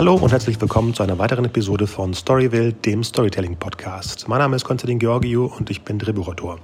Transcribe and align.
Hallo 0.00 0.14
und 0.14 0.32
herzlich 0.32 0.58
willkommen 0.58 0.94
zu 0.94 1.02
einer 1.02 1.18
weiteren 1.18 1.44
Episode 1.44 1.86
von 1.86 2.14
Storyville, 2.14 2.72
dem 2.72 3.04
Storytelling-Podcast. 3.04 4.28
Mein 4.28 4.38
Name 4.38 4.56
ist 4.56 4.64
Konstantin 4.64 4.98
Georgiou 4.98 5.44
und 5.44 5.68
ich 5.68 5.82
bin 5.82 5.98
Drehbuchautor. 5.98 6.58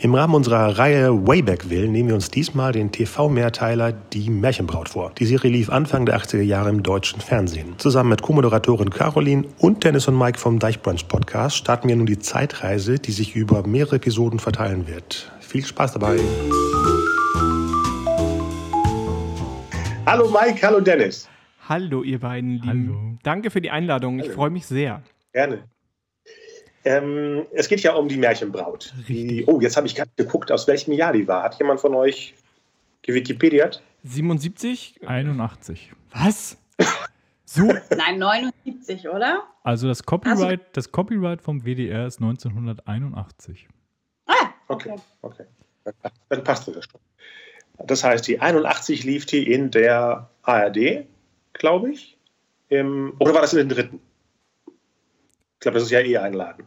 Im 0.00 0.14
Rahmen 0.14 0.34
unserer 0.34 0.76
Reihe 0.76 1.26
Waybackville 1.26 1.88
nehmen 1.88 2.08
wir 2.10 2.14
uns 2.14 2.30
diesmal 2.30 2.72
den 2.72 2.92
TV-Mehrteiler 2.92 3.92
Die 3.92 4.28
Märchenbraut 4.28 4.90
vor. 4.90 5.12
Die 5.18 5.24
Serie 5.24 5.50
lief 5.50 5.70
Anfang 5.70 6.04
der 6.04 6.18
80er 6.20 6.42
Jahre 6.42 6.68
im 6.68 6.82
deutschen 6.82 7.22
Fernsehen. 7.22 7.74
Zusammen 7.78 8.10
mit 8.10 8.20
Co-Moderatorin 8.20 8.90
Caroline 8.90 9.46
und 9.60 9.82
Dennis 9.82 10.06
und 10.06 10.18
Mike 10.18 10.38
vom 10.38 10.58
Deichbrunch 10.58 11.08
Podcast 11.08 11.56
starten 11.56 11.88
wir 11.88 11.96
nun 11.96 12.04
die 12.04 12.18
Zeitreise, 12.18 12.98
die 12.98 13.12
sich 13.12 13.34
über 13.34 13.66
mehrere 13.66 13.96
Episoden 13.96 14.40
verteilen 14.40 14.86
wird. 14.86 15.32
Viel 15.40 15.64
Spaß 15.64 15.94
dabei! 15.94 16.18
Hallo 20.04 20.28
Mike, 20.28 20.60
hallo 20.60 20.80
Dennis. 20.80 21.26
Hallo, 21.66 22.02
ihr 22.02 22.20
beiden 22.20 22.50
Lieben. 22.50 22.66
Hallo. 22.66 23.18
Danke 23.22 23.50
für 23.50 23.62
die 23.62 23.70
Einladung. 23.70 24.18
Ich 24.18 24.30
freue 24.30 24.50
mich 24.50 24.66
sehr. 24.66 25.02
Gerne. 25.32 25.64
Ähm, 26.84 27.46
es 27.52 27.68
geht 27.68 27.80
ja 27.80 27.94
um 27.94 28.08
die 28.08 28.18
Märchenbraut. 28.18 28.92
Die, 29.08 29.44
oh, 29.46 29.60
jetzt 29.60 29.78
habe 29.78 29.86
ich 29.86 29.94
gerade 29.94 30.10
geguckt, 30.16 30.52
aus 30.52 30.66
welchem 30.68 30.92
Jahr 30.92 31.14
die 31.14 31.26
war. 31.26 31.42
Hat 31.42 31.58
jemand 31.58 31.80
von 31.80 31.94
euch 31.94 32.34
gewikipediert? 33.00 33.82
77? 34.02 35.00
81. 35.06 35.92
Was? 36.12 36.58
So? 37.46 37.72
Nein, 37.96 38.18
79, 38.18 39.08
oder? 39.08 39.44
Also 39.62 39.86
das 39.86 40.02
Copyright, 40.02 40.40
also, 40.40 40.56
das 40.72 40.90
Copyright 40.90 41.40
vom 41.40 41.64
WDR 41.64 42.04
ist 42.08 42.20
1981. 42.20 43.68
Ah, 44.26 44.32
okay. 44.66 44.96
Okay, 45.22 45.44
okay. 45.84 46.10
Dann 46.30 46.42
passt 46.42 46.66
das 46.66 46.84
schon. 46.84 47.00
Das 47.86 48.02
heißt, 48.02 48.26
die 48.26 48.40
81 48.40 49.04
lief 49.04 49.26
die 49.26 49.52
in 49.52 49.70
der 49.70 50.30
ARD 50.42 51.06
glaube 51.54 51.90
ich. 51.90 52.16
Im, 52.68 53.14
oder 53.18 53.34
war 53.34 53.40
das 53.40 53.52
in 53.52 53.60
den 53.60 53.68
dritten? 53.68 54.00
Ich 54.66 55.60
glaube, 55.60 55.76
das 55.76 55.84
ist 55.84 55.90
ja 55.90 56.00
eh 56.00 56.18
einladen. 56.18 56.64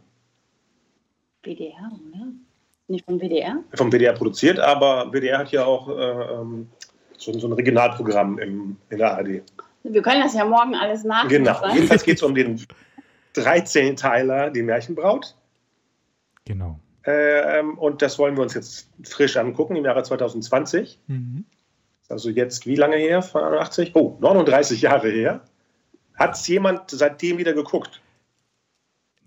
WDR, 1.42 1.90
oder? 1.92 2.32
Nicht 2.88 3.04
vom 3.04 3.20
WDR? 3.20 3.62
Vom 3.74 3.92
WDR 3.92 4.14
produziert, 4.14 4.58
aber 4.58 5.12
WDR 5.12 5.38
hat 5.38 5.52
ja 5.52 5.64
auch 5.64 5.88
äh, 5.88 5.92
ähm, 5.92 6.68
so, 7.16 7.32
so, 7.38 7.46
ein 7.46 7.52
Regionalprogramm 7.52 8.38
im, 8.38 8.76
in 8.90 8.98
der 8.98 9.12
ARD. 9.12 9.42
Wir 9.84 10.02
können 10.02 10.22
das 10.22 10.34
ja 10.34 10.44
morgen 10.44 10.74
alles 10.74 11.04
nachlesen. 11.04 11.44
Genau. 11.44 11.74
Jedenfalls 11.74 12.04
geht 12.04 12.16
es 12.16 12.22
um 12.22 12.34
den 12.34 12.60
13-Teiler 13.34 14.50
Die 14.50 14.62
Märchenbraut. 14.62 15.36
Genau. 16.44 16.80
Ähm, 17.04 17.78
und 17.78 18.02
das 18.02 18.18
wollen 18.18 18.36
wir 18.36 18.42
uns 18.42 18.54
jetzt 18.54 18.90
frisch 19.04 19.36
angucken 19.36 19.76
im 19.76 19.84
Jahre 19.84 20.02
2020. 20.02 20.98
Mhm 21.06 21.44
also 22.08 22.30
jetzt 22.30 22.66
wie 22.66 22.76
lange 22.76 22.96
her? 22.96 23.18
81? 23.18 23.92
Oh, 23.94 24.16
39 24.20 24.82
Jahre 24.82 25.10
her. 25.10 25.42
Hat 26.14 26.34
es 26.34 26.46
jemand 26.48 26.90
seitdem 26.90 27.38
wieder 27.38 27.52
geguckt? 27.52 28.00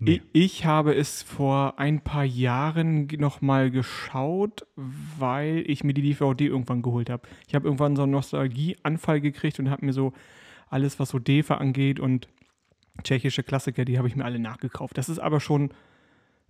Nee. 0.04 0.20
Ich 0.32 0.64
habe 0.64 0.96
es 0.96 1.22
vor 1.22 1.78
ein 1.78 2.02
paar 2.02 2.24
Jahren 2.24 3.06
nochmal 3.18 3.70
geschaut, 3.70 4.66
weil 4.74 5.62
ich 5.68 5.84
mir 5.84 5.94
die 5.94 6.02
DVD 6.02 6.46
irgendwann 6.46 6.82
geholt 6.82 7.08
habe. 7.08 7.28
Ich 7.46 7.54
habe 7.54 7.66
irgendwann 7.66 7.94
so 7.94 8.02
einen 8.02 8.10
Nostalgieanfall 8.10 9.20
gekriegt 9.20 9.60
und 9.60 9.70
habe 9.70 9.86
mir 9.86 9.92
so 9.92 10.12
alles, 10.68 10.98
was 10.98 11.10
so 11.10 11.20
Defa 11.20 11.54
angeht 11.58 12.00
und 12.00 12.26
tschechische 13.04 13.44
Klassiker, 13.44 13.84
die 13.84 13.96
habe 13.96 14.08
ich 14.08 14.16
mir 14.16 14.24
alle 14.24 14.40
nachgekauft. 14.40 14.98
Das 14.98 15.08
ist 15.08 15.20
aber 15.20 15.38
schon, 15.38 15.72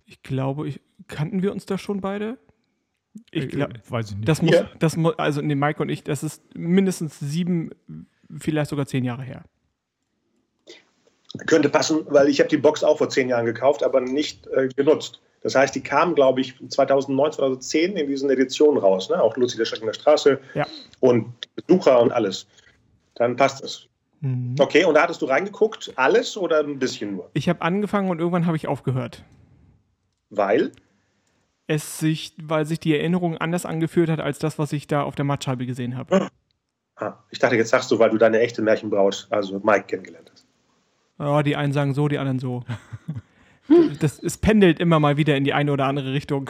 ich 0.07 0.23
glaube, 0.23 0.67
ich, 0.67 0.81
kannten 1.07 1.43
wir 1.43 1.51
uns 1.51 1.67
da 1.67 1.77
schon 1.77 2.01
beide? 2.01 2.39
Ich 3.31 3.49
glaube, 3.49 3.73
weiß 3.87 4.11
ich 4.11 4.15
nicht. 4.17 4.27
Das 4.27 4.41
muss, 4.41 4.55
ja. 4.55 4.69
das 4.79 4.97
muss, 4.97 5.17
also 5.17 5.41
nee, 5.41 5.55
Mike 5.55 5.81
und 5.81 5.89
ich, 5.89 6.03
das 6.03 6.23
ist 6.23 6.41
mindestens 6.55 7.19
sieben, 7.19 7.71
vielleicht 8.35 8.69
sogar 8.69 8.85
zehn 8.85 9.03
Jahre 9.03 9.23
her. 9.23 9.43
Könnte 11.47 11.69
passen, 11.69 12.01
weil 12.07 12.29
ich 12.29 12.39
habe 12.39 12.49
die 12.49 12.57
Box 12.57 12.83
auch 12.83 12.99
vor 12.99 13.09
zehn 13.09 13.29
Jahren 13.29 13.45
gekauft, 13.45 13.83
aber 13.83 14.01
nicht 14.01 14.47
äh, 14.47 14.67
genutzt. 14.75 15.19
Das 15.41 15.55
heißt, 15.55 15.75
die 15.75 15.81
kam, 15.81 16.15
glaube 16.15 16.41
ich, 16.41 16.55
2009, 16.69 17.33
2010 17.33 17.97
in 17.97 18.07
diesen 18.07 18.29
Editionen 18.29 18.77
raus. 18.77 19.09
Ne? 19.09 19.21
Auch 19.21 19.35
Luzi 19.35 19.57
der 19.57 19.65
Schreck 19.65 19.81
in 19.81 19.87
der 19.87 19.93
Straße 19.93 20.39
ja. 20.53 20.65
und 20.99 21.33
Besucher 21.55 21.99
und 22.01 22.11
alles. 22.11 22.47
Dann 23.15 23.35
passt 23.35 23.63
es. 23.63 23.87
Mhm. 24.21 24.55
Okay, 24.57 24.85
und 24.85 24.93
da 24.93 25.03
hattest 25.03 25.21
du 25.21 25.25
reingeguckt, 25.25 25.91
alles 25.95 26.37
oder 26.37 26.59
ein 26.59 26.79
bisschen 26.79 27.15
nur? 27.15 27.29
Ich 27.33 27.49
habe 27.49 27.61
angefangen 27.61 28.09
und 28.09 28.19
irgendwann 28.19 28.45
habe 28.45 28.55
ich 28.55 28.67
aufgehört. 28.67 29.23
Weil? 30.29 30.71
Es 31.67 31.99
sich, 31.99 32.33
weil 32.41 32.65
sich 32.65 32.79
die 32.79 32.95
Erinnerung 32.95 33.37
anders 33.37 33.65
angefühlt 33.65 34.09
hat 34.09 34.19
als 34.19 34.39
das, 34.39 34.59
was 34.59 34.73
ich 34.73 34.87
da 34.87 35.03
auf 35.03 35.15
der 35.15 35.25
Mattscheibe 35.25 35.65
gesehen 35.65 35.97
habe. 35.97 36.29
Ah, 36.95 37.23
ich 37.31 37.39
dachte, 37.39 37.55
jetzt 37.55 37.69
sagst 37.69 37.89
du, 37.91 37.99
weil 37.99 38.09
du 38.09 38.17
deine 38.17 38.39
echte 38.39 38.61
Märchenbraut, 38.61 39.27
also 39.29 39.59
Mike, 39.63 39.85
kennengelernt 39.87 40.29
hast. 40.31 40.45
Ja, 41.19 41.43
die 41.43 41.55
einen 41.55 41.73
sagen 41.73 41.93
so, 41.93 42.07
die 42.07 42.17
anderen 42.17 42.39
so. 42.39 42.63
das, 43.99 44.19
es 44.19 44.37
pendelt 44.37 44.79
immer 44.79 44.99
mal 44.99 45.17
wieder 45.17 45.35
in 45.35 45.43
die 45.43 45.53
eine 45.53 45.71
oder 45.71 45.85
andere 45.85 46.13
Richtung. 46.13 46.49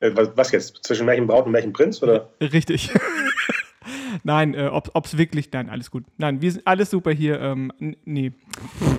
Äh, 0.00 0.12
was 0.14 0.52
jetzt? 0.52 0.84
Zwischen 0.84 1.06
Märchenbraut 1.06 1.46
und 1.46 1.52
Märchenprinz? 1.52 2.02
Oder? 2.02 2.30
Richtig. 2.40 2.90
Nein, 4.24 4.54
äh, 4.54 4.68
ob 4.68 5.04
es 5.04 5.18
wirklich, 5.18 5.50
nein, 5.52 5.70
alles 5.70 5.90
gut. 5.90 6.04
Nein, 6.16 6.40
wir 6.40 6.52
sind 6.52 6.66
alles 6.66 6.90
super 6.90 7.10
hier. 7.12 7.40
Ähm, 7.40 7.72
nee. 8.04 8.32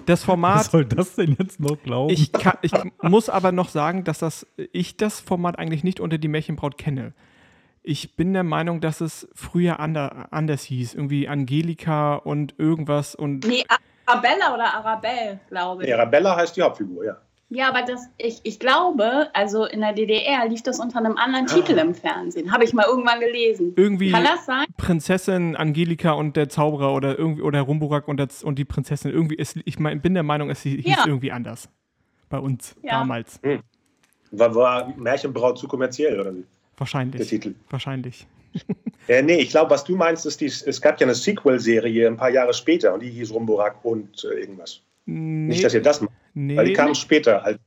Das 0.06 0.24
Format. 0.24 0.60
Was 0.60 0.72
soll 0.72 0.86
das 0.86 1.16
denn 1.16 1.36
jetzt 1.40 1.60
noch 1.60 1.82
glauben? 1.82 2.14
Ich, 2.14 2.32
kann, 2.32 2.58
ich 2.62 2.72
muss 3.02 3.30
aber 3.30 3.52
noch 3.52 3.70
sagen, 3.70 4.04
dass 4.04 4.20
das, 4.20 4.48
ich 4.72 4.98
das 4.98 5.20
Format 5.20 5.60
eigentlich 5.60 5.84
nicht 5.84 6.00
unter 6.00 6.18
die 6.18 6.28
Märchenbraut 6.28 6.78
kenne. 6.78 7.14
Ich 7.84 8.16
bin 8.16 8.34
der 8.34 8.44
Meinung, 8.44 8.82
dass 8.82 9.00
es 9.02 9.30
früher 9.34 9.80
ander, 9.80 10.28
anders 10.32 10.64
hieß. 10.64 10.94
Irgendwie 10.94 11.28
Angelika 11.28 12.16
und 12.16 12.56
irgendwas 12.58 13.16
und. 13.16 13.46
Nee, 13.48 13.64
Arabella 14.06 14.54
oder 14.54 14.74
Arabelle, 14.74 15.40
glaube 15.50 15.84
ich. 15.84 15.90
Nee, 15.90 15.94
Arabella 15.94 16.36
heißt 16.36 16.56
die 16.56 16.62
Hauptfigur, 16.62 17.06
ja. 17.06 17.18
Ja, 17.50 17.70
aber 17.70 17.84
das, 17.84 18.10
ich, 18.18 18.42
ich 18.44 18.60
glaube, 18.60 19.30
also 19.34 19.66
in 19.66 19.80
der 19.80 19.94
DDR 19.94 20.50
lief 20.50 20.64
das 20.64 20.80
unter 20.80 21.00
einem 21.00 21.16
anderen 21.16 21.46
ah. 21.46 21.54
Titel 21.54 21.78
im 21.78 21.96
Fernsehen. 21.96 22.52
Habe 22.52 22.66
ich 22.66 22.74
mal 22.74 22.86
irgendwann 22.86 23.22
gelesen. 23.22 23.74
Irgendwie 23.78 24.12
Kann 24.12 24.26
das 24.26 24.46
sein? 24.46 24.66
Prinzessin 24.76 25.56
Angelika 25.56 26.12
und 26.12 26.36
der 26.36 26.50
Zauberer 26.50 26.94
oder 26.94 27.18
irgendwie 27.18 27.42
oder 27.44 27.62
Rumburak 27.62 28.10
und, 28.10 28.18
das, 28.18 28.44
und 28.44 28.60
die 28.60 28.66
Prinzessin. 28.66 29.12
Irgendwie 29.12 29.36
ist, 29.36 29.58
ich 29.64 29.80
mein, 29.80 30.02
bin 30.02 30.14
der 30.14 30.24
Meinung, 30.24 30.50
es 30.50 30.62
hieß 30.64 30.86
ja. 30.86 31.06
irgendwie 31.06 31.32
anders. 31.32 31.70
Bei 32.30 32.40
uns 32.40 32.76
ja. 32.84 33.00
damals. 33.00 33.40
Hm. 33.42 33.62
War, 34.32 34.54
war 34.54 34.94
Märchenbraut 34.98 35.58
zu 35.58 35.70
kommerziell, 35.70 36.20
oder 36.20 36.36
wie? 36.36 36.44
Wahrscheinlich. 36.76 37.18
Der 37.18 37.28
Titel. 37.28 37.56
Wahrscheinlich. 37.70 38.28
äh, 39.08 39.22
nee, 39.22 39.38
ich 39.38 39.52
glaube, 39.52 39.72
was 39.72 39.86
du 39.86 39.96
meinst, 39.96 40.26
ist, 40.26 40.42
die, 40.42 40.48
es 40.48 40.82
gab 40.82 41.00
ja 41.00 41.06
eine 41.06 41.16
Sequel-Serie 41.16 42.08
ein 42.08 42.18
paar 42.18 42.30
Jahre 42.30 42.54
später 42.54 42.94
und 42.94 43.02
die 43.02 43.10
hieß 43.10 43.32
Rumburak 43.32 43.86
und 43.86 44.26
äh, 44.26 44.40
irgendwas. 44.42 44.82
Nee. 45.06 45.54
Nicht, 45.54 45.64
dass 45.64 45.74
ihr 45.74 45.82
das 45.82 46.02
macht. 46.02 46.12
Nee. 46.38 46.56
Weil 46.56 46.66
die 46.66 46.74
kamen 46.74 46.94
später. 46.94 47.42
Halt. 47.42 47.60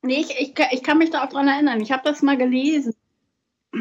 Nee, 0.00 0.20
ich, 0.20 0.30
ich, 0.40 0.54
ich 0.70 0.82
kann 0.82 0.96
mich 0.96 1.10
da 1.10 1.24
auch 1.24 1.28
dran 1.28 1.46
erinnern. 1.46 1.78
Ich 1.82 1.92
habe 1.92 2.02
das 2.04 2.22
mal 2.22 2.38
gelesen. 2.38 2.94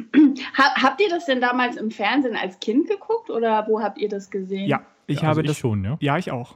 habt 0.54 1.02
ihr 1.02 1.10
das 1.10 1.26
denn 1.26 1.40
damals 1.40 1.78
im 1.78 1.92
Fernsehen 1.92 2.36
als 2.36 2.60
Kind 2.60 2.90
geguckt 2.90 3.30
oder 3.30 3.66
wo 3.70 3.82
habt 3.82 3.98
ihr 3.98 4.10
das 4.10 4.30
gesehen? 4.30 4.68
Ja, 4.68 4.86
ich 5.08 5.18
ja, 5.18 5.22
habe 5.24 5.40
also 5.40 5.42
das 5.44 5.58
schon, 5.58 5.84
ja. 5.86 5.98
Ja, 6.02 6.18
ich 6.18 6.30
auch. 6.30 6.56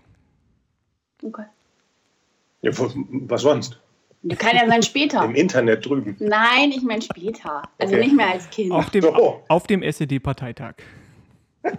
Okay. 1.24 1.46
Ja, 2.62 2.72
was 2.74 3.42
sonst? 3.42 3.80
Kann 4.38 4.58
ja 4.58 4.68
sein 4.68 4.84
später. 4.84 5.24
Im 5.24 5.36
Internet 5.36 5.86
drüben. 5.86 6.18
Nein, 6.20 6.72
ich 6.72 6.82
meine 6.82 7.02
später. 7.02 7.64
Also 7.78 7.96
okay. 7.96 8.04
nicht 8.04 8.16
mehr 8.16 8.32
als 8.32 8.50
Kind. 8.50 8.72
Auf 8.72 8.90
dem, 8.90 9.04
so. 9.04 9.44
auf 9.48 9.68
dem 9.68 9.82
SED-Parteitag. 9.82 10.74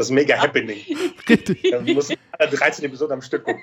das 0.00 0.10
mega 0.10 0.36
happening. 0.36 0.78
Richtig. 1.28 1.70
Dann 1.70 1.84
muss 1.84 2.12
13 2.38 2.84
Episoden 2.84 3.14
am 3.14 3.22
Stück 3.22 3.44
gucken. 3.44 3.62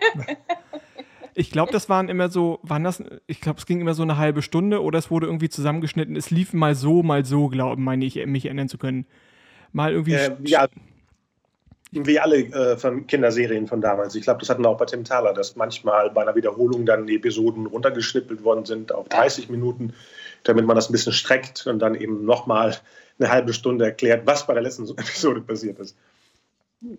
Ich 1.33 1.51
glaube, 1.51 1.71
das 1.71 1.87
waren 1.87 2.09
immer 2.09 2.29
so, 2.29 2.59
waren 2.63 2.83
das, 2.83 3.03
ich 3.27 3.41
glaube, 3.41 3.59
es 3.59 3.65
ging 3.65 3.79
immer 3.79 3.93
so 3.93 4.01
eine 4.01 4.17
halbe 4.17 4.41
Stunde 4.41 4.81
oder 4.81 4.97
es 4.97 5.11
wurde 5.11 5.27
irgendwie 5.27 5.49
zusammengeschnitten. 5.49 6.15
Es 6.15 6.31
lief 6.31 6.53
mal 6.53 6.73
so, 6.73 7.03
mal 7.03 7.25
so, 7.25 7.47
glaube 7.47 7.79
meine 7.79 8.05
ich, 8.05 8.25
mich 8.25 8.45
erinnern 8.45 8.69
zu 8.69 8.77
können. 8.77 9.05
Mal 9.71 9.91
irgendwie. 9.91 10.13
Äh, 10.13 10.31
ja, 10.45 10.67
wie 11.91 12.19
alle 12.19 12.37
äh, 12.37 12.77
von 12.77 13.07
Kinderserien 13.07 13.67
von 13.67 13.81
damals. 13.81 14.15
Ich 14.15 14.23
glaube, 14.23 14.39
das 14.39 14.49
hatten 14.49 14.63
wir 14.63 14.69
auch 14.69 14.77
bei 14.77 14.85
Tim 14.85 15.03
Thaler, 15.03 15.33
dass 15.33 15.55
manchmal 15.55 16.09
bei 16.09 16.21
einer 16.21 16.35
Wiederholung 16.35 16.85
dann 16.85 17.07
die 17.07 17.15
Episoden 17.15 17.65
runtergeschnippelt 17.65 18.43
worden 18.43 18.65
sind 18.65 18.91
auf 18.91 19.07
30 19.07 19.49
Minuten, 19.49 19.93
damit 20.43 20.65
man 20.65 20.75
das 20.75 20.89
ein 20.89 20.91
bisschen 20.91 21.13
streckt 21.13 21.65
und 21.67 21.79
dann 21.79 21.95
eben 21.95 22.25
nochmal 22.25 22.75
eine 23.19 23.29
halbe 23.29 23.53
Stunde 23.53 23.85
erklärt, 23.85 24.25
was 24.25 24.45
bei 24.47 24.53
der 24.53 24.63
letzten 24.63 24.89
Episode 24.97 25.41
passiert 25.41 25.79
ist. 25.79 25.95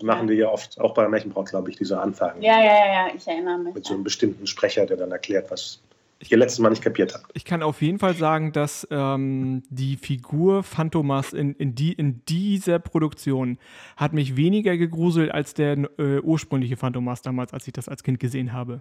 Machen 0.02 0.26
die 0.26 0.34
ja 0.34 0.48
oft, 0.48 0.80
auch 0.80 0.94
bei 0.94 1.08
Märchenbraut, 1.08 1.50
glaube 1.50 1.70
ich, 1.70 1.76
diese 1.76 2.00
Anfragen. 2.00 2.42
Ja, 2.42 2.58
ja, 2.60 2.86
ja, 2.86 3.14
ich 3.14 3.26
erinnere 3.26 3.58
mich. 3.58 3.74
Mit 3.74 3.86
so 3.86 3.94
einem 3.94 4.02
bestimmten 4.02 4.46
Sprecher, 4.46 4.86
der 4.86 4.96
dann 4.96 5.12
erklärt, 5.12 5.50
was 5.50 5.80
ich 6.18 6.30
letztes 6.30 6.58
Mal 6.58 6.70
nicht 6.70 6.82
kapiert 6.82 7.14
habe. 7.14 7.24
Ich 7.34 7.44
kann 7.44 7.62
auf 7.62 7.80
jeden 7.80 7.98
Fall 7.98 8.14
sagen, 8.14 8.52
dass 8.52 8.86
ähm, 8.90 9.62
die 9.70 9.96
Figur 9.96 10.64
Phantomas 10.64 11.32
in, 11.32 11.54
in, 11.54 11.76
die, 11.76 11.92
in 11.92 12.24
dieser 12.26 12.80
Produktion 12.80 13.58
hat 13.96 14.12
mich 14.12 14.36
weniger 14.36 14.76
gegruselt 14.76 15.30
als 15.30 15.54
der 15.54 15.88
äh, 15.98 16.18
ursprüngliche 16.20 16.76
Phantomas 16.76 17.22
damals, 17.22 17.52
als 17.52 17.66
ich 17.68 17.72
das 17.72 17.88
als 17.88 18.02
Kind 18.02 18.18
gesehen 18.18 18.52
habe. 18.52 18.80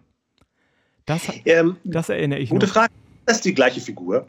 Das, 1.06 1.32
ähm, 1.46 1.78
das 1.84 2.10
erinnere 2.10 2.40
ich 2.40 2.50
Gute 2.50 2.66
noch. 2.66 2.74
Frage. 2.74 2.94
Das 3.26 3.38
ist 3.38 3.46
die 3.46 3.54
gleiche 3.54 3.82
Figur? 3.82 4.28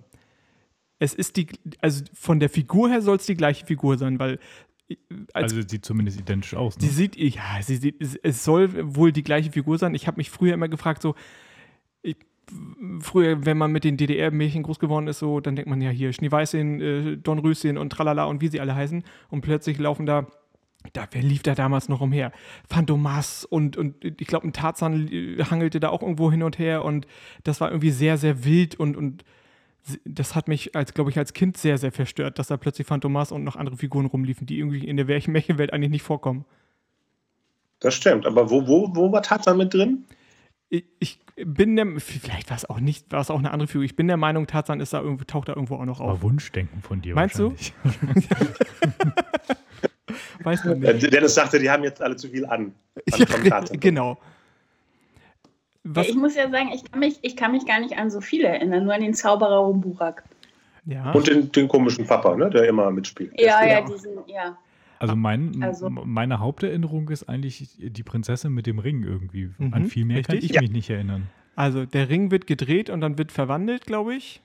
Es 0.99 1.15
ist 1.15 1.37
die, 1.37 1.47
also 1.81 2.05
von 2.13 2.41
der 2.41 2.51
Figur 2.51 2.91
her 2.91 3.01
soll 3.01 3.17
es 3.17 3.27
die 3.27 3.37
gleiche 3.37 3.65
Figur 3.65 3.97
sein, 3.97 4.19
weil 4.19 4.39
als, 5.33 5.53
also 5.53 5.69
sieht 5.69 5.85
zumindest 5.85 6.19
identisch 6.19 6.55
aus. 6.55 6.79
Ne? 6.79 6.87
Sie 6.87 6.93
sieht, 6.93 7.17
ja, 7.17 7.43
sie 7.63 7.77
sieht, 7.77 7.97
es 8.23 8.45
soll 8.45 8.95
wohl 8.97 9.13
die 9.13 9.23
gleiche 9.23 9.53
Figur 9.53 9.79
sein. 9.79 9.95
Ich 9.95 10.07
habe 10.07 10.17
mich 10.17 10.31
früher 10.31 10.55
immer 10.55 10.69
gefragt, 10.69 11.03
so, 11.03 11.15
ich, 12.03 12.17
früher, 13.01 13.45
wenn 13.45 13.59
man 13.59 13.71
mit 13.71 13.85
den 13.85 13.97
DDR-Mädchen 13.97 14.63
groß 14.63 14.79
geworden 14.79 15.07
ist, 15.09 15.19
so, 15.19 15.41
dann 15.41 15.57
denkt 15.57 15.69
man 15.69 15.81
ja 15.81 15.91
hier 15.91 16.13
Schneeweißchen, 16.13 16.81
äh, 16.81 17.17
Dornröschen 17.19 17.77
und 17.77 17.91
tralala 17.91 18.25
und 18.25 18.41
wie 18.41 18.49
sie 18.49 18.61
alle 18.61 18.75
heißen. 18.75 19.05
Und 19.29 19.41
plötzlich 19.43 19.79
laufen 19.79 20.07
da, 20.07 20.27
da 20.95 21.07
wer 21.11 21.23
lief 21.23 21.43
da 21.43 21.55
damals 21.55 21.89
noch 21.89 22.01
umher? 22.01 22.33
Phantomas 22.69 23.45
und, 23.45 23.77
und 23.77 24.03
ich 24.05 24.27
glaube, 24.27 24.49
ein 24.49 24.53
Tarzan 24.53 25.09
hangelte 25.51 25.81
da 25.81 25.91
auch 25.91 26.03
irgendwo 26.03 26.31
hin 26.31 26.43
und 26.43 26.59
her 26.59 26.85
und 26.85 27.07
das 27.45 27.61
war 27.61 27.71
irgendwie 27.71 27.91
sehr, 27.91 28.17
sehr 28.17 28.45
wild 28.45 28.77
und, 28.77 28.97
und 28.97 29.25
das 30.05 30.35
hat 30.35 30.49
mich, 30.49 30.77
als 30.77 30.95
glaube 30.95 31.11
ich, 31.11 31.19
als 31.19 31.33
Kind 31.33 31.57
sehr, 31.57 31.79
sehr 31.79 31.93
verstört, 31.93 32.39
dass 32.39 32.49
da 32.49 32.57
plötzlich 32.57 32.87
Phantomas 32.87 33.33
und 33.33 33.45
noch 33.45 33.57
andere 33.57 33.77
Figuren 33.77 34.07
rumliefen, 34.07 34.47
die 34.47 34.59
irgendwie 34.59 34.87
in 34.87 34.97
der 34.97 35.07
Märchenwelt 35.07 35.73
eigentlich 35.73 35.91
nicht 35.91 36.03
vorkommen. 36.03 36.45
Das 37.81 37.95
stimmt, 37.95 38.27
aber 38.27 38.51
wo, 38.51 38.67
wo, 38.67 38.95
wo 38.95 39.13
war 39.13 39.23
Tarzan 39.23 39.57
mit 39.57 39.73
drin? 39.73 40.05
Ich, 40.69 40.85
ich 40.99 41.21
bin 41.37 41.77
der, 41.77 41.87
vielleicht 41.99 42.51
war 42.51 42.57
es 42.57 42.69
auch 42.69 42.81
nicht, 42.81 43.13
war 43.13 43.21
es 43.21 43.31
auch 43.31 43.39
eine 43.39 43.53
andere 43.53 43.69
Figur. 43.69 43.85
Ich 43.85 43.97
bin 43.97 44.09
der 44.09 44.17
Meinung, 44.17 44.47
Tarzan 44.47 44.81
ist 44.81 44.93
da 44.93 45.01
irgendwo, 45.01 45.25
taucht 45.25 45.49
da 45.49 45.55
irgendwo 45.55 45.77
auch 45.77 45.85
noch 45.85 46.01
auf. 46.01 46.11
Aber 46.11 46.23
Wunschdenken 46.23 46.83
von 46.83 47.01
dir. 47.01 47.15
Meinst 47.15 47.39
du? 47.39 47.55
Weiß 50.43 50.65
man 50.65 50.81
nicht. 50.81 51.13
Dennis 51.13 51.35
sagte, 51.35 51.59
die 51.59 51.71
haben 51.71 51.85
jetzt 51.85 52.03
alle 52.03 52.17
zu 52.17 52.29
viel 52.29 52.45
an. 52.47 52.75
Ja, 53.07 53.61
genau. 53.73 54.19
Was? 55.95 56.09
Ich 56.09 56.17
muss 56.17 56.35
ja 56.35 56.51
sagen, 56.51 56.71
ich 56.75 56.91
kann, 56.91 57.01
mich, 57.01 57.19
ich 57.23 57.37
kann 57.37 57.53
mich 57.53 57.67
gar 57.67 57.81
nicht 57.81 57.97
an 57.97 58.11
so 58.11 58.21
viele 58.21 58.49
erinnern, 58.49 58.85
nur 58.85 58.95
an 58.95 59.01
den 59.01 59.15
Zauberer 59.15 59.59
Rumburak. 59.59 60.23
Ja. 60.85 61.13
Und 61.13 61.27
den, 61.27 61.51
den 61.53 61.69
komischen 61.69 62.07
Papa, 62.07 62.37
ne, 62.37 62.51
der 62.51 62.69
immer 62.69 62.91
mitspielt. 62.91 63.33
Ja, 63.39 63.65
ja, 63.65 63.81
diesen, 63.83 64.13
ja. 64.27 64.57
Also, 64.99 65.15
mein, 65.15 65.63
also, 65.63 65.89
meine 65.89 66.41
Haupterinnerung 66.41 67.09
ist 67.09 67.29
eigentlich 67.29 67.77
die 67.79 68.03
Prinzessin 68.03 68.53
mit 68.53 68.67
dem 68.67 68.79
Ring 68.79 69.05
irgendwie. 69.05 69.51
Mhm, 69.59 69.75
An 69.75 69.87
viel 69.87 70.05
mehr 70.05 70.19
richtig? 70.19 70.41
kann 70.41 70.45
ich 70.45 70.53
ja. 70.53 70.61
mich 70.61 70.71
nicht 70.71 70.91
erinnern. 70.91 71.29
Also 71.55 71.87
der 71.87 72.09
Ring 72.09 72.31
wird 72.31 72.47
gedreht 72.47 72.89
und 72.89 73.01
dann 73.01 73.19
wird 73.19 73.33
verwandelt, 73.33 73.85
glaube 73.85 74.15
ich. 74.15 74.43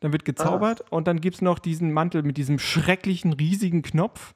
Dann 0.00 0.12
wird 0.12 0.24
gezaubert 0.24 0.84
ah. 0.84 0.96
und 0.96 1.08
dann 1.08 1.20
gibt 1.20 1.36
es 1.36 1.42
noch 1.42 1.58
diesen 1.58 1.92
Mantel 1.92 2.22
mit 2.22 2.36
diesem 2.36 2.58
schrecklichen, 2.58 3.32
riesigen 3.32 3.82
Knopf. 3.82 4.34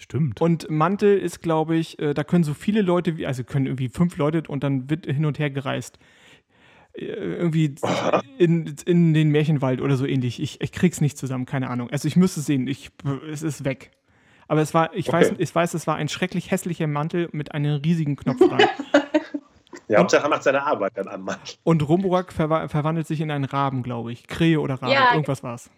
Stimmt. 0.00 0.40
Und 0.40 0.70
Mantel 0.70 1.18
ist, 1.18 1.42
glaube 1.42 1.76
ich, 1.76 1.98
äh, 1.98 2.14
da 2.14 2.24
können 2.24 2.42
so 2.42 2.54
viele 2.54 2.80
Leute, 2.80 3.18
wie, 3.18 3.26
also 3.26 3.44
können 3.44 3.66
irgendwie 3.66 3.90
fünf 3.90 4.16
Leute 4.16 4.42
und 4.48 4.64
dann 4.64 4.88
wird 4.88 5.04
hin 5.04 5.26
und 5.26 5.38
her 5.38 5.50
gereist. 5.50 5.98
Äh, 6.94 7.04
irgendwie 7.04 7.74
in, 8.38 8.74
in 8.86 9.12
den 9.12 9.28
Märchenwald 9.28 9.82
oder 9.82 9.96
so 9.96 10.06
ähnlich. 10.06 10.40
Ich, 10.40 10.62
ich 10.62 10.72
krieg's 10.72 11.02
nicht 11.02 11.18
zusammen, 11.18 11.44
keine 11.44 11.68
Ahnung. 11.68 11.90
Also 11.90 12.08
ich 12.08 12.16
müsste 12.16 12.40
es 12.40 12.46
sehen, 12.46 12.66
ich, 12.66 12.90
es 13.30 13.42
ist 13.42 13.66
weg. 13.66 13.90
Aber 14.48 14.62
es 14.62 14.72
war, 14.72 14.94
ich 14.94 15.08
okay. 15.08 15.18
weiß, 15.18 15.34
ich 15.36 15.54
weiß, 15.54 15.74
es 15.74 15.86
war 15.86 15.96
ein 15.96 16.08
schrecklich 16.08 16.50
hässlicher 16.50 16.86
Mantel 16.86 17.28
mit 17.32 17.52
einem 17.52 17.82
riesigen 17.82 18.16
Knopf 18.16 18.38
dran. 18.38 18.58
ja, 19.88 19.98
Hauptsache 19.98 20.24
er 20.24 20.30
macht 20.30 20.44
seine 20.44 20.62
Arbeit 20.64 20.92
dann 20.94 21.08
am 21.08 21.24
Mantel. 21.24 21.56
Und 21.62 21.86
Rumburak 21.86 22.32
ver 22.32 22.70
verwandelt 22.70 23.06
sich 23.06 23.20
in 23.20 23.30
einen 23.30 23.44
Raben, 23.44 23.82
glaube 23.82 24.12
ich. 24.12 24.26
Krähe 24.26 24.60
oder 24.60 24.76
Rabe, 24.76 24.94
ja, 24.94 25.12
irgendwas 25.12 25.42
war's 25.42 25.70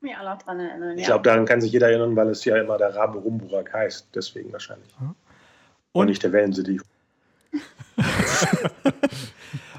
mich 0.00 0.16
auch 0.16 0.24
noch 0.24 0.38
dran 0.42 0.60
erinnern. 0.60 0.96
Ich 0.98 1.06
glaube, 1.06 1.22
daran 1.22 1.44
kann 1.44 1.60
sich 1.60 1.72
jeder 1.72 1.88
erinnern, 1.88 2.14
weil 2.16 2.28
es 2.28 2.44
ja 2.44 2.56
immer 2.56 2.78
der 2.78 2.94
Rabe 2.94 3.18
Rumburak 3.18 3.72
heißt. 3.72 4.08
Deswegen 4.14 4.52
wahrscheinlich. 4.52 4.88
Und, 5.00 5.14
Und 5.92 6.06
nicht 6.06 6.22
der 6.22 6.32
Wellensittich. 6.32 6.80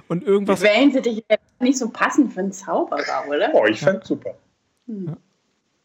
Und 0.08 0.24
irgendwas. 0.24 0.62
Wellensittich 0.62 1.24
wäre 1.28 1.40
nicht 1.60 1.78
so 1.78 1.90
passend 1.90 2.34
für 2.34 2.40
einen 2.40 2.52
Zauberer, 2.52 3.26
oder? 3.28 3.52
Oh, 3.54 3.66
ich 3.66 3.80
fände 3.80 4.00
ja. 4.00 4.06
super. 4.06 4.36
Hm. 4.88 5.16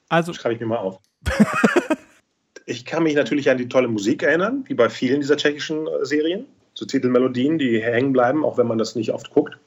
Also. 0.08 0.32
Schreibe 0.32 0.54
ich 0.54 0.60
mir 0.60 0.66
mal 0.66 0.78
auf. 0.78 0.98
ich 2.66 2.84
kann 2.86 3.02
mich 3.02 3.14
natürlich 3.14 3.50
an 3.50 3.58
die 3.58 3.68
tolle 3.68 3.88
Musik 3.88 4.22
erinnern, 4.22 4.64
wie 4.66 4.74
bei 4.74 4.88
vielen 4.88 5.20
dieser 5.20 5.36
tschechischen 5.36 5.86
äh, 5.86 6.04
Serien. 6.04 6.46
So 6.72 6.86
Titelmelodien, 6.86 7.58
die 7.58 7.82
hängen 7.82 8.12
bleiben, 8.12 8.44
auch 8.44 8.58
wenn 8.58 8.66
man 8.66 8.78
das 8.78 8.96
nicht 8.96 9.12
oft 9.12 9.30
guckt. 9.30 9.58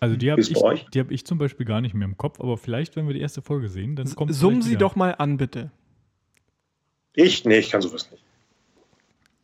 Also 0.00 0.16
die 0.16 0.30
habe 0.30 0.40
ich, 0.40 0.54
hab 0.54 1.10
ich 1.10 1.26
zum 1.26 1.36
Beispiel 1.36 1.66
gar 1.66 1.82
nicht 1.82 1.94
mehr 1.94 2.08
im 2.08 2.16
Kopf, 2.16 2.40
aber 2.40 2.56
vielleicht, 2.56 2.96
wenn 2.96 3.06
wir 3.06 3.12
die 3.12 3.20
erste 3.20 3.42
Folge 3.42 3.68
sehen, 3.68 3.96
dann 3.96 4.12
kommt 4.14 4.34
Summen 4.34 4.62
Sie 4.62 4.76
doch 4.76 4.96
mal 4.96 5.14
an, 5.18 5.36
bitte. 5.36 5.70
Ich? 7.14 7.44
Nee, 7.44 7.58
ich 7.58 7.70
kann 7.70 7.82
sowas 7.82 8.10
nicht. 8.10 8.22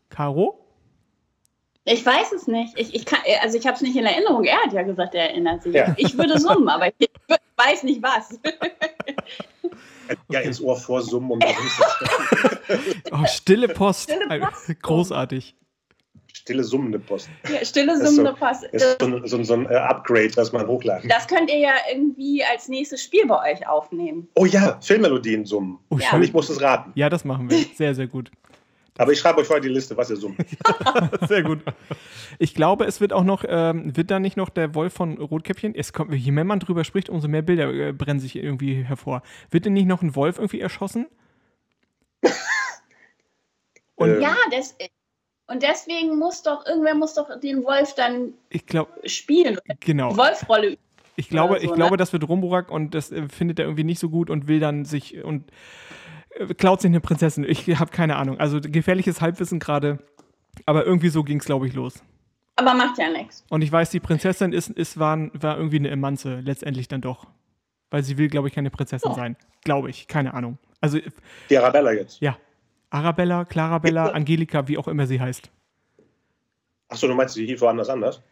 Caro? 0.08 0.58
Ich 1.84 2.04
weiß 2.04 2.32
es 2.32 2.46
nicht. 2.46 2.72
Ich, 2.78 2.94
ich 2.94 3.04
kann, 3.04 3.20
also 3.42 3.58
ich 3.58 3.66
habe 3.66 3.76
es 3.76 3.82
nicht 3.82 3.96
in 3.96 4.06
Erinnerung. 4.06 4.44
Er 4.44 4.56
hat 4.62 4.72
ja 4.72 4.82
gesagt, 4.82 5.14
er 5.14 5.30
erinnert 5.30 5.62
sich. 5.62 5.74
Ja. 5.74 5.94
Ich 5.98 6.16
würde 6.16 6.38
summen, 6.40 6.68
aber 6.68 6.88
ich 6.88 7.10
weiß 7.56 7.82
nicht 7.82 8.02
was. 8.02 8.38
ja, 10.30 10.40
ins 10.40 10.60
Ohr 10.62 10.76
vorsummen 10.76 11.32
und 11.32 11.44
oh, 13.12 13.26
stille 13.26 13.68
Post. 13.68 14.10
Stille 14.10 14.40
Post. 14.40 14.82
Großartig 14.82 15.54
stille 16.36 16.64
summende 16.64 16.98
Post. 16.98 17.30
Ja, 17.48 17.64
stille 17.64 17.96
summende 17.96 18.34
so, 18.38 18.46
Post. 18.46 18.64
Ist 18.64 19.00
so, 19.00 19.06
ein, 19.06 19.26
so, 19.26 19.42
so 19.42 19.54
ein 19.54 19.66
äh, 19.66 19.74
Upgrade, 19.74 20.30
was 20.36 20.52
man 20.52 20.66
hochladen 20.66 21.08
Das 21.08 21.26
könnt 21.26 21.50
ihr 21.50 21.58
ja 21.58 21.74
irgendwie 21.90 22.44
als 22.44 22.68
nächstes 22.68 23.02
Spiel 23.02 23.26
bei 23.26 23.52
euch 23.52 23.66
aufnehmen. 23.66 24.28
Oh 24.34 24.44
ja, 24.44 24.78
Filmmelodien 24.80 25.46
summen. 25.46 25.78
Oh, 25.88 25.98
ja. 25.98 26.18
Ich 26.20 26.32
muss 26.32 26.50
es 26.50 26.60
raten. 26.60 26.92
Ja, 26.94 27.08
das 27.08 27.24
machen 27.24 27.50
wir. 27.50 27.64
Sehr, 27.74 27.94
sehr 27.94 28.06
gut. 28.06 28.30
Aber 28.98 29.12
ich 29.12 29.18
schreibe 29.18 29.40
euch 29.40 29.46
vorher 29.46 29.62
die 29.62 29.68
Liste, 29.68 29.96
was 29.96 30.08
ihr 30.08 30.16
summt. 30.16 30.38
Sehr 31.28 31.42
gut. 31.42 31.60
Ich 32.38 32.54
glaube, 32.54 32.86
es 32.86 32.98
wird 32.98 33.12
auch 33.12 33.24
noch, 33.24 33.44
ähm, 33.46 33.94
wird 33.94 34.10
da 34.10 34.18
nicht 34.18 34.38
noch 34.38 34.48
der 34.48 34.74
Wolf 34.74 34.94
von 34.94 35.18
Rotkäppchen? 35.18 35.74
Es 35.74 35.92
kommt, 35.92 36.14
je 36.14 36.30
mehr 36.30 36.44
man 36.44 36.60
drüber 36.60 36.82
spricht, 36.82 37.10
umso 37.10 37.28
mehr 37.28 37.42
Bilder 37.42 37.70
äh, 37.74 37.92
brennen 37.92 38.20
sich 38.20 38.36
irgendwie 38.36 38.84
hervor. 38.84 39.20
Wird 39.50 39.66
denn 39.66 39.74
nicht 39.74 39.84
noch 39.86 40.00
ein 40.00 40.16
Wolf 40.16 40.38
irgendwie 40.38 40.60
erschossen? 40.60 41.08
Und 43.96 44.20
ja, 44.22 44.34
das, 44.50 44.74
und 45.48 45.62
deswegen 45.62 46.18
muss 46.18 46.42
doch, 46.42 46.66
irgendwer 46.66 46.94
muss 46.94 47.14
doch 47.14 47.40
den 47.40 47.64
Wolf 47.64 47.94
dann 47.94 48.34
ich 48.50 48.66
glaub, 48.66 48.88
spielen. 49.04 49.58
Genau. 49.80 50.16
Wolfrolle 50.16 50.78
ich 51.16 51.28
glaube, 51.28 51.54
so, 51.54 51.60
ich 51.62 51.70
ne? 51.70 51.76
glaube, 51.76 51.96
das 51.96 52.12
wird 52.12 52.28
Rumburak 52.28 52.70
und 52.70 52.94
das 52.94 53.10
äh, 53.10 53.28
findet 53.28 53.58
er 53.58 53.64
irgendwie 53.64 53.84
nicht 53.84 53.98
so 53.98 54.10
gut 54.10 54.30
und 54.30 54.46
will 54.48 54.60
dann 54.60 54.84
sich 54.84 55.24
und 55.24 55.50
äh, 56.30 56.54
klaut 56.54 56.82
sich 56.82 56.90
eine 56.90 57.00
Prinzessin. 57.00 57.44
Ich 57.44 57.66
habe 57.78 57.90
keine 57.90 58.16
Ahnung. 58.16 58.38
Also 58.38 58.60
gefährliches 58.60 59.20
Halbwissen 59.20 59.58
gerade. 59.58 59.98
Aber 60.64 60.86
irgendwie 60.86 61.08
so 61.08 61.22
ging 61.22 61.38
es, 61.38 61.44
glaube 61.44 61.66
ich, 61.66 61.74
los. 61.74 62.02
Aber 62.56 62.74
macht 62.74 62.98
ja 62.98 63.10
nichts. 63.10 63.44
Und 63.50 63.62
ich 63.62 63.70
weiß, 63.70 63.90
die 63.90 64.00
Prinzessin 64.00 64.52
ist, 64.52 64.70
ist, 64.70 64.98
war, 64.98 65.28
war 65.34 65.56
irgendwie 65.56 65.76
eine 65.76 65.90
Emanze, 65.90 66.40
letztendlich 66.40 66.88
dann 66.88 67.02
doch. 67.02 67.26
Weil 67.90 68.02
sie 68.02 68.16
will, 68.16 68.28
glaube 68.28 68.48
ich, 68.48 68.54
keine 68.54 68.70
Prinzessin 68.70 69.10
oh. 69.10 69.14
sein. 69.14 69.36
Glaube 69.64 69.90
ich, 69.90 70.08
keine 70.08 70.32
Ahnung. 70.32 70.58
Also, 70.80 70.98
die 71.50 71.58
Arabella 71.58 71.92
jetzt. 71.92 72.20
Ja, 72.20 72.38
Arabella, 72.90 73.44
Clarabella, 73.44 74.10
Angelika, 74.10 74.68
wie 74.68 74.78
auch 74.78 74.88
immer 74.88 75.06
sie 75.06 75.20
heißt. 75.20 75.50
Achso, 76.88 77.08
du 77.08 77.14
meinst, 77.14 77.34
sie 77.34 77.46
hieß 77.46 77.60
woanders 77.60 77.88
anders? 77.88 78.22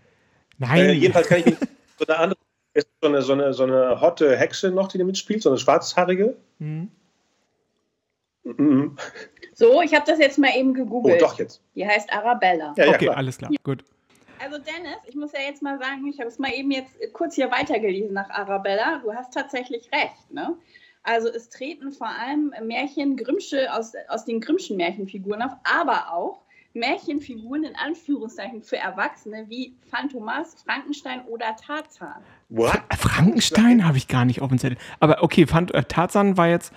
Nein. 0.59 0.79
Äh, 0.79 0.93
jedenfalls 0.93 1.29
kann 1.29 1.41
ich 1.41 1.47
mich 1.47 1.57
so 1.99 2.07
eine 2.07 2.19
andere, 2.19 2.39
ist 2.75 2.89
so 3.01 3.09
eine, 3.09 3.23
so 3.23 3.33
eine, 3.33 3.53
so 3.53 3.65
eine 3.65 4.01
hotte 4.01 4.37
Hexe 4.37 4.71
noch, 4.71 4.89
die 4.89 4.99
da 4.99 5.05
mitspielt, 5.05 5.43
so 5.43 5.51
eine 5.51 5.59
schwarzhaarige. 5.59 6.37
Mhm. 6.59 6.91
Mhm. 8.45 8.97
So, 9.55 9.83
ich 9.83 9.95
habe 9.95 10.05
das 10.07 10.19
jetzt 10.19 10.39
mal 10.39 10.51
eben 10.57 10.75
gegoogelt. 10.75 11.23
Oh, 11.23 11.27
doch 11.27 11.39
jetzt. 11.39 11.63
Die 11.75 11.87
heißt 11.87 12.13
Arabella. 12.13 12.75
Ja, 12.77 12.85
ja, 12.85 12.91
okay, 12.91 13.07
klar. 13.07 13.17
alles 13.17 13.39
klar, 13.39 13.51
gut. 13.63 13.85
Also 14.39 14.59
Dennis, 14.59 14.99
ich 15.07 15.15
muss 15.15 15.33
ja 15.33 15.41
jetzt 15.41 15.63
mal 15.63 15.79
sagen, 15.79 16.07
ich 16.07 16.19
habe 16.19 16.29
es 16.29 16.39
mal 16.39 16.53
eben 16.53 16.71
jetzt 16.71 16.93
kurz 17.13 17.35
hier 17.35 17.51
weitergelesen 17.51 18.13
nach 18.13 18.29
Arabella. 18.31 19.01
Du 19.03 19.13
hast 19.15 19.33
tatsächlich 19.33 19.91
recht, 19.93 20.31
ne? 20.31 20.57
Also 21.05 21.29
es 21.29 21.51
treten 21.51 21.93
vor 21.93 22.09
allem 22.09 22.53
Märchen 22.67 23.17
Grimmsche 23.17 23.73
aus, 23.73 23.93
aus 24.09 24.25
den 24.25 24.41
Grimmschen 24.41 24.79
Märchenfiguren 24.79 25.43
auf, 25.43 25.53
aber 25.63 26.13
auch 26.13 26.41
Märchenfiguren 26.73 27.65
in 27.65 27.77
Anführungszeichen 27.77 28.63
für 28.63 28.79
Erwachsene 28.79 29.45
wie 29.49 29.77
Phantomas, 29.91 30.57
Frankenstein 30.65 31.21
oder 31.27 31.55
Tarzan. 31.57 32.23
What? 32.49 32.81
Frankenstein 32.97 33.87
habe 33.87 33.97
ich 33.97 34.09
gar 34.09 34.25
nicht 34.25 34.43
auf 34.43 34.49
dem 34.49 34.59
Zettel. 34.59 34.79
Aber 34.99 35.23
okay, 35.23 35.47
Phant 35.47 35.73
äh, 35.73 35.85
Tarzan 35.85 36.37
war 36.37 36.49
jetzt. 36.49 36.73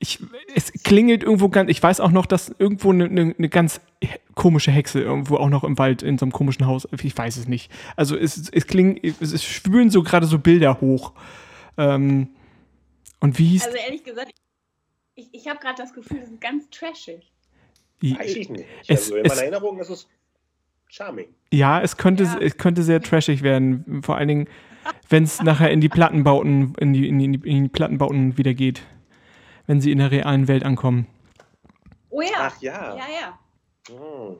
Ich, 0.00 0.20
es 0.54 0.72
klingelt 0.84 1.24
irgendwo 1.24 1.48
ganz. 1.48 1.70
Ich 1.70 1.82
weiß 1.82 1.98
auch 1.98 2.12
noch, 2.12 2.26
dass 2.26 2.54
irgendwo 2.60 2.92
eine, 2.92 3.06
eine, 3.06 3.34
eine, 3.36 3.48
ganz 3.48 3.80
komische 4.36 4.70
Hexe 4.70 5.00
irgendwo 5.00 5.38
auch 5.38 5.48
noch 5.48 5.64
im 5.64 5.76
Wald 5.76 6.04
in 6.04 6.18
so 6.18 6.24
einem 6.24 6.32
komischen 6.32 6.66
Haus. 6.66 6.86
Ich 7.02 7.18
weiß 7.18 7.36
es 7.38 7.48
nicht. 7.48 7.72
Also 7.96 8.16
es, 8.16 8.48
es 8.48 8.66
klingt, 8.68 9.02
es, 9.04 9.32
es 9.32 9.42
spülen 9.42 9.90
so 9.90 10.04
gerade 10.04 10.26
so 10.26 10.38
Bilder 10.38 10.80
hoch. 10.80 11.14
Ähm, 11.76 12.28
und 13.20 13.38
wie 13.38 13.46
hieß. 13.46 13.66
Also 13.66 13.78
ehrlich 13.78 14.04
gesagt, 14.04 14.32
ich, 15.14 15.28
ich 15.32 15.48
habe 15.48 15.58
gerade 15.58 15.76
das 15.76 15.92
Gefühl, 15.92 16.20
das 16.20 16.30
ist 16.30 16.40
ganz 16.40 16.68
trashig. 16.70 17.32
Weiß 18.00 18.36
ich 18.36 18.48
nicht. 18.48 18.64
Es, 18.86 19.00
also 19.00 19.16
in 19.16 19.26
meiner 19.26 19.42
Erinnerung 19.42 19.80
ist 19.80 19.90
es 19.90 20.08
charming. 20.86 21.34
Ja, 21.52 21.80
es 21.80 21.96
könnte, 21.96 22.24
ja. 22.24 22.38
es 22.38 22.56
könnte 22.56 22.82
sehr 22.82 23.02
trashig 23.02 23.42
werden. 23.42 24.02
Vor 24.02 24.16
allen 24.16 24.28
Dingen, 24.28 24.48
wenn 25.08 25.24
es 25.24 25.42
nachher 25.42 25.70
in 25.70 25.80
die 25.80 25.88
Plattenbauten, 25.88 26.74
in 26.78 26.92
die, 26.92 27.08
in, 27.08 27.18
die, 27.18 27.24
in 27.48 27.64
die 27.64 27.68
Plattenbauten 27.68 28.38
wieder 28.38 28.54
geht. 28.54 28.82
Wenn 29.66 29.80
sie 29.80 29.92
in 29.92 29.98
der 29.98 30.10
realen 30.10 30.48
Welt 30.48 30.64
ankommen. 30.64 31.06
Oh 32.08 32.22
ja. 32.22 32.30
Ach 32.38 32.62
ja. 32.62 32.96
Ja, 32.96 33.04
ja. 33.20 33.38
Hm. 33.88 34.36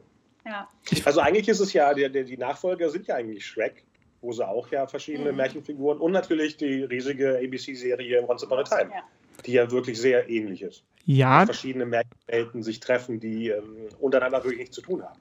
ja. 0.46 0.68
Also 1.04 1.20
eigentlich 1.20 1.48
ist 1.48 1.60
es 1.60 1.72
ja, 1.74 1.92
die, 1.92 2.24
die 2.24 2.36
Nachfolger 2.38 2.88
sind 2.88 3.06
ja 3.08 3.16
eigentlich 3.16 3.44
Shrek. 3.44 3.84
Wo 4.20 4.32
sie 4.32 4.46
auch 4.46 4.70
ja 4.70 4.86
verschiedene 4.86 5.30
mhm. 5.30 5.36
Märchenfiguren 5.36 5.98
und 5.98 6.12
natürlich 6.12 6.56
die 6.56 6.84
riesige 6.84 7.38
ABC-Serie 7.38 8.28
Once 8.28 8.44
Upon 8.44 8.58
a 8.58 8.62
Time, 8.62 8.90
ja. 8.92 9.02
die 9.46 9.52
ja 9.52 9.70
wirklich 9.70 10.00
sehr 10.00 10.28
ähnlich 10.28 10.62
ist. 10.62 10.84
Ja. 11.04 11.46
verschiedene 11.46 11.86
Märchenwelten 11.86 12.62
sich 12.62 12.80
treffen, 12.80 13.18
die 13.18 13.48
ähm, 13.48 13.88
untereinander 13.98 14.44
wirklich 14.44 14.58
nichts 14.60 14.76
zu 14.76 14.82
tun 14.82 15.02
haben. 15.02 15.20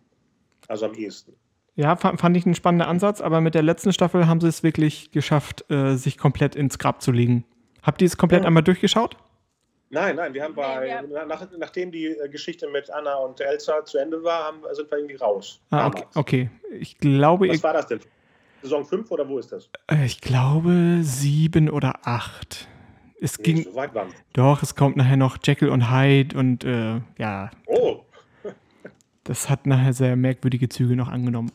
Also 0.68 0.86
am 0.86 0.94
ehesten. 0.94 1.34
Ja, 1.75 1.96
fand 1.96 2.36
ich 2.36 2.46
einen 2.46 2.56
spannenden 2.56 2.89
Ansatz, 2.89 3.22
aber 3.22 3.39
mit 3.39 3.54
der 3.54 3.62
letzten 3.62 3.94
Staffel 3.94 4.27
haben 4.27 4.42
sie 4.42 4.48
es 4.48 4.63
wirklich 4.63 5.12
geschafft, 5.12 5.70
äh, 5.70 5.96
sich 5.96 6.18
komplett 6.18 6.56
ins 6.56 6.80
Grab 6.80 7.04
zu 7.04 7.12
legen. 7.12 7.46
Habt 7.84 8.01
ihr 8.01 8.08
es 8.08 8.18
komplett 8.18 8.42
ja. 8.42 8.48
einmal 8.48 8.63
durchgeschaut? 8.63 9.16
Nein, 9.89 10.18
nein, 10.18 10.34
wir 10.34 10.44
haben 10.44 10.56
bei, 10.56 11.01
nee, 11.08 11.25
nach, 11.27 11.48
nachdem 11.58 11.92
die 11.92 12.08
äh, 12.08 12.27
Geschichte 12.30 12.68
mit 12.68 12.89
Anna 12.89 13.16
und 13.16 13.39
Elsa 13.39 13.86
zu 13.86 14.00
Ende 14.00 14.22
war, 14.24 14.46
haben, 14.46 14.63
sind 14.74 14.92
wir 14.92 14.98
irgendwie 14.98 15.16
raus. 15.16 15.62
Ah, 15.70 15.88
okay, 15.88 16.04
okay. 16.16 16.50
Ich 16.72 16.98
glaube. 16.98 17.48
Was 17.48 17.63
war 17.63 17.74
das 17.74 17.88
denn? 17.88 18.00
Saison 18.62 18.86
5 18.86 19.12
oder 19.12 19.28
wo 19.28 19.40
ist 19.40 19.52
das? 19.52 19.70
Äh, 19.88 20.06
ich 20.06 20.22
glaube 20.22 21.00
7 21.02 21.70
oder 21.70 22.08
8. 22.08 22.68
Es 23.20 23.38
nee, 23.38 23.44
ging. 23.44 23.64
So 23.64 23.76
weit 23.76 23.94
waren. 23.94 24.10
Doch, 24.34 24.62
es 24.62 24.76
kommt 24.76 24.98
nachher 24.98 25.18
noch 25.18 25.38
Jekyll 25.44 25.70
und 25.70 25.92
Hyde 25.92 26.38
und 26.38 26.64
äh, 26.64 27.02
ja. 27.18 27.52
Oh! 27.66 28.04
das 29.24 29.50
hat 29.50 29.66
nachher 29.66 29.94
sehr 29.94 30.16
merkwürdige 30.16 30.70
Züge 30.70 30.96
noch 30.96 31.10
angenommen. 31.10 31.52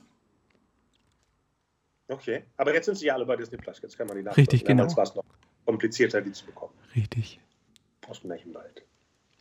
Okay, 2.08 2.42
aber 2.58 2.74
jetzt 2.74 2.86
sind 2.86 2.96
sie 2.96 3.06
ja 3.06 3.14
alle 3.14 3.24
bei 3.24 3.36
Disney 3.36 3.56
Plus. 3.56 3.80
Jetzt 3.80 3.96
kann 3.96 4.06
man 4.06 4.16
die 4.16 4.22
nachgucken. 4.22 4.40
Richtig, 4.40 4.64
genau. 4.64 4.82
Damals 4.82 4.96
war 4.96 5.04
es 5.04 5.14
noch 5.14 5.24
komplizierter, 5.64 6.20
die 6.20 6.32
zu 6.32 6.44
bekommen. 6.44 6.74
Richtig. 6.94 7.40
Aus 8.08 8.20
dem 8.20 8.28
Märchenwald. 8.28 8.84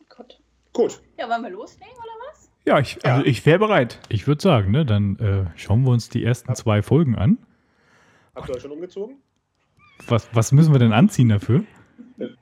Gut. 0.08 0.40
Gut. 0.72 1.02
Ja, 1.18 1.28
wollen 1.28 1.42
wir 1.42 1.50
loslegen 1.50 1.92
oder 1.92 2.30
was? 2.30 2.50
Ja, 2.64 2.78
ich, 2.78 3.04
also 3.04 3.22
ja. 3.22 3.26
ich 3.26 3.44
wäre 3.44 3.58
bereit. 3.58 3.98
Ich 4.08 4.26
würde 4.26 4.40
sagen, 4.40 4.70
ne, 4.70 4.86
dann 4.86 5.18
äh, 5.18 5.58
schauen 5.58 5.82
wir 5.82 5.90
uns 5.90 6.08
die 6.08 6.24
ersten 6.24 6.54
zwei 6.54 6.80
Folgen 6.82 7.16
an. 7.16 7.38
Habt 8.34 8.48
ihr 8.48 8.54
euch 8.54 8.62
schon 8.62 8.70
umgezogen? 8.72 9.16
Was, 10.06 10.28
was 10.32 10.52
müssen 10.52 10.72
wir 10.72 10.78
denn 10.78 10.92
anziehen 10.92 11.28
dafür? 11.28 11.64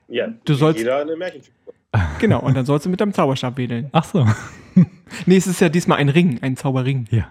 Ja, 0.07 0.27
du 0.45 0.53
sollst, 0.53 0.79
jeder 0.79 0.99
eine 1.01 1.15
Märchenfigur. 1.15 1.73
Genau, 2.19 2.39
und 2.39 2.55
dann 2.55 2.65
sollst 2.65 2.85
du 2.85 2.89
mit 2.89 3.01
deinem 3.01 3.13
Zauberstab 3.13 3.57
wedeln. 3.57 3.89
Ach 3.91 4.05
so. 4.05 4.25
nee, 5.25 5.35
es 5.35 5.47
ist 5.47 5.59
ja 5.59 5.67
diesmal 5.67 5.97
ein 5.97 6.07
Ring, 6.09 6.39
ein 6.41 6.55
Zauberring. 6.55 7.07
Ja. 7.11 7.29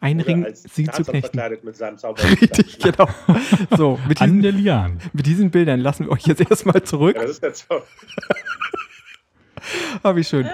Ein 0.00 0.18
Oder 0.20 0.26
Ring, 0.26 0.46
sie 0.54 0.84
zu 0.84 1.02
knechten. 1.04 1.20
verkleidet 1.20 1.64
mit 1.64 1.76
seinem 1.76 1.98
Zauberring. 1.98 2.38
Richtig, 2.38 2.78
genau. 2.78 3.08
So, 3.76 3.98
mit 4.08 4.20
diesen, 4.20 4.42
der 4.42 4.52
Lian. 4.52 4.98
mit 5.12 5.26
diesen 5.26 5.50
Bildern 5.50 5.80
lassen 5.80 6.06
wir 6.06 6.12
euch 6.12 6.26
jetzt 6.26 6.40
erstmal 6.48 6.82
zurück. 6.82 7.16
Ja, 7.16 7.22
das 7.22 7.32
ist 7.32 7.42
der 7.42 7.52
Zauber. 7.52 7.84
ah, 10.02 10.16
wie 10.16 10.24
schön. 10.24 10.48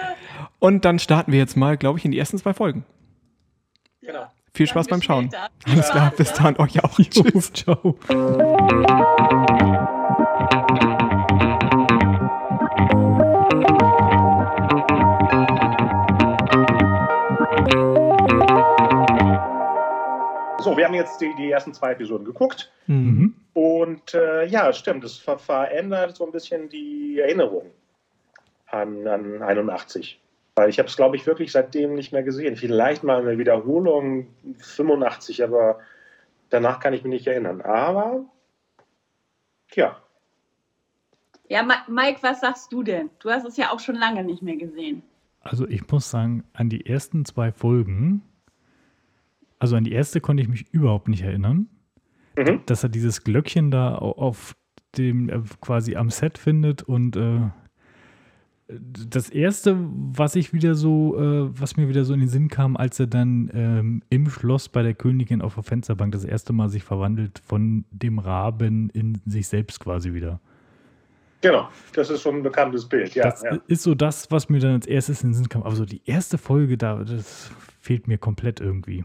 Und 0.59 0.83
dann 0.83 0.99
starten 0.99 1.31
wir 1.31 1.39
jetzt 1.39 1.55
mal, 1.55 1.77
glaube 1.77 1.99
ich, 1.99 2.05
in 2.05 2.11
die 2.11 2.19
ersten 2.19 2.37
zwei 2.37 2.53
Folgen. 2.53 2.83
Genau. 4.01 4.27
Viel 4.53 4.67
Spaß 4.67 4.87
beim 4.87 5.01
Schauen. 5.01 5.29
Alles 5.65 5.89
klar, 5.89 6.11
bis 6.15 6.33
dann 6.33 6.57
euch 6.57 6.83
auch. 6.83 6.99
Tschüss, 7.09 7.53
ciao. 7.53 7.97
So, 20.59 20.77
wir 20.77 20.85
haben 20.85 20.93
jetzt 20.95 21.21
die, 21.21 21.33
die 21.37 21.49
ersten 21.49 21.73
zwei 21.73 21.93
Episoden 21.93 22.25
geguckt. 22.25 22.71
Mhm. 22.87 23.33
Und 23.53 24.13
äh, 24.13 24.45
ja, 24.47 24.73
stimmt, 24.73 25.05
es 25.05 25.17
ver 25.17 25.39
verändert 25.39 26.17
so 26.17 26.25
ein 26.25 26.31
bisschen 26.31 26.67
die 26.67 27.19
Erinnerung 27.19 27.71
an, 28.67 29.07
an 29.07 29.41
81. 29.41 30.19
Weil 30.55 30.69
ich 30.69 30.79
habe 30.79 30.89
es, 30.89 30.95
glaube 30.95 31.15
ich, 31.15 31.25
wirklich 31.25 31.51
seitdem 31.51 31.95
nicht 31.95 32.11
mehr 32.11 32.23
gesehen. 32.23 32.55
Vielleicht 32.57 33.03
mal 33.03 33.21
eine 33.21 33.37
Wiederholung 33.37 34.27
85, 34.59 35.43
aber 35.43 35.79
danach 36.49 36.79
kann 36.79 36.93
ich 36.93 37.03
mich 37.03 37.11
nicht 37.11 37.27
erinnern. 37.27 37.61
Aber, 37.61 38.25
ja. 39.73 39.97
Ja, 41.47 41.63
Mike, 41.87 42.19
was 42.21 42.41
sagst 42.41 42.71
du 42.71 42.83
denn? 42.83 43.09
Du 43.19 43.29
hast 43.29 43.45
es 43.45 43.57
ja 43.57 43.71
auch 43.71 43.79
schon 43.79 43.95
lange 43.95 44.23
nicht 44.23 44.41
mehr 44.41 44.57
gesehen. 44.57 45.03
Also 45.41 45.67
ich 45.67 45.89
muss 45.89 46.09
sagen, 46.09 46.43
an 46.53 46.69
die 46.69 46.85
ersten 46.85 47.25
zwei 47.25 47.51
Folgen, 47.51 48.21
also 49.59 49.75
an 49.75 49.83
die 49.83 49.91
erste 49.91 50.21
konnte 50.21 50.43
ich 50.43 50.49
mich 50.49 50.71
überhaupt 50.71 51.07
nicht 51.07 51.23
erinnern. 51.23 51.67
Mhm. 52.37 52.61
Dass 52.65 52.83
er 52.83 52.89
dieses 52.89 53.23
Glöckchen 53.23 53.71
da 53.71 53.95
auf 53.95 54.55
dem 54.97 55.45
quasi 55.61 55.95
am 55.95 56.09
Set 56.09 56.37
findet 56.37 56.83
und 56.83 57.15
äh, 57.15 57.49
das 59.09 59.29
erste, 59.29 59.77
was 59.79 60.35
ich 60.35 60.53
wieder 60.53 60.75
so, 60.75 61.17
äh, 61.17 61.59
was 61.59 61.77
mir 61.77 61.89
wieder 61.89 62.05
so 62.05 62.13
in 62.13 62.21
den 62.21 62.29
Sinn 62.29 62.47
kam, 62.47 62.77
als 62.77 62.99
er 62.99 63.07
dann 63.07 63.49
ähm, 63.53 64.01
im 64.09 64.29
Schloss 64.29 64.69
bei 64.69 64.83
der 64.83 64.93
Königin 64.93 65.41
auf 65.41 65.55
der 65.55 65.63
Fensterbank 65.63 66.11
das 66.11 66.23
erste 66.23 66.53
Mal 66.53 66.69
sich 66.69 66.83
verwandelt 66.83 67.41
von 67.45 67.85
dem 67.91 68.19
Raben 68.19 68.89
in 68.91 69.21
sich 69.25 69.47
selbst 69.47 69.79
quasi 69.79 70.13
wieder. 70.13 70.39
Genau, 71.41 71.69
das 71.93 72.09
ist 72.09 72.21
schon 72.21 72.37
ein 72.37 72.43
bekanntes 72.43 72.85
Bild, 72.85 73.15
ja. 73.15 73.23
Das 73.23 73.41
ja. 73.41 73.57
ist 73.67 73.83
so 73.83 73.95
das, 73.95 74.29
was 74.29 74.47
mir 74.49 74.59
dann 74.59 74.73
als 74.73 74.85
erstes 74.85 75.23
in 75.23 75.29
den 75.29 75.33
Sinn 75.33 75.49
kam. 75.49 75.63
Aber 75.63 75.75
so 75.75 75.85
die 75.85 76.01
erste 76.05 76.37
Folge 76.37 76.77
da, 76.77 77.03
das 77.03 77.51
fehlt 77.79 78.07
mir 78.07 78.19
komplett 78.19 78.59
irgendwie. 78.59 79.03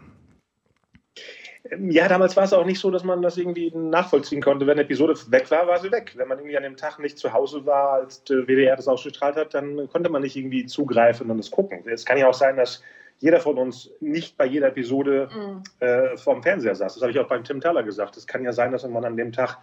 Ja, 1.90 2.08
damals 2.08 2.36
war 2.36 2.44
es 2.44 2.52
auch 2.52 2.64
nicht 2.64 2.80
so, 2.80 2.90
dass 2.90 3.04
man 3.04 3.22
das 3.22 3.36
irgendwie 3.36 3.70
nachvollziehen 3.74 4.42
konnte. 4.42 4.66
Wenn 4.66 4.72
eine 4.72 4.82
Episode 4.82 5.14
weg 5.28 5.50
war, 5.50 5.66
war 5.66 5.78
sie 5.78 5.90
weg. 5.90 6.12
Wenn 6.16 6.28
man 6.28 6.38
irgendwie 6.38 6.56
an 6.56 6.62
dem 6.62 6.76
Tag 6.76 6.98
nicht 6.98 7.18
zu 7.18 7.32
Hause 7.32 7.64
war, 7.66 7.94
als 7.94 8.24
der 8.24 8.46
WDR 8.46 8.76
das 8.76 8.88
ausgestrahlt 8.88 9.36
hat, 9.36 9.54
dann 9.54 9.88
konnte 9.88 10.10
man 10.10 10.22
nicht 10.22 10.36
irgendwie 10.36 10.66
zugreifen 10.66 11.30
und 11.30 11.38
es 11.38 11.50
gucken. 11.50 11.82
Es 11.86 12.04
kann 12.04 12.18
ja 12.18 12.28
auch 12.28 12.34
sein, 12.34 12.56
dass 12.56 12.82
jeder 13.18 13.40
von 13.40 13.56
uns 13.56 13.90
nicht 14.00 14.36
bei 14.36 14.46
jeder 14.46 14.68
Episode 14.68 15.28
mhm. 15.34 15.62
äh, 15.80 16.16
vorm 16.16 16.42
Fernseher 16.42 16.74
saß. 16.74 16.94
Das 16.94 17.02
habe 17.02 17.12
ich 17.12 17.18
auch 17.18 17.28
beim 17.28 17.44
Tim 17.44 17.60
Thaler 17.60 17.82
gesagt. 17.82 18.16
Es 18.16 18.26
kann 18.26 18.44
ja 18.44 18.52
sein, 18.52 18.72
dass 18.72 18.86
man 18.86 19.04
an 19.04 19.16
dem 19.16 19.32
Tag 19.32 19.58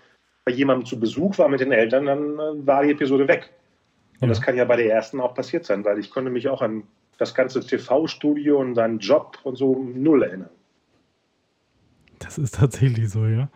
bei 0.45 0.51
jemandem 0.51 0.86
zu 0.86 1.00
Besuch 1.00 1.38
war 1.38 1.48
mit 1.48 1.60
den 1.60 1.72
Eltern, 1.72 2.05
dann 2.05 2.39
äh, 2.39 2.67
war 2.67 2.83
die 2.83 2.91
Episode 2.91 3.27
weg. 3.27 3.51
Und 4.19 4.29
das 4.29 4.41
kann 4.41 4.55
ja 4.55 4.65
bei 4.65 4.77
der 4.77 4.91
ersten 4.91 5.19
auch 5.19 5.33
passiert 5.33 5.65
sein, 5.65 5.83
weil 5.86 6.00
ich 6.00 6.10
konnte 6.10 6.31
mich 6.31 6.48
auch 6.48 6.62
an 6.62 6.83
das 7.17 7.36
ganze 7.36 7.60
TV-Studio 7.62 8.60
und 8.60 8.75
seinen 8.75 9.00
Job 9.00 9.38
und 9.43 9.57
so 9.57 9.75
null 9.75 10.24
erinnern. 10.24 10.50
Das 12.24 12.38
ist 12.38 12.56
tatsächlich 12.56 13.10
so, 13.10 13.25
ja. 13.25 13.50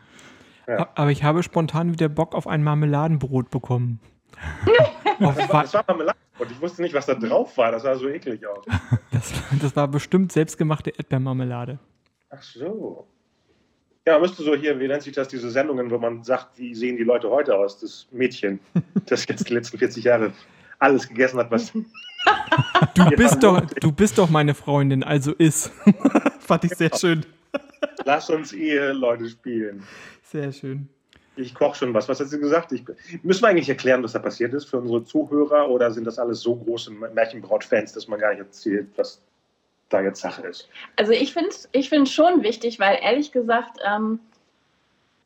ja. 0.68 0.90
Aber 0.96 1.12
ich 1.12 1.24
habe 1.24 1.44
spontan 1.44 1.92
wieder 1.92 2.10
Bock 2.10 2.36
auf 2.36 2.48
ein 2.48 2.64
Marmeladenbrot 2.64 3.50
bekommen. 3.50 4.00
das, 5.20 5.50
war, 5.50 5.62
das 5.64 5.74
war 5.74 5.86
Marmeladenbrot. 5.88 6.52
Ich 6.52 6.62
wusste 6.62 6.82
nicht, 6.82 6.94
was 6.94 7.06
da 7.06 7.16
drauf 7.16 7.58
war. 7.58 7.72
Das 7.72 7.84
sah 7.84 7.96
so 7.96 8.10
eklig 8.10 8.46
aus. 8.46 8.66
Das, 9.10 9.34
das 9.60 9.76
war 9.76 9.88
bestimmt 9.88 10.32
selbstgemachte 10.32 10.92
Erdbeermarmelade. 10.92 11.80
Ach 12.30 12.44
so. 12.44 13.08
Ja, 14.06 14.14
man 14.14 14.22
müsste 14.22 14.44
so 14.44 14.56
hier, 14.56 14.80
wie 14.80 14.88
nennt 14.88 15.02
sich 15.02 15.16
das, 15.16 15.28
diese 15.28 15.50
Sendungen, 15.50 15.90
wo 15.90 15.98
man 15.98 16.24
sagt, 16.24 16.60
wie 16.60 16.76
sehen 16.76 16.98
die 16.98 17.04
Leute 17.04 17.30
heute 17.30 17.56
aus? 17.56 17.80
Das 17.80 18.08
Mädchen, 18.12 18.60
das 19.08 19.26
jetzt 19.28 19.50
die 19.50 19.54
letzten 19.54 19.80
40 19.80 20.04
Jahre 20.04 20.34
alles 20.78 21.08
gegessen 21.08 21.40
hat, 21.40 21.50
was. 21.50 21.74
Du 22.94 23.06
bist, 23.16 23.42
doch, 23.42 23.62
du 23.62 23.92
bist 23.92 24.18
doch 24.18 24.30
meine 24.30 24.54
Freundin, 24.54 25.04
also 25.04 25.34
ist. 25.34 25.72
Fand 26.40 26.64
ich 26.66 26.76
sehr 26.76 26.96
schön. 26.96 27.26
Lass 28.06 28.30
uns 28.30 28.54
Eheleute 28.54 29.30
spielen. 29.30 29.84
Sehr 30.24 30.52
schön. 30.52 30.90
Ich 31.36 31.54
koche 31.54 31.78
schon 31.78 31.94
was. 31.94 32.10
Was 32.10 32.20
hat 32.20 32.30
sie 32.30 32.40
gesagt? 32.40 32.72
Ich, 32.72 32.84
müssen 33.22 33.44
wir 33.44 33.50
eigentlich 33.50 33.70
erklären, 33.70 34.04
was 34.04 34.14
da 34.14 34.20
passiert 34.20 34.54
ist 34.54 34.66
für 34.66 34.78
unsere 34.78 35.04
Zuhörer 35.04 35.70
oder 35.70 35.92
sind 35.92 36.06
das 36.06 36.18
alles 36.18 36.42
so 36.42 36.56
große 36.56 36.92
Märchenbraut-Fans, 36.92 37.94
dass 37.94 38.08
man 38.08 38.20
gar 38.20 38.32
nicht 38.32 38.40
erzählt, 38.40 38.88
was 38.96 39.22
da 39.90 40.02
jetzt 40.02 40.22
Sache 40.22 40.48
ist? 40.48 40.68
Also 40.96 41.12
ich 41.12 41.34
finde 41.34 41.50
es 41.50 41.70
ich 41.72 41.90
schon 42.12 42.44
wichtig, 42.44 42.80
weil 42.80 42.98
ehrlich 43.02 43.32
gesagt, 43.32 43.80
ähm, 43.86 44.20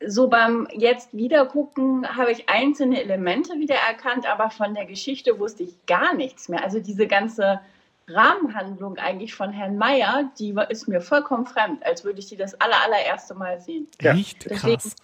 so 0.06 0.28
beim 0.28 0.68
jetzt 0.72 1.16
Wiedergucken 1.16 2.06
habe 2.16 2.32
ich 2.32 2.48
einzelne 2.48 3.02
Elemente 3.02 3.54
wiedererkannt, 3.54 4.26
aber 4.26 4.50
von 4.50 4.74
der 4.74 4.86
Geschichte 4.86 5.38
wusste 5.38 5.62
ich 5.62 5.74
gar 5.86 6.14
nichts 6.14 6.48
mehr. 6.48 6.62
Also 6.62 6.80
diese 6.80 7.06
ganze 7.06 7.60
Rahmenhandlung 8.08 8.98
eigentlich 8.98 9.34
von 9.34 9.50
Herrn 9.50 9.76
Meyer, 9.76 10.30
die 10.38 10.54
ist 10.68 10.88
mir 10.88 11.00
vollkommen 11.00 11.46
fremd, 11.46 11.84
als 11.84 12.04
würde 12.04 12.18
ich 12.18 12.26
die 12.26 12.36
das 12.36 12.60
aller, 12.60 12.76
allererste 12.84 13.34
Mal 13.34 13.60
sehen. 13.60 13.86
Ja. 14.00 14.14
Echt 14.14 14.44
deswegen, 14.44 14.78
krass. 14.78 14.96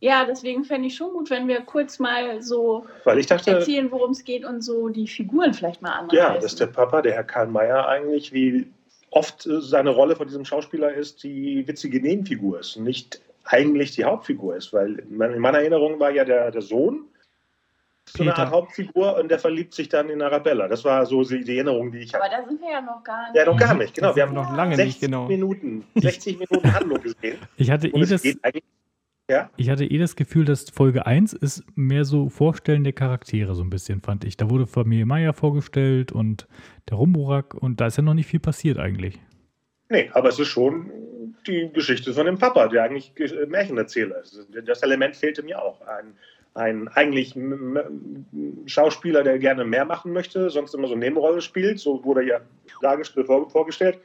Ja, 0.00 0.24
deswegen 0.24 0.64
fände 0.64 0.88
ich 0.88 0.96
schon 0.96 1.12
gut, 1.12 1.28
wenn 1.28 1.46
wir 1.46 1.60
kurz 1.60 1.98
mal 1.98 2.40
so 2.40 2.86
dachte, 3.04 3.50
erzählen, 3.50 3.90
worum 3.90 4.12
es 4.12 4.24
geht 4.24 4.46
und 4.46 4.62
so 4.62 4.88
die 4.88 5.06
Figuren 5.06 5.52
vielleicht 5.52 5.82
mal 5.82 5.92
anreißen. 5.92 6.18
Ja, 6.18 6.38
dass 6.38 6.56
der 6.56 6.66
Papa, 6.66 7.02
der 7.02 7.12
Herr 7.12 7.24
Karl 7.24 7.48
Meyer, 7.48 7.86
eigentlich 7.86 8.32
wie 8.32 8.66
oft 9.10 9.46
seine 9.46 9.90
Rolle 9.90 10.16
von 10.16 10.26
diesem 10.26 10.44
Schauspieler 10.44 10.94
ist, 10.94 11.22
die 11.22 11.66
witzige 11.66 12.00
Nebenfigur 12.00 12.60
ist, 12.60 12.76
nicht 12.76 13.20
eigentlich 13.44 13.94
die 13.94 14.04
Hauptfigur 14.04 14.56
ist, 14.56 14.72
weil 14.72 15.00
in 15.00 15.16
meiner 15.16 15.58
Erinnerung 15.58 15.98
war 16.00 16.10
ja 16.10 16.24
der, 16.24 16.50
der 16.50 16.62
Sohn 16.62 17.04
so 18.08 18.22
eine 18.22 18.36
Art 18.36 18.50
Hauptfigur 18.50 19.16
und 19.16 19.30
der 19.30 19.38
verliebt 19.38 19.74
sich 19.74 19.88
dann 19.88 20.08
in 20.08 20.20
Arabella. 20.22 20.68
Das 20.68 20.84
war 20.84 21.06
so 21.06 21.22
die, 21.22 21.56
Erinnerung, 21.56 21.92
die 21.92 21.98
ich 21.98 22.14
habe. 22.14 22.24
Aber 22.24 22.34
da 22.34 22.48
sind 22.48 22.60
wir 22.60 22.70
ja 22.70 22.80
noch 22.80 23.02
gar 23.04 23.30
nicht. 23.30 23.36
Ja, 23.36 23.44
noch 23.44 23.56
gar 23.56 23.74
nicht, 23.74 23.94
genau. 23.94 24.16
Wir 24.16 24.22
haben 24.24 24.34
noch 24.34 24.54
lange 24.56 24.76
60 24.76 24.86
nicht, 24.86 25.00
genau. 25.00 25.28
Minuten, 25.28 25.84
60 25.94 26.38
Minuten 26.38 26.74
Handlung 26.74 27.00
gesehen. 27.00 27.38
Ich 27.56 27.70
hatte, 27.70 27.88
eh 27.88 28.00
das, 28.00 28.24
ja? 29.28 29.50
ich 29.56 29.70
hatte 29.70 29.84
eh 29.84 29.98
das 29.98 30.16
Gefühl, 30.16 30.44
dass 30.44 30.70
Folge 30.70 31.06
1 31.06 31.34
ist 31.34 31.64
mehr 31.76 32.04
so 32.04 32.28
Vorstellen 32.28 32.82
der 32.82 32.92
Charaktere, 32.92 33.54
so 33.54 33.62
ein 33.62 33.70
bisschen, 33.70 34.00
fand 34.00 34.24
ich. 34.24 34.36
Da 34.36 34.50
wurde 34.50 34.66
Familie 34.66 35.06
Meier 35.06 35.32
vorgestellt 35.32 36.10
und 36.10 36.48
der 36.88 36.96
Rumburak 36.96 37.54
und 37.54 37.80
da 37.80 37.86
ist 37.86 37.96
ja 37.96 38.02
noch 38.02 38.14
nicht 38.14 38.26
viel 38.26 38.40
passiert 38.40 38.78
eigentlich. 38.78 39.20
Nee, 39.88 40.10
aber 40.14 40.28
es 40.28 40.38
ist 40.38 40.48
schon 40.48 40.90
die 41.46 41.70
Geschichte 41.72 42.12
von 42.12 42.26
dem 42.26 42.38
Papa, 42.38 42.68
der 42.68 42.84
eigentlich 42.84 43.12
Märchenerzähler 43.48 44.20
ist. 44.20 44.46
Das 44.64 44.82
Element 44.82 45.16
fehlte 45.16 45.42
mir 45.42 45.60
auch. 45.60 45.80
Ein, 45.82 46.14
ein 46.54 46.88
eigentlich 46.88 47.34
Schauspieler, 48.66 49.22
der 49.22 49.38
gerne 49.38 49.64
mehr 49.64 49.84
machen 49.84 50.12
möchte, 50.12 50.50
sonst 50.50 50.74
immer 50.74 50.88
so 50.88 50.94
eine 50.94 51.04
Nebenrolle 51.04 51.40
spielt, 51.40 51.78
so 51.78 52.04
wurde 52.04 52.24
ja 52.24 52.40
dargestellt, 52.82 53.26
vorgestellt, 53.26 53.98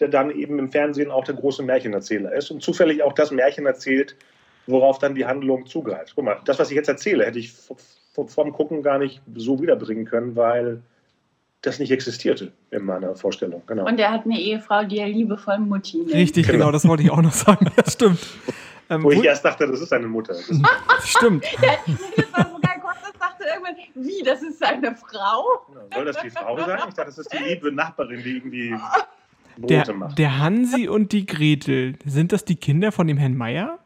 der 0.00 0.08
dann 0.08 0.30
eben 0.30 0.58
im 0.58 0.70
Fernsehen 0.70 1.10
auch 1.10 1.24
der 1.24 1.34
große 1.34 1.62
Märchenerzähler 1.62 2.32
ist 2.32 2.50
und 2.50 2.62
zufällig 2.62 3.02
auch 3.02 3.12
das 3.12 3.30
Märchen 3.30 3.66
erzählt, 3.66 4.16
worauf 4.66 4.98
dann 4.98 5.14
die 5.14 5.26
Handlung 5.26 5.66
zugreift. 5.66 6.12
Guck 6.14 6.24
mal, 6.24 6.38
das, 6.44 6.58
was 6.58 6.70
ich 6.70 6.76
jetzt 6.76 6.88
erzähle, 6.88 7.24
hätte 7.24 7.38
ich 7.38 7.52
vorm 8.12 8.52
Gucken 8.52 8.82
gar 8.82 8.98
nicht 8.98 9.20
so 9.34 9.60
wiederbringen 9.60 10.06
können, 10.06 10.34
weil 10.34 10.82
das 11.62 11.78
nicht 11.78 11.90
existierte 11.90 12.52
in 12.70 12.84
meiner 12.84 13.16
Vorstellung. 13.16 13.62
Genau. 13.66 13.86
Und 13.86 13.98
er 13.98 14.12
hat 14.12 14.24
eine 14.24 14.38
Ehefrau, 14.38 14.84
die 14.84 14.98
er 14.98 15.08
liebevoll 15.08 15.58
Mutti 15.58 15.98
nennt. 15.98 16.14
Richtig, 16.14 16.46
genau. 16.46 16.58
genau, 16.58 16.72
das 16.72 16.86
wollte 16.86 17.02
ich 17.02 17.10
auch 17.10 17.22
noch 17.22 17.32
sagen. 17.32 17.70
Das 17.76 17.92
stimmt. 17.94 18.20
Ähm, 18.88 19.02
wo 19.02 19.10
ich 19.10 19.24
erst 19.24 19.44
dachte, 19.44 19.66
das 19.66 19.80
ist 19.80 19.88
seine 19.88 20.06
Mutter. 20.06 20.34
Stimmt. 21.04 21.44
ja, 21.62 21.76
das 22.16 22.32
war 22.32 22.50
sogar 22.52 22.80
kurz, 22.80 22.96
das 23.02 23.18
dachte 23.18 23.44
irgendwann, 23.44 23.76
wie, 23.94 24.22
das 24.22 24.42
ist 24.42 24.58
seine 24.58 24.94
Frau? 24.94 25.66
Ja, 25.74 25.96
soll 25.96 26.04
das 26.04 26.16
die 26.22 26.30
Frau 26.30 26.56
sein? 26.58 26.78
Ich 26.78 26.94
dachte, 26.94 27.04
das 27.04 27.18
ist 27.18 27.32
die 27.32 27.42
liebe 27.42 27.72
Nachbarin, 27.72 28.22
die 28.22 28.36
irgendwie 28.36 28.76
Brote 29.56 29.66
der, 29.66 29.94
macht. 29.94 30.18
Der 30.18 30.38
Hansi 30.38 30.88
und 30.88 31.12
die 31.12 31.26
Gretel, 31.26 31.96
sind 32.04 32.32
das 32.32 32.44
die 32.44 32.56
Kinder 32.56 32.92
von 32.92 33.06
dem 33.06 33.16
Herrn 33.16 33.36
Meier? 33.36 33.78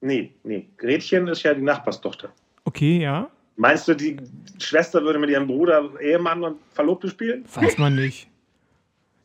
Nee, 0.00 0.34
nee. 0.44 0.68
Gretchen 0.78 1.28
ist 1.28 1.42
ja 1.42 1.54
die 1.54 1.62
Nachbarstochter. 1.62 2.30
Okay, 2.64 3.00
ja. 3.02 3.28
Meinst 3.56 3.86
du, 3.88 3.94
die 3.94 4.16
Schwester 4.58 5.02
würde 5.02 5.18
mit 5.18 5.28
ihrem 5.28 5.46
Bruder 5.46 5.90
Ehemann 6.00 6.42
und 6.42 6.58
Verlobte 6.72 7.10
spielen? 7.10 7.44
Weiß 7.54 7.76
man 7.76 7.94
nicht. 7.94 8.29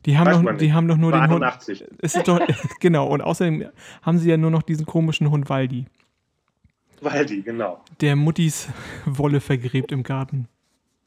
Die 0.06 0.16
haben, 0.16 0.46
doch, 0.46 0.56
die 0.56 0.72
haben 0.72 0.86
doch 0.86 0.96
nur 0.96 1.10
War 1.12 1.26
den 1.26 1.42
81. 1.42 1.80
Hund. 1.80 1.90
Es 2.00 2.14
ist 2.14 2.28
doch, 2.28 2.40
genau, 2.80 3.08
und 3.08 3.20
außerdem 3.20 3.68
haben 4.02 4.18
sie 4.18 4.30
ja 4.30 4.36
nur 4.36 4.52
noch 4.52 4.62
diesen 4.62 4.86
komischen 4.86 5.30
Hund 5.30 5.50
Waldi. 5.50 5.86
Waldi, 7.00 7.42
genau. 7.42 7.82
Der 8.00 8.16
Muttis 8.16 8.68
Wolle 9.04 9.40
vergräbt 9.40 9.92
im 9.92 10.02
Garten. 10.04 10.48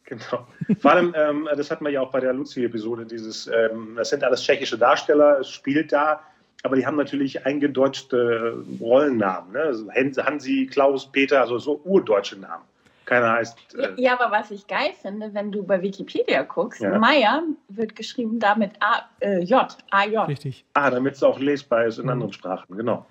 Genau. 0.04 0.48
Vor 0.80 0.92
allem, 0.92 1.14
ähm, 1.16 1.48
das 1.56 1.72
hatten 1.72 1.86
wir 1.86 1.92
ja 1.92 2.02
auch 2.02 2.12
bei 2.12 2.20
der 2.20 2.34
Luzi-Episode, 2.34 3.06
dieses, 3.06 3.48
ähm, 3.48 3.94
das 3.96 4.10
sind 4.10 4.24
alles 4.24 4.44
tschechische 4.44 4.78
Darsteller, 4.78 5.40
es 5.40 5.50
spielt 5.50 5.92
da, 5.92 6.22
aber 6.64 6.76
die 6.76 6.86
haben 6.86 6.98
natürlich 6.98 7.46
eingedeutschte 7.46 8.64
Rollennamen. 8.82 9.54
Ne? 9.54 9.60
Also 9.60 9.90
Hansi, 9.92 10.68
Klaus, 10.70 11.12
Peter, 11.12 11.42
also 11.42 11.58
so 11.58 11.80
urdeutsche 11.86 12.38
Namen. 12.38 12.64
Keiner 13.10 13.32
heißt. 13.32 13.76
Äh 13.76 14.02
ja, 14.02 14.20
aber 14.20 14.32
was 14.32 14.52
ich 14.52 14.68
geil 14.68 14.92
finde, 15.02 15.34
wenn 15.34 15.52
du 15.52 15.64
bei 15.64 15.82
Wikipedia 15.82 16.44
guckst, 16.44 16.82
ja. 16.82 17.00
Meier 17.00 17.42
wird 17.68 17.96
geschrieben 17.96 18.40
damit 18.40 18.74
A, 18.82 19.10
äh, 19.20 19.40
J, 19.40 19.76
A-J. 19.90 20.28
Richtig. 20.28 20.64
Ah, 20.76 20.92
damit 20.92 21.16
es 21.16 21.24
auch 21.24 21.40
lesbar 21.40 21.86
ist 21.86 21.98
in 21.98 22.04
mhm. 22.04 22.12
anderen 22.12 22.34
Sprachen, 22.34 22.78
genau. 22.78 23.08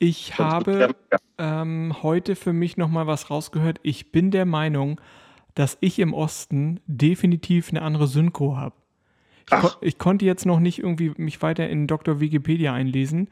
Ich 0.00 0.32
Sonst 0.36 0.50
habe 0.50 0.94
ähm, 1.38 1.94
heute 2.02 2.34
für 2.34 2.52
mich 2.52 2.76
nochmal 2.76 3.06
was 3.06 3.30
rausgehört. 3.30 3.78
Ich 3.84 4.10
bin 4.10 4.32
der 4.32 4.44
Meinung, 4.44 5.00
dass 5.54 5.78
ich 5.80 6.00
im 6.00 6.14
Osten 6.14 6.80
definitiv 6.86 7.70
eine 7.70 7.82
andere 7.82 8.08
Synchro 8.08 8.56
habe. 8.56 8.74
Ich, 9.44 9.56
kon 9.56 9.70
ich, 9.80 9.98
konnte 9.98 10.24
jetzt 10.24 10.46
noch 10.46 10.58
nicht 10.58 10.80
irgendwie 10.80 11.12
mich 11.16 11.40
weiter 11.42 11.68
in 11.68 11.86
Dr. 11.86 12.18
Wikipedia 12.18 12.74
einlesen, 12.74 13.28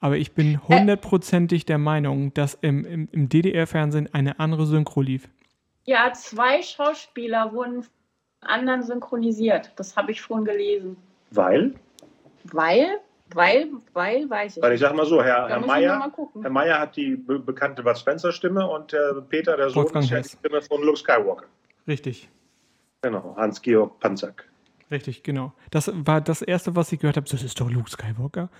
aber 0.00 0.16
ich 0.16 0.32
bin 0.32 0.66
hundertprozentig 0.66 1.66
der 1.66 1.78
Meinung, 1.78 2.32
dass 2.32 2.54
im, 2.54 2.86
im, 2.86 3.08
im 3.12 3.28
DDR-Fernsehen 3.28 4.08
eine 4.14 4.40
andere 4.40 4.64
Synchro 4.64 5.02
lief. 5.02 5.28
Ja, 5.84 6.12
zwei 6.12 6.62
Schauspieler 6.62 7.52
wurden 7.52 7.82
von 7.82 7.92
anderen 8.42 8.82
synchronisiert. 8.82 9.72
Das 9.76 9.96
habe 9.96 10.12
ich 10.12 10.22
vorhin 10.22 10.44
gelesen. 10.44 10.96
Weil? 11.30 11.74
Weil, 12.44 13.00
weil, 13.34 13.68
weil, 13.92 14.28
weiß 14.28 14.56
ich. 14.56 14.62
Weil 14.62 14.74
ich 14.74 14.80
sage 14.80 14.96
mal 14.96 15.06
so, 15.06 15.22
Herr, 15.22 15.48
Herr 15.48 15.60
Meier, 15.60 16.12
Herr 16.42 16.50
Meier 16.50 16.78
hat 16.78 16.96
die 16.96 17.16
be 17.16 17.38
bekannte 17.38 17.82
Bud 17.82 17.98
Spencer 17.98 18.32
Stimme 18.32 18.68
und 18.68 18.92
äh, 18.92 18.98
Peter, 19.28 19.56
der 19.56 19.70
Sohn, 19.70 19.86
ist 19.86 20.10
ja 20.10 20.20
die 20.20 20.28
Stimme 20.28 20.62
von 20.62 20.82
Luke 20.82 20.98
Skywalker. 20.98 21.46
Richtig. 21.86 22.28
Genau, 23.02 23.34
Hans-Georg 23.36 23.98
Panzak. 24.00 24.48
Richtig, 24.90 25.22
genau. 25.22 25.52
Das 25.70 25.90
war 25.94 26.20
das 26.20 26.42
Erste, 26.42 26.74
was 26.76 26.92
ich 26.92 27.00
gehört 27.00 27.16
habe. 27.16 27.28
Das 27.28 27.42
ist 27.42 27.60
doch 27.60 27.70
Luke 27.70 27.90
Skywalker. 27.90 28.50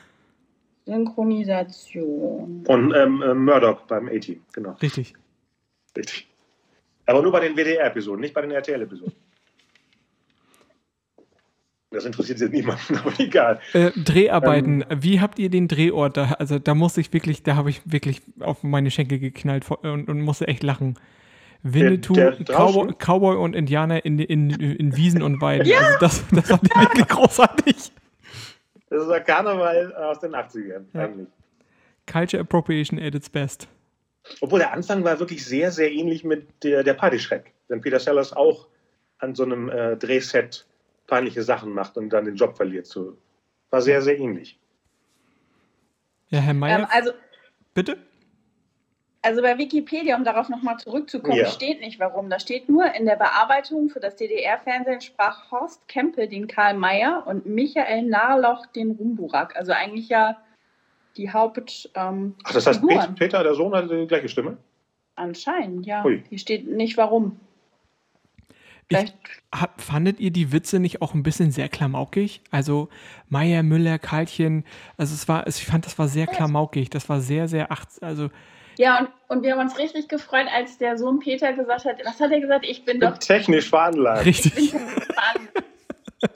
Synchronisation. 0.86 2.64
Und 2.66 2.94
ähm, 2.94 3.22
äh, 3.22 3.34
Murdoch 3.34 3.82
beim 3.82 4.08
A-Team, 4.08 4.42
genau. 4.52 4.72
Richtig. 4.80 5.14
Richtig. 5.96 6.29
Aber 7.10 7.22
nur 7.22 7.32
bei 7.32 7.40
den 7.40 7.56
WDR-Episoden, 7.56 8.20
nicht 8.20 8.32
bei 8.32 8.40
den 8.40 8.52
RTL-Episoden. 8.52 9.12
Das 11.90 12.04
interessiert 12.04 12.38
jetzt 12.38 12.52
niemanden, 12.52 12.96
aber 13.04 13.12
egal. 13.18 13.60
Äh, 13.72 13.90
Dreharbeiten, 13.90 14.84
ähm, 14.88 15.02
wie 15.02 15.20
habt 15.20 15.40
ihr 15.40 15.50
den 15.50 15.66
Drehort 15.66 16.16
da? 16.16 16.36
Also 16.38 16.60
da 16.60 16.72
musste 16.76 17.00
ich 17.00 17.12
wirklich, 17.12 17.42
da 17.42 17.56
habe 17.56 17.68
ich 17.68 17.80
wirklich 17.84 18.22
auf 18.38 18.62
meine 18.62 18.92
Schenkel 18.92 19.18
geknallt 19.18 19.68
und, 19.68 20.08
und 20.08 20.20
musste 20.20 20.46
echt 20.46 20.62
lachen. 20.62 21.00
Winnetou, 21.64 22.14
der, 22.14 22.30
der 22.30 22.56
Cowboy, 22.56 22.94
Cowboy, 22.94 23.36
und 23.38 23.56
Indianer 23.56 24.04
in, 24.04 24.20
in, 24.20 24.50
in 24.50 24.96
Wiesen 24.96 25.22
und 25.22 25.40
Weiden. 25.40 25.66
Ja. 25.66 25.78
Also 25.78 25.98
das, 25.98 26.24
das 26.30 26.48
war 26.48 26.62
wirklich 26.62 27.08
großartig. 27.08 27.92
Das 28.88 29.02
ist 29.02 29.08
der 29.08 29.20
Karneval 29.20 29.92
aus 29.96 30.20
den 30.20 30.36
80ern 30.36 30.84
ja. 30.94 31.00
eigentlich. 31.00 31.26
Culture 32.06 32.40
Appropriation 32.40 33.00
at 33.00 33.16
its 33.16 33.28
best. 33.28 33.68
Obwohl 34.40 34.58
der 34.58 34.72
Anfang 34.72 35.04
war 35.04 35.18
wirklich 35.18 35.44
sehr, 35.44 35.70
sehr 35.70 35.90
ähnlich 35.90 36.24
mit 36.24 36.48
der, 36.62 36.82
der 36.82 36.94
Partyschreck. 36.94 37.52
Denn 37.68 37.80
Peter 37.80 37.98
Sellers 37.98 38.32
auch 38.32 38.68
an 39.18 39.34
so 39.34 39.44
einem 39.44 39.68
äh, 39.68 39.96
Drehset 39.96 40.66
peinliche 41.06 41.42
Sachen 41.42 41.72
macht 41.72 41.96
und 41.96 42.10
dann 42.10 42.24
den 42.24 42.36
Job 42.36 42.56
verliert. 42.56 42.86
So. 42.86 43.16
War 43.70 43.82
sehr, 43.82 44.02
sehr 44.02 44.18
ähnlich. 44.18 44.58
Ja, 46.28 46.40
Herr 46.40 46.54
Mayer. 46.54 46.80
Ähm, 46.80 46.86
also, 46.90 47.12
bitte? 47.74 47.98
Also 49.22 49.42
bei 49.42 49.58
Wikipedia, 49.58 50.16
um 50.16 50.24
darauf 50.24 50.48
nochmal 50.48 50.78
zurückzukommen, 50.78 51.36
ja. 51.36 51.46
steht 51.46 51.80
nicht 51.80 52.00
warum. 52.00 52.30
Da 52.30 52.40
steht 52.40 52.70
nur, 52.70 52.94
in 52.94 53.04
der 53.04 53.16
Bearbeitung 53.16 53.90
für 53.90 54.00
das 54.00 54.16
DDR-Fernsehen 54.16 55.02
sprach 55.02 55.50
Horst 55.50 55.88
Kempe 55.88 56.26
den 56.26 56.46
Karl 56.46 56.74
Mayer 56.74 57.24
und 57.26 57.44
Michael 57.44 58.02
Narloch 58.02 58.64
den 58.66 58.92
Rumburak. 58.92 59.56
Also 59.56 59.72
eigentlich 59.72 60.08
ja 60.08 60.38
die 61.16 61.32
Haupt. 61.32 61.90
Ähm, 61.94 62.34
Ach, 62.44 62.52
das 62.52 62.66
heißt, 62.66 62.80
Figuren. 62.80 63.14
Peter, 63.14 63.42
der 63.42 63.54
Sohn, 63.54 63.74
hat 63.74 63.90
die 63.90 64.06
gleiche 64.06 64.28
Stimme? 64.28 64.56
Anscheinend, 65.16 65.86
ja. 65.86 66.04
Ui. 66.04 66.22
Hier 66.28 66.38
steht 66.38 66.66
nicht 66.66 66.96
warum. 66.96 67.38
Ich, 68.88 69.14
hab, 69.52 69.80
fandet 69.80 70.18
ihr 70.18 70.32
die 70.32 70.50
Witze 70.50 70.80
nicht 70.80 71.00
auch 71.00 71.14
ein 71.14 71.22
bisschen 71.22 71.52
sehr 71.52 71.68
klamaukig? 71.68 72.40
Also 72.50 72.88
Meier, 73.28 73.62
Müller, 73.62 74.00
Karlchen, 74.00 74.64
also 74.96 75.14
es 75.14 75.28
war, 75.28 75.46
ich 75.46 75.64
fand, 75.64 75.86
das 75.86 75.96
war 75.98 76.08
sehr 76.08 76.26
klamaukig. 76.26 76.90
Das 76.90 77.08
war 77.08 77.20
sehr, 77.20 77.46
sehr 77.46 77.70
acht, 77.70 77.88
also 78.02 78.30
ja, 78.80 78.98
und, 78.98 79.08
und 79.28 79.42
wir 79.42 79.52
haben 79.52 79.60
uns 79.60 79.78
richtig 79.78 80.08
gefreut, 80.08 80.46
als 80.54 80.78
der 80.78 80.96
Sohn 80.96 81.18
Peter 81.18 81.52
gesagt 81.52 81.84
hat, 81.84 81.96
was 82.02 82.18
hat 82.18 82.30
er 82.30 82.40
gesagt? 82.40 82.64
Ich 82.66 82.84
bin 82.86 82.98
doch 82.98 83.18
technisch 83.18 83.68
veranlagt. 83.68 84.24
Richtig. 84.24 84.74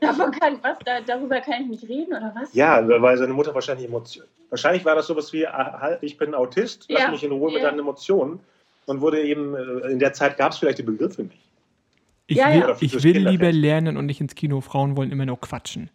Davon 0.01 0.31
kann, 0.31 0.59
was, 0.63 0.79
da, 0.85 1.01
darüber 1.01 1.41
kann 1.41 1.63
ich 1.63 1.69
nicht 1.69 1.89
reden, 1.89 2.13
oder 2.15 2.35
was? 2.35 2.55
Ja, 2.55 2.87
weil 2.87 3.17
seine 3.17 3.33
Mutter 3.33 3.55
wahrscheinlich 3.55 3.87
Emotionen. 3.87 4.29
Wahrscheinlich 4.51 4.85
war 4.85 4.95
das 4.95 5.07
sowas 5.07 5.33
wie, 5.33 5.47
ah, 5.47 5.99
ich 6.01 6.17
bin 6.17 6.35
Autist, 6.35 6.87
lass 6.89 7.03
ja. 7.03 7.11
mich 7.11 7.25
in 7.25 7.33
Ruhe 7.33 7.51
ja. 7.51 7.55
mit 7.57 7.65
deinen 7.65 7.79
Emotionen. 7.79 8.41
Und 8.87 9.01
wurde 9.01 9.23
eben, 9.23 9.55
äh, 9.55 9.91
in 9.91 9.99
der 9.99 10.13
Zeit 10.13 10.37
gab 10.37 10.53
es 10.53 10.59
vielleicht 10.59 10.79
die 10.79 10.83
Begriffe 10.83 11.23
nicht. 11.23 11.41
Ich 12.27 12.37
ja, 12.37 12.53
will, 12.53 12.61
ja. 12.61 12.77
Ich 12.81 13.03
will 13.03 13.29
lieber 13.29 13.51
lernen 13.53 13.97
und 13.97 14.07
nicht 14.07 14.21
ins 14.21 14.35
Kino. 14.35 14.61
Frauen 14.61 14.97
wollen 14.97 15.11
immer 15.11 15.27
nur 15.27 15.41
quatschen. 15.41 15.91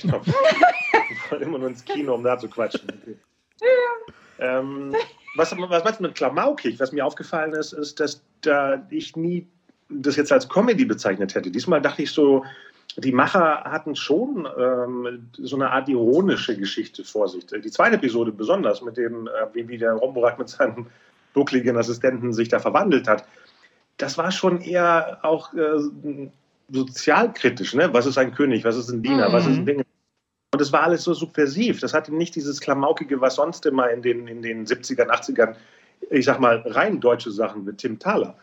Genau. 0.00 0.20
Die 0.24 1.30
wollen 1.30 1.42
immer 1.42 1.58
nur 1.58 1.68
ins 1.68 1.84
Kino, 1.84 2.14
um 2.14 2.22
da 2.22 2.38
zu 2.38 2.48
quatschen. 2.48 2.88
Okay. 2.88 3.16
Ja. 3.60 4.58
Ähm, 4.58 4.94
was, 5.36 5.52
was 5.56 5.84
meinst 5.84 6.00
du 6.00 6.04
mit 6.04 6.14
klamaukig? 6.14 6.78
Was 6.80 6.92
mir 6.92 7.04
aufgefallen 7.04 7.52
ist, 7.52 7.72
ist, 7.72 8.00
dass 8.00 8.22
da 8.42 8.86
ich 8.90 9.16
nie 9.16 9.46
das 9.88 10.16
jetzt 10.16 10.32
als 10.32 10.48
Comedy 10.48 10.84
bezeichnet 10.84 11.34
hätte. 11.34 11.50
Diesmal 11.50 11.80
dachte 11.80 12.02
ich 12.02 12.10
so, 12.10 12.44
die 12.96 13.12
Macher 13.12 13.64
hatten 13.64 13.96
schon 13.96 14.46
ähm, 14.58 15.30
so 15.38 15.56
eine 15.56 15.70
Art 15.70 15.88
ironische 15.88 16.56
Geschichte 16.56 17.04
vor 17.04 17.28
sich. 17.28 17.46
Die 17.46 17.70
zweite 17.70 17.96
Episode 17.96 18.32
besonders, 18.32 18.82
mit 18.82 18.96
dem, 18.96 19.26
äh, 19.28 19.54
wie, 19.54 19.68
wie 19.68 19.78
der 19.78 19.94
Romborak 19.94 20.38
mit 20.38 20.48
seinem 20.48 20.86
buckligen 21.32 21.76
Assistenten 21.76 22.32
sich 22.32 22.48
da 22.48 22.58
verwandelt 22.58 23.08
hat, 23.08 23.24
das 23.96 24.18
war 24.18 24.30
schon 24.30 24.60
eher 24.60 25.18
auch 25.22 25.54
äh, 25.54 26.30
sozialkritisch. 26.70 27.74
Ne? 27.74 27.92
Was 27.92 28.06
ist 28.06 28.18
ein 28.18 28.34
König? 28.34 28.64
Was 28.64 28.76
ist 28.76 28.90
ein 28.90 29.02
Diener? 29.02 29.28
Mhm. 29.28 29.32
Was 29.32 29.46
ist 29.46 29.56
ein 29.56 29.66
Ding? 29.66 29.84
Und 30.52 30.60
es 30.60 30.72
war 30.72 30.82
alles 30.82 31.04
so 31.04 31.14
subversiv. 31.14 31.80
Das 31.80 31.94
hatte 31.94 32.14
nicht 32.14 32.34
dieses 32.34 32.60
Klamaukige, 32.60 33.20
was 33.20 33.36
sonst 33.36 33.64
immer 33.64 33.90
in 33.90 34.02
den, 34.02 34.26
in 34.26 34.42
den 34.42 34.66
70ern, 34.66 35.08
80ern, 35.08 35.54
ich 36.10 36.26
sag 36.26 36.40
mal, 36.40 36.58
rein 36.66 37.00
deutsche 37.00 37.30
Sachen 37.30 37.64
mit 37.64 37.78
Tim 37.78 37.98
Thaler. 37.98 38.36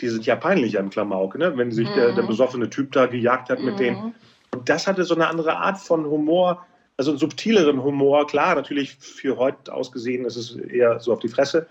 Die 0.00 0.08
sind 0.08 0.26
ja 0.26 0.36
peinlich 0.36 0.78
an 0.78 0.90
Klamauk, 0.90 1.36
ne? 1.36 1.56
wenn 1.56 1.70
sich 1.70 1.88
mhm. 1.88 1.94
der, 1.94 2.12
der, 2.12 2.24
mhm. 2.24 2.28
besoffene 2.28 2.70
Typ 2.70 2.92
da 2.92 3.06
gejagt 3.06 3.50
hat 3.50 3.60
mit 3.60 3.74
mhm. 3.74 3.78
denen. 3.78 4.14
Und 4.54 4.68
das 4.68 4.86
hatte 4.86 5.04
so 5.04 5.14
eine 5.14 5.28
andere 5.28 5.56
Art 5.56 5.78
von 5.78 6.04
Humor, 6.04 6.64
also 6.96 7.10
einen 7.10 7.18
subtileren 7.18 7.82
Humor. 7.82 8.26
Klar, 8.26 8.54
natürlich 8.54 8.94
für 8.96 9.36
heute 9.36 9.72
ausgesehen 9.72 10.24
ist 10.24 10.36
es 10.36 10.56
eher 10.56 11.00
so 11.00 11.12
auf 11.12 11.20
die 11.20 11.28
Fresse. 11.28 11.66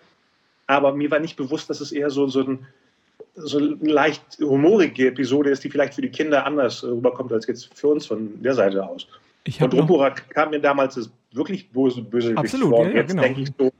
Aber 0.68 0.94
mir 0.94 1.12
war 1.12 1.20
nicht 1.20 1.36
bewusst, 1.36 1.70
dass 1.70 1.82
es 1.82 1.92
eher 1.92 2.10
so, 2.10 2.28
so, 2.28 2.42
ein, 2.42 2.66
so 3.36 3.58
eine 3.58 3.76
leicht 3.82 4.24
humorige 4.40 5.08
Episode 5.08 5.50
ist, 5.50 5.64
die 5.64 5.70
vielleicht 5.70 5.96
für 5.96 6.02
die 6.02 6.10
Kinder 6.10 6.46
anders 6.46 6.84
rüberkommt 6.84 7.32
als 7.34 7.48
jetzt 7.48 7.78
für 7.78 7.90
uns 7.90 8.06
von 8.06 8.42
der 8.42 8.54
Seite 8.54 8.88
aus. 8.88 9.08
Ich 9.44 9.62
und 9.62 9.74
Rupurak 9.74 10.30
kam 10.30 10.52
mir 10.52 10.60
damals 10.60 11.10
wirklich 11.32 11.70
böse, 11.72 12.02
böse 12.02 12.38
Absolut, 12.38 12.74
ja, 12.74 12.84
ja, 12.84 12.96
Jetzt 12.96 13.10
genau. 13.10 13.24
denke 13.24 13.42
ich 13.42 13.50
so, 13.58 13.72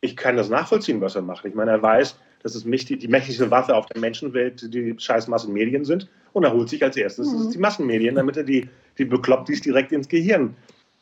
ich 0.00 0.16
kann 0.16 0.36
das 0.36 0.48
nachvollziehen, 0.48 1.00
was 1.00 1.14
er 1.14 1.22
macht. 1.22 1.44
Ich 1.44 1.54
meine, 1.54 1.70
er 1.70 1.82
weiß, 1.82 2.16
dass 2.44 2.54
es 2.54 2.64
mächtig, 2.64 3.00
die 3.00 3.08
mächtigste 3.08 3.50
Waffe 3.50 3.74
auf 3.74 3.86
der 3.86 4.00
Menschenwelt 4.00 4.72
die 4.72 4.94
scheiß 4.96 5.28
Massenmedien 5.28 5.84
sind. 5.84 6.08
Und 6.34 6.44
er 6.44 6.52
holt 6.52 6.68
sich 6.68 6.82
als 6.84 6.96
erstes 6.96 7.32
Mhm. 7.32 7.50
die 7.50 7.58
Massenmedien, 7.58 8.14
damit 8.14 8.36
er 8.36 8.44
die, 8.44 8.68
die 8.98 9.06
Beklopptis 9.06 9.62
direkt 9.62 9.92
ins 9.92 10.08
Gehirn 10.08 10.54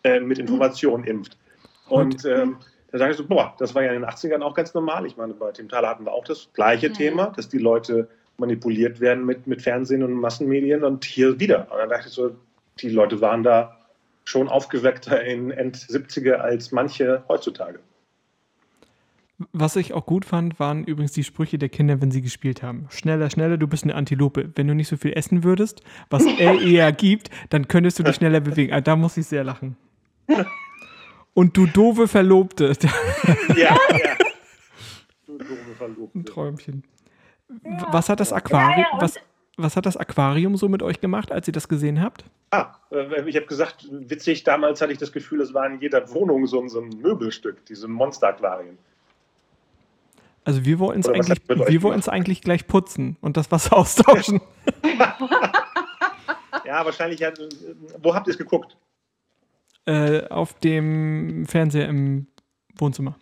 äh, 0.05 0.21
mit 0.21 0.39
Informationen 0.39 1.05
impft. 1.05 1.37
Und 1.89 2.25
ähm, 2.25 2.57
da 2.93 2.99
sage 2.99 3.11
ich 3.11 3.17
so, 3.17 3.27
boah, 3.27 3.55
das 3.59 3.75
war 3.75 3.83
ja 3.83 3.93
in 3.93 4.03
den 4.03 4.09
80ern 4.09 4.41
auch 4.41 4.55
ganz 4.55 4.73
normal. 4.73 5.05
Ich 5.05 5.17
meine, 5.17 5.35
bei 5.35 5.51
Tim 5.51 5.69
Thaler 5.69 5.89
hatten 5.89 6.05
wir 6.05 6.13
auch 6.13 6.25
das 6.25 6.49
gleiche 6.55 6.91
Mhm. 6.91 6.95
Thema, 6.95 7.27
dass 7.35 7.49
die 7.49 7.59
Leute 7.59 8.09
manipuliert 8.39 9.01
werden 9.01 9.27
mit, 9.27 9.47
mit 9.49 9.63
Fernsehen 9.63 10.05
und 10.05 10.13
Massenmedien 10.15 10.85
und 10.85 11.05
hier 11.05 11.41
wieder. 11.41 11.67
Und 11.73 11.79
dann 11.79 11.89
dachte 11.89 12.07
ich 12.09 12.15
so, 12.15 12.37
die 12.81 12.89
Leute 12.89 13.21
waren 13.21 13.43
da 13.43 13.79
schon 14.25 14.49
aufgeweckter 14.49 15.23
in 15.25 15.51
End 15.51 15.77
70er 15.77 16.35
als 16.35 16.71
manche 16.71 17.25
heutzutage. 17.29 17.81
Was 19.53 19.77
ich 19.77 19.93
auch 19.93 20.07
gut 20.07 20.25
fand, 20.25 20.59
waren 20.61 20.85
übrigens 20.85 21.13
die 21.13 21.25
Sprüche 21.25 21.59
der 21.59 21.69
Kinder, 21.69 22.01
wenn 22.01 22.11
sie 22.11 22.23
gespielt 22.23 22.63
haben. 22.63 22.87
Schneller, 22.91 23.31
schneller, 23.31 23.57
du 23.57 23.67
bist 23.67 23.85
eine 23.85 23.95
Antilope. 23.95 24.51
Wenn 24.55 24.69
du 24.69 24.75
nicht 24.75 24.89
so 24.89 24.97
viel 24.97 25.13
essen 25.15 25.43
würdest, 25.45 25.83
was 26.11 26.25
er 26.39 26.61
eher 26.61 26.93
gibt, 26.93 27.31
dann 27.51 27.69
könntest 27.69 27.99
du 27.99 28.03
dich 28.03 28.17
schneller 28.17 28.41
bewegen. 28.41 28.73
Also 28.73 28.85
da 28.85 28.97
muss 28.97 29.17
ich 29.17 29.27
sehr 29.27 29.45
lachen. 29.45 29.77
Und 31.35 31.57
du 31.57 31.67
doofe 31.67 32.09
Verlobte. 32.09 32.73
Ja, 33.57 33.57
ja. 33.57 33.77
Du 35.27 35.39
doofe 35.39 35.75
Verlobte. 35.79 36.19
Ein 36.19 36.25
Träumchen. 36.27 36.85
Was 37.91 38.09
hat 38.09 38.21
das 38.21 38.33
Aquarium, 38.33 38.71
Ja, 38.81 38.87
ja, 38.97 39.01
was, 39.01 39.15
was 39.57 39.77
hat 39.77 39.87
das 39.87 39.97
Aquarium 39.97 40.57
so 40.57 40.69
mit 40.69 40.83
euch 40.83 41.01
gemacht, 41.01 41.33
als 41.33 41.47
ihr 41.49 41.53
das 41.53 41.69
gesehen 41.69 42.03
habt? 42.03 42.25
Ah, 42.51 42.75
äh, 42.91 43.27
ich 43.29 43.37
habe 43.37 43.47
gesagt, 43.47 43.89
witzig, 43.91 44.45
damals 44.45 44.81
hatte 44.83 44.93
ich 44.93 44.99
das 44.99 45.13
Gefühl, 45.13 45.41
es 45.41 45.55
war 45.55 45.67
in 45.67 45.81
jeder 45.81 46.11
Wohnung 46.13 46.47
so, 46.47 46.61
ein- 46.61 46.69
so 46.69 46.81
ein 46.81 46.89
Möbelstück, 47.01 47.65
diese 47.67 47.89
Monster-Aquarien. 47.89 48.77
Also 50.45 50.65
wir 50.65 50.79
wollten 50.79 51.01
es 51.01 51.09
eigentlich, 51.09 51.41
wir 51.49 51.83
wollten 51.83 52.01
es 52.01 52.09
eigentlich 52.09 52.43
gleich 52.43 52.67
putzen 52.67 53.17
und 53.21 53.37
das 53.37 53.51
Wasser 53.51 53.77
austauschen. 53.77 54.41
Ja, 56.65 56.85
wahrscheinlich, 56.85 57.23
hat, 57.23 57.39
wo 58.03 58.15
habt 58.15 58.27
ihr 58.29 58.31
es 58.31 58.39
geguckt? 58.39 58.77
äh, 59.87 60.27
auf 60.29 60.55
dem 60.61 61.45
Fernseher 61.47 61.89
im 61.89 62.27
Wohnzimmer. 62.79 63.17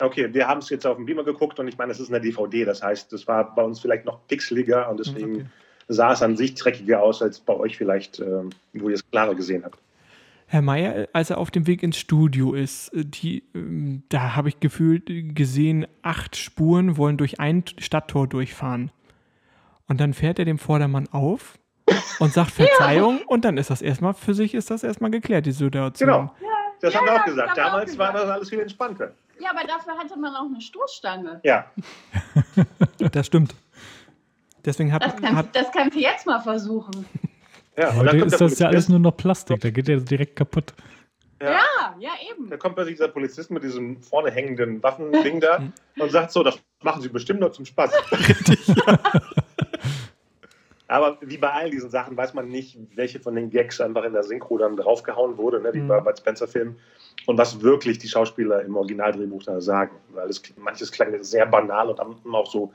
Okay, 0.00 0.32
wir 0.32 0.48
haben 0.48 0.58
es 0.58 0.70
jetzt 0.70 0.86
auf 0.86 0.96
dem 0.96 1.04
Beamer 1.04 1.24
geguckt 1.24 1.58
und 1.60 1.68
ich 1.68 1.76
meine, 1.76 1.92
es 1.92 2.00
ist 2.00 2.08
eine 2.08 2.20
DVD, 2.22 2.64
das 2.64 2.82
heißt, 2.82 3.12
es 3.12 3.28
war 3.28 3.54
bei 3.54 3.62
uns 3.62 3.80
vielleicht 3.80 4.06
noch 4.06 4.26
pixeliger 4.28 4.88
und 4.88 4.98
deswegen 4.98 5.34
Okay. 5.34 5.46
sah 5.88 6.12
es 6.12 6.22
an 6.22 6.36
sich 6.38 6.54
dreckiger 6.54 7.02
aus 7.02 7.20
als 7.20 7.38
bei 7.38 7.52
euch 7.54 7.76
vielleicht, 7.76 8.18
ähm, 8.20 8.50
wo 8.72 8.88
ihr 8.88 8.94
es 8.94 9.08
klarer 9.10 9.34
gesehen 9.34 9.62
habt. 9.64 9.78
Herr 10.52 10.62
Meier, 10.62 11.06
als 11.12 11.30
er 11.30 11.38
auf 11.38 11.52
dem 11.52 11.68
Weg 11.68 11.80
ins 11.84 11.96
Studio 11.96 12.54
ist, 12.54 12.88
äh, 12.88 13.04
die, 13.04 13.44
ähm, 13.54 14.02
da 14.08 14.34
habe 14.34 14.48
ich 14.48 14.58
gefühlt 14.58 15.08
äh, 15.08 15.22
gesehen, 15.22 15.86
acht 16.02 16.34
Spuren 16.34 16.96
wollen 16.96 17.16
durch 17.16 17.38
ein 17.38 17.62
Stadttor 17.78 18.26
durchfahren. 18.26 18.90
Und 19.86 20.00
dann 20.00 20.12
fährt 20.12 20.40
er 20.40 20.44
dem 20.44 20.58
Vordermann 20.58 21.06
auf 21.12 21.56
und 22.18 22.32
sagt 22.32 22.50
Verzeihung 22.50 23.20
und 23.28 23.44
dann 23.44 23.58
ist 23.58 23.70
das 23.70 23.80
erstmal, 23.80 24.12
für 24.12 24.34
sich 24.34 24.54
ist 24.54 24.72
das 24.72 24.82
erstmal 24.82 25.12
geklärt, 25.12 25.46
die 25.46 25.52
Situation. 25.52 26.08
Genau, 26.08 26.34
das 26.80 26.96
haben 26.96 27.06
wir 27.06 27.12
auch 27.12 27.16
das 27.18 27.24
gesagt. 27.26 27.50
haben 27.50 27.56
wir 27.56 27.62
auch 27.62 27.70
Damals 27.70 27.98
war 27.98 28.06
gesagt. 28.12 28.24
das 28.28 28.34
alles 28.34 28.48
viel 28.48 28.60
entspannter. 28.60 29.12
Ja, 29.38 29.50
aber 29.50 29.66
dafür 29.68 29.96
hatte 29.96 30.18
man 30.18 30.34
auch 30.34 30.46
eine 30.46 30.60
Stoßstange. 30.60 31.40
Ja, 31.44 31.66
Das 33.12 33.26
stimmt. 33.26 33.54
Deswegen 34.64 34.92
hat, 34.92 35.04
Das, 35.04 35.14
kann, 35.16 35.36
hat 35.36 35.54
das 35.54 35.70
kannst 35.70 35.94
du 35.96 36.00
jetzt 36.00 36.26
mal 36.26 36.40
versuchen. 36.40 37.06
Ja. 37.76 37.90
Und 37.90 38.06
dann 38.06 38.16
Heute 38.16 38.26
ist 38.26 38.40
das 38.40 38.58
ja 38.58 38.68
alles 38.68 38.88
nur 38.88 38.98
noch 38.98 39.16
Plastik, 39.16 39.60
da 39.60 39.70
geht 39.70 39.88
der 39.88 39.98
direkt 40.00 40.36
kaputt. 40.36 40.74
Ja. 41.40 41.52
Ja, 41.52 41.94
ja, 41.98 42.10
eben. 42.30 42.50
Da 42.50 42.56
kommt 42.58 42.74
plötzlich 42.74 42.96
dieser 42.96 43.08
Polizist 43.08 43.50
mit 43.50 43.62
diesem 43.62 44.02
vorne 44.02 44.30
hängenden 44.30 44.82
Waffending 44.82 45.40
da 45.40 45.62
und 45.98 46.10
sagt 46.10 46.32
so, 46.32 46.42
das 46.42 46.58
machen 46.82 47.00
Sie 47.00 47.08
bestimmt 47.08 47.40
nur 47.40 47.52
zum 47.52 47.64
Spaß. 47.64 47.90
Aber 50.88 51.18
wie 51.20 51.36
bei 51.38 51.50
all 51.50 51.70
diesen 51.70 51.88
Sachen 51.88 52.16
weiß 52.16 52.34
man 52.34 52.48
nicht, 52.48 52.76
welche 52.96 53.20
von 53.20 53.36
den 53.36 53.48
Gags 53.50 53.80
einfach 53.80 54.02
in 54.02 54.12
der 54.12 54.24
Synchro 54.24 54.58
dann 54.58 54.76
draufgehauen 54.76 55.36
wurde, 55.38 55.60
ne, 55.60 55.72
wie 55.72 55.78
Mhm. 55.80 55.88
bei 55.88 56.00
Bud 56.00 56.18
Spencer-Filmen, 56.18 56.76
und 57.26 57.38
was 57.38 57.60
wirklich 57.62 57.98
die 57.98 58.08
Schauspieler 58.08 58.62
im 58.62 58.74
Originaldrehbuch 58.74 59.44
da 59.44 59.60
sagen. 59.60 59.92
Weil 60.08 60.28
es, 60.28 60.42
manches 60.56 60.90
klang 60.90 61.22
sehr 61.22 61.46
banal 61.46 61.90
und 61.90 62.00
haben 62.00 62.34
auch 62.34 62.50
so, 62.50 62.72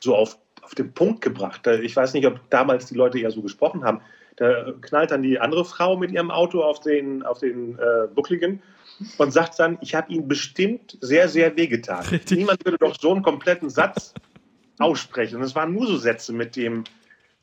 so 0.00 0.16
auf, 0.16 0.38
auf 0.62 0.74
den 0.74 0.92
Punkt 0.92 1.20
gebracht. 1.20 1.64
Ich 1.66 1.94
weiß 1.94 2.14
nicht, 2.14 2.26
ob 2.26 2.40
damals 2.50 2.86
die 2.86 2.96
Leute 2.96 3.20
eher 3.20 3.30
so 3.30 3.42
gesprochen 3.42 3.84
haben. 3.84 4.00
Da 4.36 4.72
knallt 4.80 5.10
dann 5.10 5.22
die 5.22 5.38
andere 5.38 5.64
Frau 5.64 5.96
mit 5.96 6.10
ihrem 6.10 6.30
Auto 6.30 6.62
auf 6.62 6.80
den, 6.80 7.22
auf 7.22 7.38
den 7.38 7.78
äh, 7.78 8.08
Buckligen 8.14 8.62
und 9.18 9.32
sagt 9.32 9.58
dann, 9.58 9.78
ich 9.80 9.94
habe 9.94 10.12
Ihnen 10.12 10.28
bestimmt 10.28 10.96
sehr, 11.00 11.28
sehr 11.28 11.56
wehgetan. 11.56 12.04
Richtig. 12.06 12.38
Niemand 12.38 12.64
würde 12.64 12.78
doch 12.78 12.98
so 12.98 13.12
einen 13.12 13.22
kompletten 13.22 13.68
Satz 13.68 14.14
aussprechen. 14.78 15.36
Und 15.36 15.42
es 15.42 15.54
waren 15.54 15.72
nur 15.72 15.86
so 15.86 15.96
Sätze 15.96 16.32
mit 16.32 16.56
dem, 16.56 16.84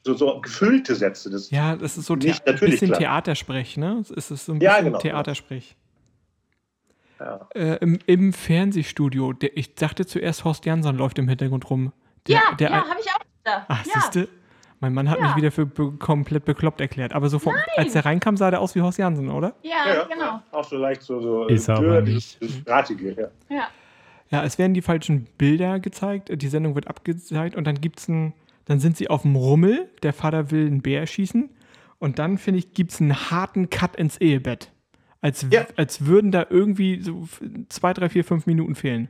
so, 0.03 0.15
so 0.15 0.39
gefüllte 0.41 0.95
Sätze. 0.95 1.29
Das, 1.29 1.51
ja, 1.51 1.75
das 1.75 1.97
ist 1.97 2.05
so 2.07 2.15
Nicht 2.15 2.45
ein 2.47 2.53
natürlich 2.53 2.75
bisschen 2.75 2.89
klar. 2.89 2.99
Theatersprech, 2.99 3.77
ne? 3.77 4.03
Es 4.15 4.31
ist 4.31 4.45
so 4.45 4.53
ein 4.53 4.61
Ja, 4.61 4.71
bisschen 4.73 4.85
genau. 4.85 4.99
Theatersprech. 4.99 5.75
ja. 7.19 7.47
Äh, 7.53 7.75
im, 7.81 7.99
Im 8.05 8.33
Fernsehstudio, 8.33 9.33
der, 9.33 9.55
ich 9.57 9.75
dachte 9.75 10.05
zuerst, 10.05 10.43
Horst 10.45 10.65
Jansson 10.65 10.95
läuft 10.97 11.19
im 11.19 11.27
Hintergrund 11.27 11.69
rum. 11.69 11.93
Der, 12.27 12.35
ja, 12.35 12.55
der, 12.55 12.69
ja, 12.71 12.75
habe 12.89 12.99
ich 12.99 13.09
auch 13.11 13.19
gedacht. 13.43 13.65
Ach, 13.67 13.85
ja. 13.85 13.93
siehste, 13.93 14.27
mein 14.79 14.93
Mann 14.93 15.09
hat 15.09 15.19
Ja. 15.19 15.27
mich 15.27 15.35
wieder 15.35 15.51
für 15.51 15.65
be 15.65 15.91
komplett 15.99 16.45
bekloppt 16.45 16.79
erklärt. 16.81 17.13
Aber 17.13 17.29
so 17.29 17.39
vom, 17.39 17.53
als 17.75 17.93
der 17.93 18.05
reinkam, 18.05 18.37
sah 18.37 18.49
der 18.51 18.61
aus 18.61 18.75
wie 18.75 18.81
Horst 18.81 18.97
Jansen, 18.97 19.29
oder? 19.29 19.53
Ja, 19.63 19.71
Ja, 19.87 19.93
ja, 19.95 20.03
genau. 20.05 20.41
Auch 20.51 20.63
so 20.63 20.77
leicht 20.77 21.01
so, 21.01 21.19
so 21.21 21.47
Ist 21.47 21.67
äh, 21.69 21.73
aber 21.73 22.01
nicht. 22.01 22.39
Drahtige. 22.67 23.11
Ja. 23.49 23.55
Ja. 23.55 23.67
Ja, 24.31 24.43
es 24.43 24.59
werden 24.59 24.75
die 24.75 24.83
falschen 24.83 25.25
Bilder 25.39 25.79
gezeigt, 25.79 26.29
die 26.31 26.47
Sendung 26.49 26.75
wird 26.75 26.87
abgezeigt 26.87 27.55
und 27.55 27.65
dann 27.65 27.81
gibt's 27.81 28.07
ein, 28.07 28.33
dann 28.65 28.79
sind 28.79 28.95
sie 28.95 29.09
auf 29.09 29.23
dem 29.23 29.35
Rummel, 29.35 29.89
der 30.03 30.13
Vater 30.13 30.51
will 30.51 30.67
einen 30.67 30.83
Bär 30.83 31.07
schießen 31.07 31.49
und 31.97 32.19
dann, 32.19 32.37
finde 32.37 32.59
ich, 32.59 32.73
gibt's 32.75 33.01
einen 33.01 33.15
harten 33.31 33.71
Cut 33.71 33.95
ins 33.95 34.17
Ehebett. 34.19 34.71
Als, 35.21 35.47
Ja. 35.49 35.65
als 35.77 36.05
würden 36.05 36.31
da 36.31 36.45
irgendwie 36.47 37.01
so 37.01 37.27
zwei, 37.69 37.91
drei, 37.93 38.07
vier, 38.07 38.23
fünf 38.23 38.45
Minuten 38.45 38.75
fehlen. 38.75 39.09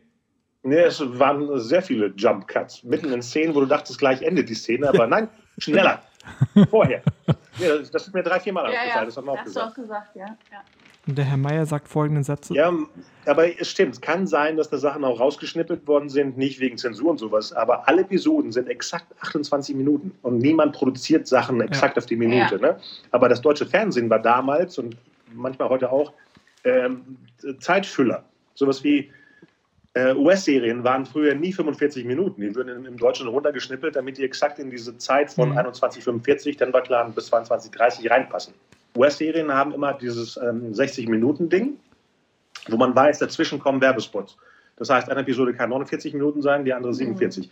Nee, 0.63 0.75
es 0.79 1.01
waren 1.19 1.59
sehr 1.59 1.81
viele 1.81 2.13
Jump 2.15 2.47
Cuts. 2.47 2.83
Mitten 2.85 3.11
in 3.11 3.21
Szenen, 3.21 3.53
wo 3.55 3.59
du 3.59 3.65
dachtest, 3.65 3.99
gleich 3.99 4.21
endet 4.21 4.47
die 4.47 4.55
Szene, 4.55 4.87
aber 4.87 5.05
nein, 5.07 5.27
schneller. 5.59 6.01
Vorher. 6.69 7.01
Nee, 7.57 7.67
das, 7.67 7.91
das 7.91 8.07
ist 8.07 8.13
mir 8.13 8.23
drei, 8.23 8.39
vier 8.39 8.53
Mal 8.53 8.71
Ja, 8.71 8.79
aufgefallen, 8.79 8.99
ja. 9.01 9.05
das 9.05 9.17
haben 9.17 9.25
wir 9.25 9.31
auch 9.31 9.37
Hast 9.37 9.55
du 9.55 9.59
auch 9.59 9.73
gesagt. 9.73 10.13
gesagt, 10.13 10.15
ja. 10.15 10.25
ja. 10.51 10.63
Und 11.07 11.17
der 11.17 11.25
Herr 11.25 11.37
Meier 11.37 11.65
sagt 11.65 11.87
folgenden 11.87 12.23
Satz. 12.23 12.49
Ja, 12.49 12.71
aber 13.25 13.59
es 13.59 13.69
stimmt, 13.69 13.95
es 13.95 14.01
kann 14.01 14.27
sein, 14.27 14.57
dass 14.57 14.69
da 14.69 14.77
Sachen 14.77 15.03
auch 15.03 15.19
rausgeschnippelt 15.19 15.87
worden 15.87 16.07
sind, 16.09 16.37
nicht 16.37 16.59
wegen 16.59 16.77
Zensur 16.77 17.09
und 17.09 17.17
sowas, 17.17 17.51
aber 17.51 17.87
alle 17.87 18.01
Episoden 18.01 18.51
sind 18.51 18.69
exakt 18.69 19.07
28 19.21 19.75
Minuten 19.75 20.11
und 20.21 20.37
niemand 20.37 20.73
produziert 20.73 21.27
Sachen 21.27 21.61
exakt 21.61 21.97
auf 21.97 22.05
die 22.05 22.15
Minute. 22.15 22.59
Ne? 22.59 22.77
Aber 23.11 23.27
das 23.27 23.41
deutsche 23.41 23.65
Fernsehen 23.65 24.09
war 24.09 24.19
damals 24.19 24.77
und 24.77 24.97
manchmal 25.33 25.69
heute 25.69 25.91
auch 25.91 26.13
ähm, 26.63 27.17
Zeitfüller. 27.59 28.23
Sowas 28.53 28.83
wie 28.83 29.09
äh, 29.93 30.13
US-Serien 30.13 30.83
waren 30.83 31.05
früher 31.05 31.33
nie 31.35 31.51
45 31.51 32.05
Minuten. 32.05 32.41
Die 32.41 32.55
würden 32.55 32.85
im, 32.85 32.97
Deutschen 32.97 33.27
runtergeschnippelt, 33.27 33.95
damit 33.95 34.17
die 34.17 34.23
exakt 34.23 34.59
in 34.59 34.69
diese 34.69 34.97
Zeit 34.97 35.31
von 35.31 35.49
Mhm. 35.49 35.57
21,45, 35.57 36.57
dann 36.57 36.71
war 36.73 36.81
klar, 36.81 37.09
bis 37.09 37.31
22,30 37.31 38.09
reinpassen. 38.09 38.53
US-Serien 38.95 39.51
haben 39.51 39.73
immer 39.73 39.93
dieses 39.93 40.37
ähm, 40.37 40.73
60-Minuten-Ding, 40.73 41.77
wo 42.67 42.77
man 42.77 42.95
weiß, 42.95 43.19
dazwischen 43.19 43.59
kommen 43.59 43.81
Werbespots. 43.81 44.37
Das 44.77 44.89
heißt, 44.89 45.09
eine 45.09 45.21
Episode 45.21 45.53
kann 45.53 45.69
49 45.69 46.13
Minuten 46.13 46.41
sein, 46.41 46.65
die 46.65 46.73
andere 46.73 46.93
47. 46.93 47.49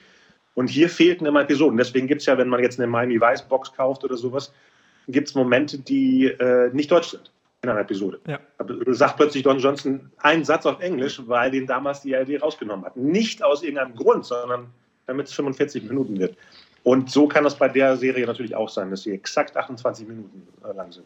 Und 0.54 0.70
hier 0.70 0.90
fehlten 0.90 1.26
immer 1.26 1.42
Episoden. 1.42 1.78
Deswegen 1.78 2.08
gibt 2.08 2.22
es 2.22 2.28
ja, 2.28 2.38
wenn 2.38 2.50
man 2.50 2.62
jetzt 2.62 2.80
eine 2.80 2.88
Miami 2.88 3.20
Vice 3.20 3.44
Box 3.44 3.74
kauft 3.74 4.04
oder 4.04 4.16
sowas, 4.18 4.54
gibt 5.08 5.28
es 5.28 5.36
Momente, 5.36 5.78
die 5.78 6.26
äh, 6.26 6.70
nicht 6.74 6.92
deutsch 6.92 7.10
sind 7.10 7.32
in 7.68 7.72
einer 7.72 7.82
Episode. 7.82 8.20
Ja. 8.28 8.40
Sagt 8.88 9.18
plötzlich 9.18 9.44
Don 9.44 9.60
Johnson 9.60 10.12
einen 10.18 10.44
Satz 10.44 10.66
auf 10.66 10.80
Englisch, 10.80 11.22
weil 11.26 11.52
den 11.52 11.68
damals 11.68 12.02
die 12.02 12.16
ARD 12.16 12.42
rausgenommen 12.42 12.86
hat. 12.86 12.98
Nicht 12.98 13.44
aus 13.44 13.64
irgendeinem 13.64 13.96
Grund, 13.96 14.26
sondern 14.26 14.68
damit 15.06 15.28
es 15.28 15.34
45 15.34 15.84
Minuten 15.84 16.20
wird. 16.20 16.36
Und 16.84 17.12
so 17.12 17.28
kann 17.28 17.44
das 17.44 17.58
bei 17.58 17.68
der 17.68 17.98
Serie 17.98 18.26
natürlich 18.26 18.56
auch 18.56 18.70
sein, 18.70 18.90
dass 18.90 19.04
sie 19.04 19.12
exakt 19.12 19.58
28 19.58 20.08
Minuten 20.08 20.48
äh, 20.64 20.76
lang 20.76 20.92
sind. 20.92 21.06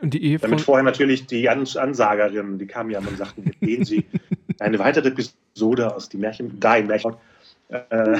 Und 0.00 0.12
die 0.14 0.22
Ehefrau, 0.22 0.48
Damit 0.48 0.60
vorher 0.62 0.82
natürlich 0.82 1.26
die 1.26 1.48
Ans 1.48 1.76
Ansagerinnen, 1.76 2.58
die 2.58 2.66
kamen 2.66 2.90
ja 2.90 2.98
und 2.98 3.16
sagten, 3.16 3.44
jetzt 3.44 3.60
gehen 3.60 3.84
Sie 3.84 4.04
eine 4.58 4.78
weitere 4.78 5.08
Episode 5.08 5.94
aus 5.94 6.08
die 6.08 6.16
Märchen, 6.16 6.58
da 6.58 6.76
in 6.76 6.88
Märchen. 6.88 7.14
Äh, 7.68 8.18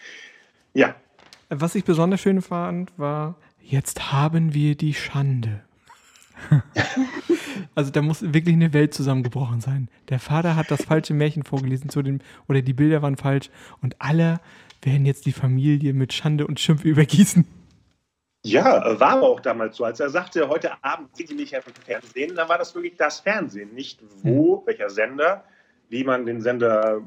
ja, 0.74 0.94
was 1.48 1.76
ich 1.76 1.84
besonders 1.84 2.20
schön 2.20 2.42
fand, 2.42 2.92
war, 2.96 3.36
jetzt 3.62 4.12
haben 4.12 4.52
wir 4.52 4.74
die 4.74 4.94
Schande. 4.94 5.62
also 7.74 7.90
da 7.90 8.02
muss 8.02 8.22
wirklich 8.22 8.54
eine 8.54 8.72
Welt 8.72 8.94
zusammengebrochen 8.94 9.60
sein. 9.60 9.88
Der 10.08 10.18
Vater 10.18 10.56
hat 10.56 10.70
das 10.70 10.84
falsche 10.84 11.14
Märchen 11.14 11.42
vorgelesen 11.42 11.88
zu 11.88 12.02
dem, 12.02 12.20
oder 12.48 12.62
die 12.62 12.72
Bilder 12.72 13.02
waren 13.02 13.16
falsch 13.16 13.50
und 13.80 13.96
alle 13.98 14.40
werden 14.82 15.06
jetzt 15.06 15.26
die 15.26 15.32
Familie 15.32 15.92
mit 15.92 16.12
Schande 16.12 16.46
und 16.46 16.60
Schimpf 16.60 16.84
übergießen. 16.84 17.46
Ja, 18.44 19.00
war 19.00 19.10
aber 19.10 19.28
auch 19.28 19.40
damals 19.40 19.76
so. 19.76 19.84
Als 19.84 19.98
er 19.98 20.08
sagte, 20.08 20.48
heute 20.48 20.72
Abend 20.84 21.16
sehe 21.16 21.26
ich 21.26 21.34
mich 21.34 21.52
im 21.52 21.62
Fernsehen, 21.84 22.36
dann 22.36 22.48
war 22.48 22.58
das 22.58 22.74
wirklich 22.76 22.96
das 22.96 23.18
Fernsehen. 23.18 23.74
Nicht 23.74 24.00
wo, 24.22 24.62
welcher 24.66 24.88
Sender, 24.88 25.42
wie 25.88 26.04
man 26.04 26.26
den 26.26 26.40
Sender 26.40 27.02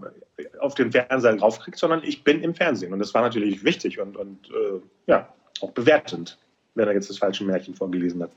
auf 0.59 0.75
den 0.75 0.91
Fernseher 0.91 1.37
draufkriegt, 1.37 1.77
sondern 1.77 2.03
ich 2.03 2.25
bin 2.25 2.43
im 2.43 2.53
Fernsehen. 2.55 2.91
Und 2.91 2.99
das 2.99 3.13
war 3.13 3.21
natürlich 3.21 3.63
wichtig 3.63 3.99
und, 3.99 4.17
und 4.17 4.49
äh, 4.49 4.81
ja, 5.07 5.33
auch 5.61 5.71
bewertend, 5.71 6.37
wenn 6.75 6.87
er 6.87 6.93
jetzt 6.93 7.09
das 7.09 7.19
falsche 7.19 7.45
Märchen 7.45 7.73
vorgelesen 7.73 8.21
hat. 8.21 8.31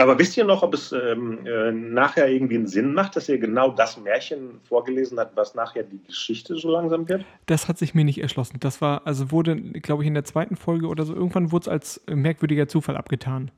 Aber 0.00 0.18
wisst 0.18 0.34
ihr 0.38 0.44
noch, 0.44 0.62
ob 0.62 0.72
es 0.72 0.92
ähm, 0.92 1.46
äh, 1.46 1.70
nachher 1.72 2.26
irgendwie 2.26 2.54
einen 2.54 2.66
Sinn 2.66 2.94
macht, 2.94 3.16
dass 3.16 3.28
ihr 3.28 3.38
genau 3.38 3.70
das 3.70 3.98
Märchen 3.98 4.58
vorgelesen 4.62 5.18
habt, 5.18 5.36
was 5.36 5.54
nachher 5.54 5.82
die 5.82 6.02
Geschichte 6.02 6.56
so 6.56 6.70
langsam 6.70 7.06
wird? 7.06 7.22
Das 7.44 7.68
hat 7.68 7.76
sich 7.76 7.94
mir 7.94 8.04
nicht 8.04 8.18
erschlossen. 8.22 8.56
Das 8.60 8.80
war, 8.80 9.06
also 9.06 9.30
wurde, 9.30 9.56
glaube 9.56 10.02
ich, 10.02 10.06
in 10.06 10.14
der 10.14 10.24
zweiten 10.24 10.56
Folge 10.56 10.86
oder 10.86 11.04
so, 11.04 11.14
irgendwann 11.14 11.52
wurde 11.52 11.64
es 11.64 11.68
als 11.68 12.00
merkwürdiger 12.08 12.66
Zufall 12.66 12.96
abgetan. 12.96 13.50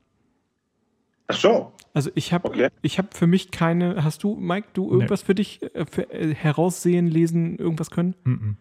Ach 1.27 1.37
so. 1.37 1.71
Also 1.93 2.11
ich 2.13 2.33
habe 2.33 2.49
okay. 2.49 2.67
ich 2.81 2.97
habe 2.97 3.07
für 3.13 3.27
mich 3.27 3.51
keine. 3.51 4.03
Hast 4.03 4.23
du, 4.23 4.35
Mike, 4.35 4.67
du 4.73 4.91
irgendwas 4.91 5.21
nee. 5.21 5.25
für 5.27 5.35
dich 5.35 5.61
äh, 5.73 5.85
für, 5.89 6.11
äh, 6.11 6.35
heraussehen, 6.35 7.07
lesen, 7.07 7.57
irgendwas 7.57 7.89
können? 7.89 8.15
Mm 8.25 8.31
-mm. 8.31 8.55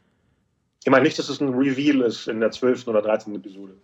Ich 0.84 0.90
meine 0.90 1.02
nicht, 1.02 1.18
dass 1.18 1.28
es 1.28 1.40
ein 1.40 1.48
Reveal 1.48 2.02
ist 2.02 2.28
in 2.28 2.38
der 2.38 2.52
12. 2.52 2.86
oder 2.86 3.02
13. 3.02 3.34
Episode. 3.34 3.74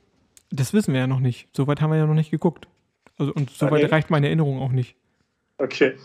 Das 0.51 0.73
wissen 0.73 0.93
wir 0.93 1.01
ja 1.01 1.07
noch 1.09 1.21
nicht. 1.21 1.49
Soweit 1.53 1.81
haben 1.81 1.91
wir 1.91 1.99
ja 1.99 2.07
noch 2.07 2.15
nicht 2.15 2.31
geguckt. 2.31 2.69
Also, 3.19 3.33
und 3.35 3.51
soweit 3.51 3.85
okay. 3.85 3.93
reicht 3.93 4.11
meine 4.11 4.27
Erinnerung 4.27 4.61
auch 4.61 4.71
nicht. 4.71 4.97
Okay. 5.59 5.97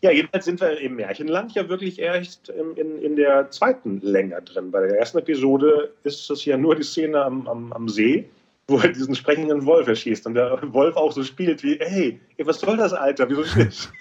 Ja, 0.00 0.12
jedenfalls 0.12 0.44
sind 0.44 0.60
wir 0.60 0.78
im 0.80 0.96
Märchenland 0.96 1.52
ja 1.54 1.68
wirklich 1.68 1.98
erst 1.98 2.50
in, 2.50 2.76
in, 2.76 3.02
in 3.02 3.16
der 3.16 3.50
zweiten 3.50 4.00
länger 4.00 4.40
drin. 4.42 4.70
Bei 4.70 4.86
der 4.86 4.98
ersten 4.98 5.18
Episode 5.18 5.92
ist 6.04 6.30
es 6.30 6.44
ja 6.44 6.56
nur 6.56 6.76
die 6.76 6.84
Szene 6.84 7.22
am, 7.24 7.48
am, 7.48 7.72
am 7.72 7.88
See, 7.88 8.28
wo 8.68 8.78
er 8.78 8.90
diesen 8.90 9.16
sprechenden 9.16 9.66
Wolf 9.66 9.88
erschießt 9.88 10.26
und 10.26 10.34
der 10.34 10.60
Wolf 10.72 10.94
auch 10.96 11.10
so 11.10 11.24
spielt 11.24 11.64
wie, 11.64 11.78
hey, 11.80 12.20
was 12.38 12.60
soll 12.60 12.76
das, 12.76 12.92
Alter? 12.92 13.28
Wieso 13.28 13.44
schießt 13.44 13.92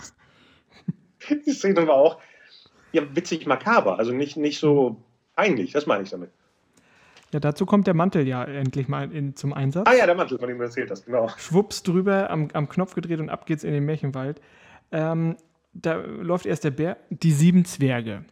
Die 1.46 1.52
Szene 1.52 1.88
war 1.88 1.96
auch 1.96 2.20
ja, 2.92 3.04
witzig 3.16 3.48
makaber, 3.48 3.98
also 3.98 4.12
nicht, 4.12 4.38
nicht 4.38 4.60
so 4.60 4.98
peinlich, 5.36 5.72
das 5.72 5.86
meine 5.86 6.04
ich 6.04 6.10
damit. 6.10 6.30
Ja, 7.34 7.40
dazu 7.40 7.66
kommt 7.66 7.88
der 7.88 7.94
Mantel 7.94 8.28
ja 8.28 8.44
endlich 8.44 8.88
mal 8.88 9.12
in, 9.12 9.36
zum 9.36 9.54
Einsatz. 9.54 9.88
Ah 9.88 9.94
ja, 9.94 10.06
der 10.06 10.16
Mantel, 10.16 10.40
von 10.40 10.48
dem 10.48 10.58
du 10.58 10.64
erzählt 10.64 10.90
hast, 10.92 11.06
genau. 11.06 11.28
Schwupps 11.38 11.84
drüber, 11.84 12.30
am, 12.30 12.48
am 12.54 12.70
Knopf 12.70 12.96
gedreht 12.96 13.20
und 13.20 13.30
ab 13.30 13.46
geht's 13.46 13.64
in 13.64 13.74
den 13.74 13.86
Märchenwald. 13.86 14.42
Ähm, 14.92 15.36
da 15.74 15.96
läuft 15.96 16.46
erst 16.46 16.64
der 16.64 16.72
Bär, 16.72 16.98
die 17.10 17.32
sieben 17.32 17.66
Zwerge. 17.66 18.24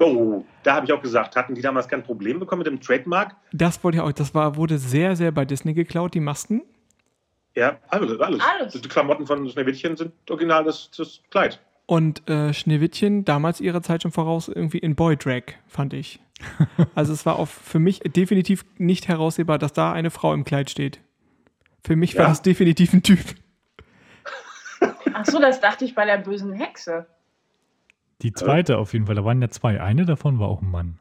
Oh, 0.00 0.44
da 0.62 0.76
habe 0.76 0.86
ich 0.86 0.92
auch 0.92 1.02
gesagt, 1.02 1.36
hatten 1.36 1.54
die 1.54 1.60
damals 1.60 1.86
kein 1.86 2.02
Problem 2.02 2.40
bekommen 2.40 2.60
mit 2.60 2.66
dem 2.66 2.80
Trademark? 2.80 3.36
Das 3.52 3.84
wollte 3.84 3.98
ich 3.98 4.02
auch, 4.02 4.12
das 4.12 4.34
war, 4.34 4.56
wurde 4.56 4.78
sehr, 4.78 5.14
sehr 5.16 5.30
bei 5.30 5.44
Disney 5.44 5.74
geklaut, 5.74 6.14
die 6.14 6.20
Masken. 6.20 6.62
Ja, 7.54 7.78
alles. 7.88 8.18
alles. 8.18 8.42
alles. 8.42 8.80
Die 8.80 8.88
Klamotten 8.88 9.26
von 9.26 9.48
Schneewittchen 9.48 9.96
sind 9.96 10.12
original 10.30 10.64
das, 10.64 10.90
das 10.96 11.20
Kleid. 11.30 11.60
Und 11.84 12.28
äh, 12.28 12.54
Schneewittchen 12.54 13.24
damals 13.24 13.60
ihrer 13.60 13.82
Zeit 13.82 14.02
schon 14.02 14.12
voraus 14.12 14.48
irgendwie 14.48 14.78
in 14.78 14.94
Boy 14.94 15.16
Drag, 15.16 15.42
fand 15.66 15.92
ich. 15.92 16.20
Also 16.94 17.12
es 17.12 17.24
war 17.26 17.38
auch 17.38 17.48
für 17.48 17.78
mich 17.78 18.00
definitiv 18.00 18.64
nicht 18.78 19.08
heraussehbar, 19.08 19.58
dass 19.58 19.72
da 19.72 19.92
eine 19.92 20.10
Frau 20.10 20.34
im 20.34 20.44
Kleid 20.44 20.70
steht. 20.70 21.00
Für 21.82 21.96
mich 21.96 22.14
ja. 22.14 22.20
war 22.20 22.28
das 22.28 22.42
definitiv 22.42 22.92
ein 22.92 23.02
Typ. 23.02 23.20
Ach 25.14 25.24
so, 25.26 25.38
das 25.40 25.60
dachte 25.60 25.84
ich 25.84 25.94
bei 25.94 26.04
der 26.04 26.18
bösen 26.18 26.52
Hexe. 26.52 27.06
Die 28.22 28.32
zweite 28.32 28.78
auf 28.78 28.92
jeden 28.92 29.06
Fall, 29.06 29.14
da 29.14 29.24
waren 29.24 29.42
ja 29.42 29.50
zwei. 29.50 29.80
Eine 29.80 30.04
davon 30.04 30.38
war 30.38 30.48
auch 30.48 30.62
ein 30.62 30.70
Mann. 30.70 30.98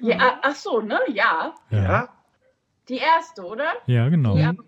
Ja, 0.00 0.40
ach 0.42 0.54
so, 0.54 0.80
ne? 0.80 0.98
Ja. 1.08 1.54
Ja. 1.70 2.08
Die 2.88 2.96
erste, 2.96 3.44
oder? 3.44 3.68
Ja, 3.86 4.08
genau. 4.08 4.34
Die, 4.34 4.58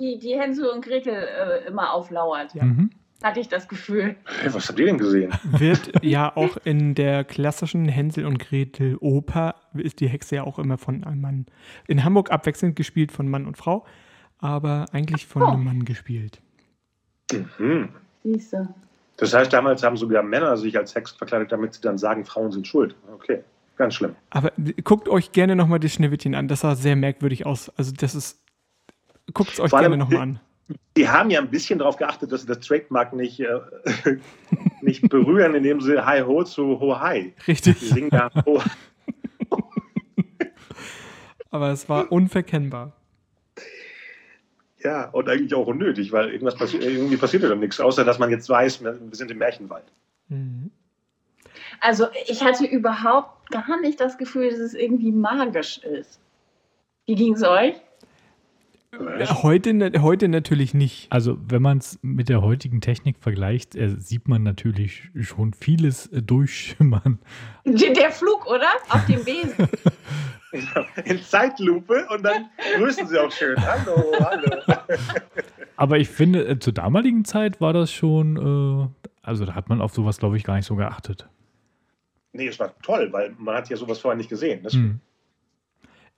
die, 0.00 0.18
die 0.18 0.38
Hänsel 0.38 0.68
und 0.68 0.84
Gretel 0.84 1.14
äh, 1.14 1.66
immer 1.68 1.92
auflauert. 1.92 2.54
Ja. 2.54 2.64
Mhm 2.64 2.90
hatte 3.22 3.40
ich 3.40 3.48
das 3.48 3.68
Gefühl. 3.68 4.16
Was 4.48 4.68
habt 4.68 4.78
ihr 4.78 4.86
denn 4.86 4.98
gesehen? 4.98 5.32
Wird 5.44 6.04
ja 6.04 6.34
auch 6.34 6.56
in 6.64 6.94
der 6.94 7.24
klassischen 7.24 7.86
Hänsel 7.86 8.26
und 8.26 8.38
Gretel 8.38 8.96
Oper 9.00 9.56
ist 9.74 10.00
die 10.00 10.08
Hexe 10.08 10.36
ja 10.36 10.44
auch 10.44 10.58
immer 10.58 10.78
von 10.78 11.04
einem 11.04 11.20
Mann. 11.20 11.46
In 11.86 12.04
Hamburg 12.04 12.30
abwechselnd 12.30 12.76
gespielt 12.76 13.12
von 13.12 13.28
Mann 13.28 13.46
und 13.46 13.56
Frau, 13.56 13.84
aber 14.38 14.86
eigentlich 14.92 15.26
von 15.26 15.42
oh. 15.42 15.46
einem 15.46 15.64
Mann 15.64 15.84
gespielt. 15.84 16.40
Mhm. 17.32 17.90
Siehste. 18.24 18.68
Das 19.16 19.34
heißt, 19.34 19.52
damals 19.52 19.82
haben 19.82 19.98
sogar 19.98 20.22
Männer 20.22 20.56
sich 20.56 20.76
als 20.78 20.94
Hexen 20.94 21.18
verkleidet, 21.18 21.52
damit 21.52 21.74
sie 21.74 21.82
dann 21.82 21.98
sagen, 21.98 22.24
Frauen 22.24 22.52
sind 22.52 22.66
schuld. 22.66 22.94
Okay, 23.12 23.40
ganz 23.76 23.94
schlimm. 23.94 24.16
Aber 24.30 24.50
guckt 24.82 25.08
euch 25.10 25.32
gerne 25.32 25.56
nochmal 25.56 25.78
das 25.78 25.92
Schneewittchen 25.92 26.34
an. 26.34 26.48
Das 26.48 26.60
sah 26.60 26.74
sehr 26.74 26.96
merkwürdig 26.96 27.44
aus. 27.44 27.70
Also 27.76 27.92
das 27.92 28.14
ist, 28.14 28.40
guckt 29.34 29.52
es 29.52 29.60
euch 29.60 29.70
gerne 29.70 29.98
nochmal 29.98 30.22
an. 30.22 30.40
Die 30.96 31.08
haben 31.08 31.30
ja 31.30 31.40
ein 31.40 31.50
bisschen 31.50 31.78
darauf 31.78 31.96
geachtet, 31.96 32.32
dass 32.32 32.42
sie 32.42 32.46
das 32.46 32.60
Trademark 32.60 33.12
nicht, 33.12 33.40
äh, 33.40 33.60
nicht 34.82 35.08
berühren, 35.08 35.54
indem 35.54 35.80
sie 35.80 36.04
Hi 36.04 36.20
Ho 36.20 36.44
zu 36.44 36.80
Ho 36.80 37.00
Hi. 37.00 37.34
Richtig. 37.46 37.78
Die 37.78 37.86
singen 37.86 38.10
ja 38.12 38.30
Ho. 38.46 38.62
Aber 41.50 41.70
es 41.70 41.88
war 41.88 42.12
unverkennbar. 42.12 42.92
Ja, 44.82 45.10
und 45.10 45.28
eigentlich 45.28 45.54
auch 45.54 45.66
unnötig, 45.66 46.12
weil 46.12 46.30
irgendwas 46.30 46.56
passi 46.56 46.78
irgendwie 46.78 47.16
passiert 47.16 47.42
ja 47.42 47.48
dann 47.50 47.60
nichts, 47.60 47.80
außer 47.80 48.04
dass 48.04 48.18
man 48.18 48.30
jetzt 48.30 48.48
weiß, 48.48 48.82
wir 48.82 48.98
sind 49.12 49.30
im 49.30 49.38
Märchenwald. 49.38 49.84
Mhm. 50.28 50.70
Also 51.80 52.06
ich 52.26 52.42
hatte 52.42 52.64
überhaupt 52.64 53.50
gar 53.50 53.80
nicht 53.80 54.00
das 54.00 54.16
Gefühl, 54.16 54.50
dass 54.50 54.58
es 54.58 54.74
irgendwie 54.74 55.12
magisch 55.12 55.78
ist. 55.78 56.20
Wie 57.06 57.14
ging 57.14 57.34
es 57.34 57.42
euch? 57.42 57.74
Heute, 58.98 60.02
heute 60.02 60.28
natürlich 60.28 60.74
nicht. 60.74 61.12
Also, 61.12 61.38
wenn 61.46 61.62
man 61.62 61.78
es 61.78 62.00
mit 62.02 62.28
der 62.28 62.42
heutigen 62.42 62.80
Technik 62.80 63.18
vergleicht, 63.20 63.76
äh, 63.76 63.94
sieht 63.98 64.26
man 64.26 64.42
natürlich 64.42 65.10
schon 65.20 65.52
vieles 65.52 66.08
äh, 66.08 66.22
durchschimmern. 66.22 67.20
Der 67.64 68.10
Flug, 68.10 68.46
oder? 68.46 68.66
Auf 68.88 69.06
dem 69.06 69.24
Besen. 69.24 69.68
In 71.04 71.22
Zeitlupe 71.22 72.08
und 72.10 72.24
dann 72.24 72.46
grüßen 72.76 73.06
sie 73.06 73.18
auch 73.18 73.30
schön. 73.30 73.56
Hallo, 73.64 74.12
hallo. 74.18 74.62
Aber 75.76 75.98
ich 75.98 76.08
finde, 76.08 76.44
äh, 76.46 76.58
zur 76.58 76.72
damaligen 76.72 77.24
Zeit 77.24 77.60
war 77.60 77.72
das 77.72 77.92
schon, 77.92 78.36
äh, 78.36 79.08
also 79.22 79.44
da 79.44 79.54
hat 79.54 79.68
man 79.68 79.80
auf 79.80 79.94
sowas, 79.94 80.18
glaube 80.18 80.36
ich, 80.36 80.42
gar 80.42 80.56
nicht 80.56 80.66
so 80.66 80.74
geachtet. 80.74 81.28
Nee, 82.32 82.48
es 82.48 82.58
war 82.58 82.76
toll, 82.80 83.08
weil 83.12 83.34
man 83.38 83.54
hat 83.54 83.70
ja 83.70 83.76
sowas 83.76 84.00
vorher 84.00 84.16
nicht 84.16 84.30
gesehen. 84.30 84.64
Das 84.64 84.72
hm. 84.72 85.00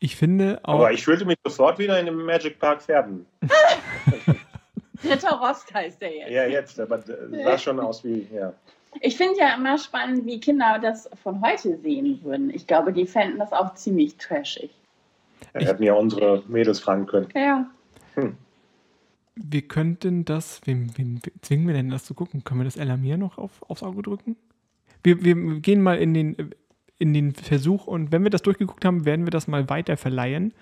Ich 0.03 0.17
finde 0.17 0.59
auch. 0.65 0.75
Aber 0.75 0.93
ich 0.93 1.05
fühlte 1.05 1.25
mich 1.25 1.37
sofort 1.45 1.79
wieder 1.79 1.99
in 2.01 2.07
dem 2.07 2.25
Magic 2.25 2.59
Park 2.59 2.83
Pferden. 2.83 3.25
Ritter 5.05 5.37
Rost 5.37 5.73
heißt 5.73 6.01
der 6.01 6.13
jetzt. 6.13 6.31
Ja, 6.33 6.45
jetzt, 6.45 6.81
aber 6.81 6.99
das 6.99 7.17
sah 7.31 7.59
schon 7.59 7.79
aus 7.79 8.03
wie, 8.03 8.27
ja. 8.35 8.53
Ich 9.01 9.17
finde 9.17 9.39
ja 9.39 9.55
immer 9.55 9.79
spannend, 9.79 10.27
wie 10.27 10.41
Kinder 10.41 10.81
das 10.83 11.09
von 11.23 11.41
heute 11.41 11.79
sehen 11.79 12.19
würden. 12.25 12.51
Ich 12.51 12.67
glaube, 12.67 12.93
die 12.93 13.07
fänden 13.07 13.39
das 13.39 13.53
auch 13.53 13.75
ziemlich 13.75 14.17
trashig. 14.17 14.71
Ja, 15.55 15.61
wir 15.61 15.67
hätten 15.69 15.83
ja 15.85 15.95
unsere 15.95 16.43
Mädels 16.49 16.81
fragen 16.81 17.07
können. 17.07 17.29
Ja. 17.37 17.71
Hm. 18.17 18.37
Wir 19.37 19.63
könnten 19.63 20.25
das, 20.25 20.61
wem, 20.65 20.99
wem 20.99 21.21
zwingen 21.43 21.69
wir 21.69 21.75
denn 21.75 21.91
das 21.91 22.05
zu 22.05 22.15
gucken? 22.15 22.43
Können 22.43 22.61
wir 22.61 22.65
das 22.65 22.77
Elamir 22.77 23.19
noch 23.19 23.39
auf, 23.39 23.63
aufs 23.69 23.85
Auge 23.85 24.03
drücken? 24.03 24.37
Wir, 25.05 25.23
wir 25.23 25.61
gehen 25.61 25.81
mal 25.81 25.99
in 25.99 26.13
den 26.13 26.55
in 27.03 27.13
den 27.13 27.35
Versuch 27.35 27.89
und 27.89 28.13
wenn 28.13 28.23
wir 28.23 28.31
das 28.31 28.43
durchgeguckt 28.43 28.85
haben, 28.85 29.05
werden 29.05 29.27
wir 29.27 29.33
das 29.33 29.49
mal 29.49 29.69
weiter 29.69 29.97
verleihen 29.97 30.55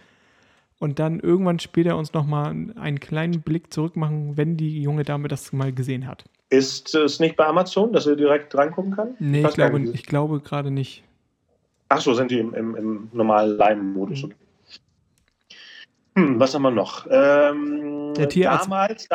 und 0.79 0.99
dann 0.99 1.21
irgendwann 1.21 1.59
später 1.59 1.99
uns 1.99 2.15
nochmal 2.15 2.51
einen 2.77 2.99
kleinen 2.99 3.43
Blick 3.43 3.73
zurück 3.73 3.95
machen, 3.95 4.39
wenn 4.39 4.57
die 4.57 4.83
junge 4.83 5.05
Dame 5.05 5.29
das 5.29 5.53
mal 5.53 5.71
gesehen 5.73 6.07
hat. 6.07 6.25
Ist 6.49 6.95
es 6.95 7.21
nicht 7.21 7.37
bei 7.37 7.45
Amazon, 7.45 7.93
dass 7.93 8.05
sie 8.05 8.17
direkt 8.17 8.55
reingucken 8.55 8.97
kann? 8.97 9.15
Nee, 9.19 9.47
ich 9.47 9.55
glaube, 9.55 9.81
ich 9.81 10.05
glaube 10.05 10.41
gerade 10.41 10.71
nicht. 10.71 11.05
Ach 11.91 12.01
so, 12.01 12.15
sind 12.15 12.31
die 12.31 12.39
im, 12.39 12.55
im, 12.55 12.75
im 12.75 13.11
normalen 13.13 13.57
Leim-Modus. 13.59 14.23
Mhm. 14.23 14.35
Hm, 16.17 16.41
was 16.41 16.55
haben 16.55 16.63
wir 16.63 16.71
noch? 16.71 17.07
Ähm, 17.11 18.15
der 18.17 18.29
Tierarzt, 18.31 18.67
damals, 18.67 19.09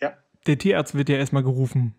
ja. 0.00 0.12
Der 0.46 0.58
Tierarzt 0.58 0.94
wird 0.94 1.08
ja 1.08 1.16
erstmal 1.16 1.42
gerufen. 1.42 1.94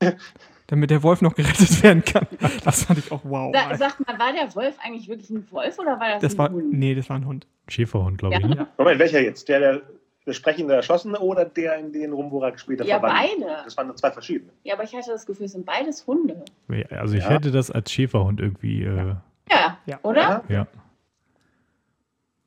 damit 0.70 0.90
der 0.90 1.02
Wolf 1.02 1.20
noch 1.20 1.34
gerettet 1.34 1.82
werden 1.82 2.04
kann. 2.04 2.26
Das 2.64 2.84
fand 2.84 3.00
ich 3.00 3.10
auch 3.10 3.22
wow. 3.24 3.52
Da, 3.52 3.74
sag 3.76 3.98
mal, 4.06 4.18
war 4.18 4.32
der 4.32 4.54
Wolf 4.54 4.76
eigentlich 4.80 5.08
wirklich 5.08 5.28
ein 5.30 5.46
Wolf 5.50 5.78
oder 5.78 5.98
war 5.98 6.12
das, 6.12 6.22
das 6.22 6.32
ein 6.34 6.38
war, 6.38 6.50
Hund? 6.50 6.72
Nee, 6.72 6.94
das 6.94 7.08
war 7.10 7.16
ein 7.16 7.26
Hund. 7.26 7.46
Schäferhund, 7.68 8.18
glaube 8.18 8.36
ja. 8.36 8.40
ich. 8.40 8.54
Ne? 8.54 8.66
Moment, 8.78 9.00
welcher 9.00 9.20
jetzt? 9.20 9.48
Der, 9.48 9.58
der, 9.58 9.82
der 10.26 10.32
sprechende 10.32 10.74
Erschossene 10.74 11.18
oder 11.18 11.44
der, 11.44 11.76
in 11.78 11.92
den 11.92 12.12
Rumburak 12.12 12.60
später 12.60 12.84
Ja, 12.84 12.98
beide. 12.98 13.62
Das 13.64 13.76
waren 13.76 13.94
zwei 13.96 14.12
verschiedene. 14.12 14.52
Ja, 14.62 14.74
aber 14.74 14.84
ich 14.84 14.94
hatte 14.94 15.10
das 15.10 15.26
Gefühl, 15.26 15.46
es 15.46 15.52
sind 15.52 15.66
beides 15.66 16.06
Hunde. 16.06 16.44
Also 16.90 17.16
ich 17.16 17.24
ja. 17.24 17.30
hätte 17.30 17.50
das 17.50 17.72
als 17.72 17.90
Schäferhund 17.90 18.38
irgendwie. 18.38 18.84
Äh, 18.84 19.14
ja. 19.50 19.78
ja, 19.86 19.98
oder? 20.02 20.44
Ja. 20.48 20.68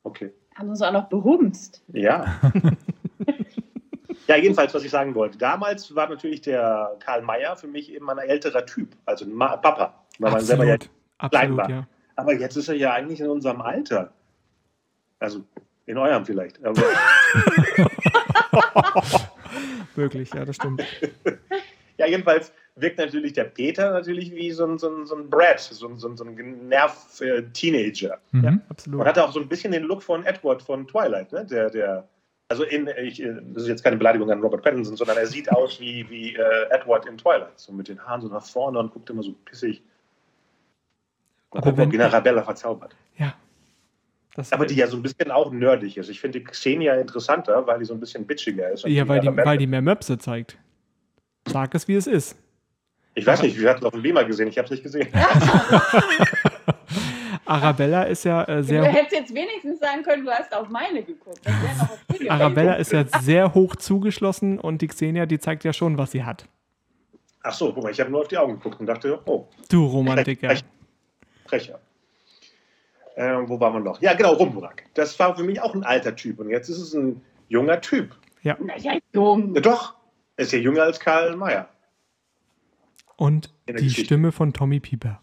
Okay. 0.02 0.32
Haben 0.54 0.70
uns 0.70 0.80
auch 0.80 0.92
noch 0.92 1.08
behumst. 1.08 1.82
Ja. 1.92 2.40
Ja, 4.26 4.36
jedenfalls, 4.36 4.72
was 4.72 4.84
ich 4.84 4.90
sagen 4.90 5.14
wollte. 5.14 5.38
Damals 5.38 5.94
war 5.94 6.08
natürlich 6.08 6.40
der 6.40 6.96
Karl 7.00 7.22
Mayer 7.22 7.56
für 7.56 7.68
mich 7.68 7.92
eben 7.92 8.08
ein 8.08 8.18
älterer 8.18 8.64
Typ, 8.64 8.96
also 9.04 9.24
ein 9.24 9.38
Papa, 9.38 9.94
weil 10.18 10.32
man 10.32 10.40
selber 10.40 10.64
ja 10.64 10.76
klein 11.28 11.56
war. 11.56 11.68
Ja. 11.68 11.86
Aber 12.16 12.32
jetzt 12.34 12.56
ist 12.56 12.68
er 12.68 12.76
ja 12.76 12.92
eigentlich 12.92 13.20
in 13.20 13.28
unserem 13.28 13.60
Alter. 13.60 14.12
Also 15.18 15.44
in 15.86 15.98
eurem 15.98 16.24
vielleicht. 16.24 16.58
Wirklich, 19.94 20.32
ja, 20.32 20.44
das 20.44 20.56
stimmt. 20.56 20.82
ja, 21.98 22.06
jedenfalls 22.06 22.52
wirkt 22.76 22.98
natürlich 22.98 23.34
der 23.34 23.44
Peter 23.44 23.92
natürlich 23.92 24.34
wie 24.34 24.50
so 24.50 24.66
ein, 24.66 24.78
so 24.78 24.88
ein, 24.88 25.06
so 25.06 25.14
ein 25.14 25.30
Brad, 25.30 25.60
so 25.60 25.86
ein, 25.88 25.98
so 25.98 26.08
ein, 26.08 26.16
so 26.16 26.24
ein 26.24 26.68
Nerv-Teenager. 26.68 28.18
Mhm. 28.32 28.44
Ja, 28.44 28.58
absolut. 28.68 29.00
Und 29.00 29.06
hatte 29.06 29.24
auch 29.24 29.32
so 29.32 29.40
ein 29.40 29.48
bisschen 29.48 29.72
den 29.72 29.84
Look 29.84 30.02
von 30.02 30.24
Edward 30.24 30.62
von 30.62 30.86
Twilight, 30.86 31.32
ne? 31.32 31.46
Der, 31.46 31.70
der, 31.70 32.08
also 32.48 32.62
in, 32.64 32.88
ich, 33.02 33.18
das 33.52 33.62
ist 33.64 33.68
jetzt 33.68 33.82
keine 33.82 33.96
Beleidigung 33.96 34.30
an 34.30 34.40
Robert 34.40 34.62
Pattinson, 34.62 34.96
sondern 34.96 35.16
er 35.16 35.26
sieht 35.26 35.50
aus 35.50 35.80
wie, 35.80 36.08
wie 36.10 36.34
äh, 36.36 36.68
Edward 36.70 37.06
in 37.06 37.16
Twilight. 37.18 37.58
So 37.58 37.72
mit 37.72 37.88
den 37.88 37.98
Haaren 38.04 38.20
so 38.20 38.28
nach 38.28 38.44
vorne 38.44 38.78
und 38.78 38.92
guckt 38.92 39.08
immer 39.10 39.22
so 39.22 39.32
pissig. 39.44 39.82
Mal 41.52 41.58
Aber 41.58 41.70
gucken, 41.70 41.78
wenn- 41.78 41.88
ob 41.88 41.94
ihn 41.94 42.00
Arabella 42.02 42.42
verzaubert. 42.42 42.94
Ja. 43.16 43.34
Das 44.36 44.52
Aber 44.52 44.66
die 44.66 44.74
ja 44.74 44.86
so 44.88 44.96
ein 44.96 45.02
bisschen 45.02 45.30
auch 45.30 45.52
nerdig 45.52 45.96
ist. 45.96 46.08
Ich 46.08 46.20
finde 46.20 46.40
die 46.40 46.44
Xenia 46.44 46.94
interessanter, 46.96 47.66
weil 47.66 47.78
die 47.78 47.84
so 47.84 47.94
ein 47.94 48.00
bisschen 48.00 48.26
bitchiger 48.26 48.70
ist. 48.72 48.84
ja, 48.84 49.06
weil 49.08 49.20
die, 49.20 49.28
Arabella- 49.28 49.46
weil 49.46 49.58
die 49.58 49.66
mehr 49.68 49.82
Möpse 49.82 50.18
zeigt. 50.18 50.58
Sag 51.46 51.74
es, 51.74 51.86
wie 51.88 51.94
es 51.94 52.06
ist. 52.06 52.36
Ich 53.14 53.24
weiß 53.26 53.42
nicht, 53.42 53.58
wir 53.58 53.70
hatten 53.70 53.78
es 53.80 53.84
auf 53.84 53.92
dem 53.92 54.02
Beamer 54.02 54.24
gesehen, 54.24 54.48
ich 54.48 54.58
habe 54.58 54.66
es 54.66 54.70
nicht 54.72 54.82
gesehen. 54.82 55.08
Arabella 57.46 58.04
ist 58.04 58.24
ja 58.24 58.44
äh, 58.44 58.56
Du 58.56 58.64
sehr 58.64 58.84
hättest 58.84 59.12
jetzt 59.12 59.34
wenigstens 59.34 59.80
sagen 59.80 60.02
können, 60.02 60.24
du 60.24 60.30
hast 60.30 60.54
auf 60.54 60.68
meine 60.68 61.02
geguckt. 61.02 61.40
Arabella 62.28 62.74
ist 62.74 62.92
ja 62.92 63.04
sehr 63.20 63.54
hoch 63.54 63.76
zugeschlossen 63.76 64.58
und 64.58 64.82
die 64.82 64.88
Xenia, 64.88 65.26
die 65.26 65.38
zeigt 65.38 65.64
ja 65.64 65.72
schon, 65.72 65.98
was 65.98 66.12
sie 66.12 66.24
hat. 66.24 66.46
Ach 67.42 67.52
so, 67.52 67.72
guck 67.72 67.82
mal, 67.84 67.90
ich 67.92 68.00
habe 68.00 68.10
nur 68.10 68.20
auf 68.20 68.28
die 68.28 68.38
Augen 68.38 68.54
geguckt 68.54 68.80
und 68.80 68.86
dachte, 68.86 69.20
oh, 69.26 69.48
Du 69.68 69.84
Romantiker. 69.86 70.54
Frecher. 71.46 71.78
Ähm, 73.16 73.48
wo 73.48 73.60
waren 73.60 73.74
wir 73.74 73.80
noch? 73.80 74.00
Ja, 74.00 74.14
genau, 74.14 74.32
Rumburak. 74.32 74.84
Das 74.94 75.18
war 75.18 75.36
für 75.36 75.44
mich 75.44 75.60
auch 75.60 75.74
ein 75.74 75.84
alter 75.84 76.16
Typ 76.16 76.40
und 76.40 76.50
jetzt 76.50 76.68
ist 76.68 76.78
es 76.78 76.94
ein 76.94 77.20
junger 77.48 77.80
Typ. 77.80 78.16
Na 78.42 78.76
ja, 78.76 78.98
jung. 79.12 79.54
Ja, 79.54 79.60
doch, 79.60 79.94
er 80.36 80.44
ist 80.44 80.52
ja 80.52 80.58
jünger 80.58 80.82
als 80.82 80.98
Karl 80.98 81.36
Mayer. 81.36 81.68
Und 83.16 83.54
die 83.68 83.74
Geschichte. 83.74 84.04
Stimme 84.06 84.32
von 84.32 84.52
Tommy 84.52 84.80
Pieper. 84.80 85.20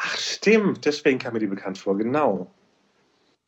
Ach, 0.00 0.16
stimmt, 0.16 0.84
deswegen 0.84 1.18
kam 1.18 1.32
mir 1.32 1.40
die 1.40 1.46
bekannt 1.46 1.78
vor, 1.78 1.96
genau. 1.98 2.50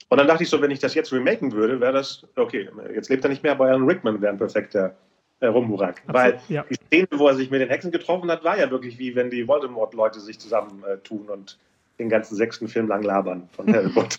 Und 0.08 0.18
dann 0.18 0.26
dachte 0.26 0.42
ich 0.42 0.48
so, 0.48 0.60
wenn 0.60 0.72
ich 0.72 0.80
das 0.80 0.94
jetzt 0.94 1.12
remaken 1.12 1.52
würde, 1.52 1.80
wäre 1.80 1.92
das, 1.92 2.26
okay, 2.34 2.68
jetzt 2.92 3.08
lebt 3.08 3.24
er 3.24 3.30
nicht 3.30 3.44
mehr, 3.44 3.52
aber 3.52 3.66
Alan 3.66 3.86
Rickman 3.86 4.20
wäre 4.20 4.32
ein 4.32 4.38
perfekter 4.38 4.96
äh, 5.38 5.46
Rumburak. 5.46 6.02
Weil 6.06 6.40
ja. 6.48 6.64
die 6.68 6.74
Szene, 6.74 7.06
wo 7.12 7.28
er 7.28 7.36
sich 7.36 7.50
mit 7.50 7.60
den 7.60 7.68
Hexen 7.68 7.92
getroffen 7.92 8.28
hat, 8.28 8.42
war 8.42 8.58
ja 8.58 8.68
wirklich 8.70 8.98
wie 8.98 9.14
wenn 9.14 9.30
die 9.30 9.46
Voldemort-Leute 9.46 10.18
sich 10.18 10.40
zusammentun 10.40 11.28
äh, 11.28 11.32
und 11.32 11.58
den 12.00 12.08
ganzen 12.08 12.34
sechsten 12.34 12.66
Film 12.66 12.88
lang 12.88 13.02
labern 13.04 13.48
von 13.52 13.72
Harry 13.72 13.88
Potter. 13.94 14.18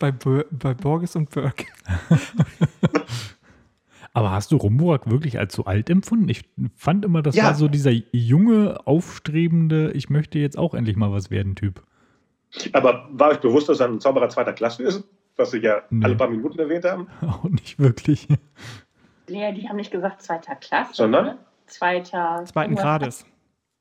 Bei, 0.00 0.10
bei 0.50 0.74
Borges 0.74 1.14
und 1.14 1.30
Burke. 1.30 1.66
Aber 4.14 4.30
hast 4.30 4.52
du 4.52 4.56
Rumburak 4.56 5.10
wirklich 5.10 5.38
als 5.38 5.54
so 5.54 5.64
alt 5.64 5.88
empfunden? 5.88 6.28
Ich 6.28 6.42
fand 6.76 7.04
immer, 7.04 7.22
das 7.22 7.34
Ja. 7.34 7.44
war 7.44 7.54
so 7.54 7.68
dieser 7.68 7.92
junge, 8.12 8.78
aufstrebende, 8.86 9.90
ich 9.92 10.10
möchte 10.10 10.38
jetzt 10.38 10.58
auch 10.58 10.74
endlich 10.74 10.96
mal 10.96 11.10
was 11.12 11.30
werden 11.30 11.54
Typ. 11.54 11.82
Aber 12.74 13.08
war 13.12 13.30
euch 13.30 13.40
bewusst, 13.40 13.68
dass 13.70 13.80
er 13.80 13.88
ein 13.88 14.00
Zauberer 14.00 14.28
zweiter 14.28 14.52
Klasse 14.52 14.82
ist? 14.82 15.04
Was 15.36 15.50
Sie 15.50 15.58
ja 15.58 15.82
Nee. 15.88 16.04
alle 16.04 16.14
paar 16.16 16.28
Minuten 16.28 16.58
erwähnt 16.58 16.84
haben? 16.84 17.06
Auch 17.22 17.44
nicht 17.44 17.78
wirklich. 17.78 18.28
Lea, 19.28 19.52
die 19.54 19.66
haben 19.66 19.76
nicht 19.76 19.90
gesagt 19.90 20.20
zweiter 20.20 20.56
Klasse. 20.56 20.92
Sondern? 20.94 21.24
ne? 21.24 21.38
Zweiter. 21.66 22.42
Zweiten 22.44 22.74
Grades. 22.74 23.24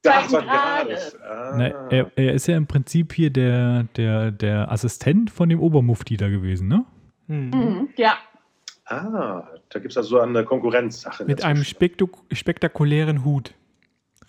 Zweiten 0.04 0.32
Grades. 0.48 1.18
Ah. 1.22 1.56
Na, 1.58 1.68
er, 1.90 2.10
er 2.16 2.34
ist 2.34 2.48
ja 2.48 2.56
im 2.56 2.68
Prinzip 2.68 3.12
hier 3.14 3.30
der, 3.32 3.84
der, 3.98 4.32
der 4.32 4.72
Assistent 4.72 5.30
von 5.30 5.50
dem 5.50 5.60
Obermufti 5.60 6.16
da 6.16 6.30
gewesen, 6.30 6.70
ne? 6.70 6.86
Hm. 7.28 7.50
Mhm, 7.50 7.90
ja. 7.98 8.14
Ah, 8.92 9.48
da 9.70 9.80
gibt 9.80 9.92
es 9.92 9.98
also 9.98 10.10
so 10.10 10.20
eine 10.20 10.44
Konkurrenzsache. 10.44 11.26
Mit 11.26 11.44
einem 11.44 11.64
spektakulären 11.64 13.24
Hut. 13.24 13.54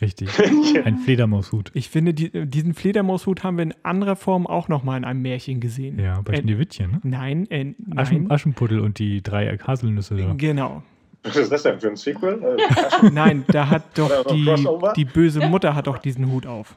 Richtig. 0.00 0.28
Ein 0.84 0.98
Fledermaushut. 0.98 1.70
Ich 1.74 1.88
finde, 1.88 2.12
die, 2.12 2.46
diesen 2.46 2.74
Fledermaushut 2.74 3.44
haben 3.44 3.56
wir 3.56 3.62
in 3.62 3.74
anderer 3.84 4.16
Form 4.16 4.48
auch 4.48 4.68
noch 4.68 4.82
mal 4.82 4.96
in 4.96 5.04
einem 5.04 5.22
Märchen 5.22 5.60
gesehen. 5.60 5.98
Ja, 5.98 6.20
bei 6.22 6.34
Äh, 6.34 6.40
Schneewittchen, 6.42 6.90
ne? 6.90 7.00
Nein, 7.04 7.48
äh, 7.50 7.74
Aschen, 7.94 8.22
nein. 8.24 8.30
Aschenputtel 8.30 8.80
und 8.80 8.98
die 8.98 9.22
drei 9.22 9.56
Haselnüsse 9.58 10.16
da. 10.16 10.34
Genau. 10.36 10.82
Was 11.22 11.36
ist 11.36 11.52
das 11.52 11.62
denn 11.62 11.78
für 11.78 11.88
ein 11.88 11.96
Sequel? 11.96 12.42
Äh, 12.42 13.10
Nein, 13.12 13.44
da 13.46 13.70
hat 13.70 13.84
doch 13.96 14.24
die, 14.26 14.52
die 14.96 15.04
böse 15.04 15.46
Mutter 15.46 15.76
hat 15.76 15.86
doch 15.86 15.98
diesen 15.98 16.32
Hut 16.32 16.46
auf. 16.46 16.76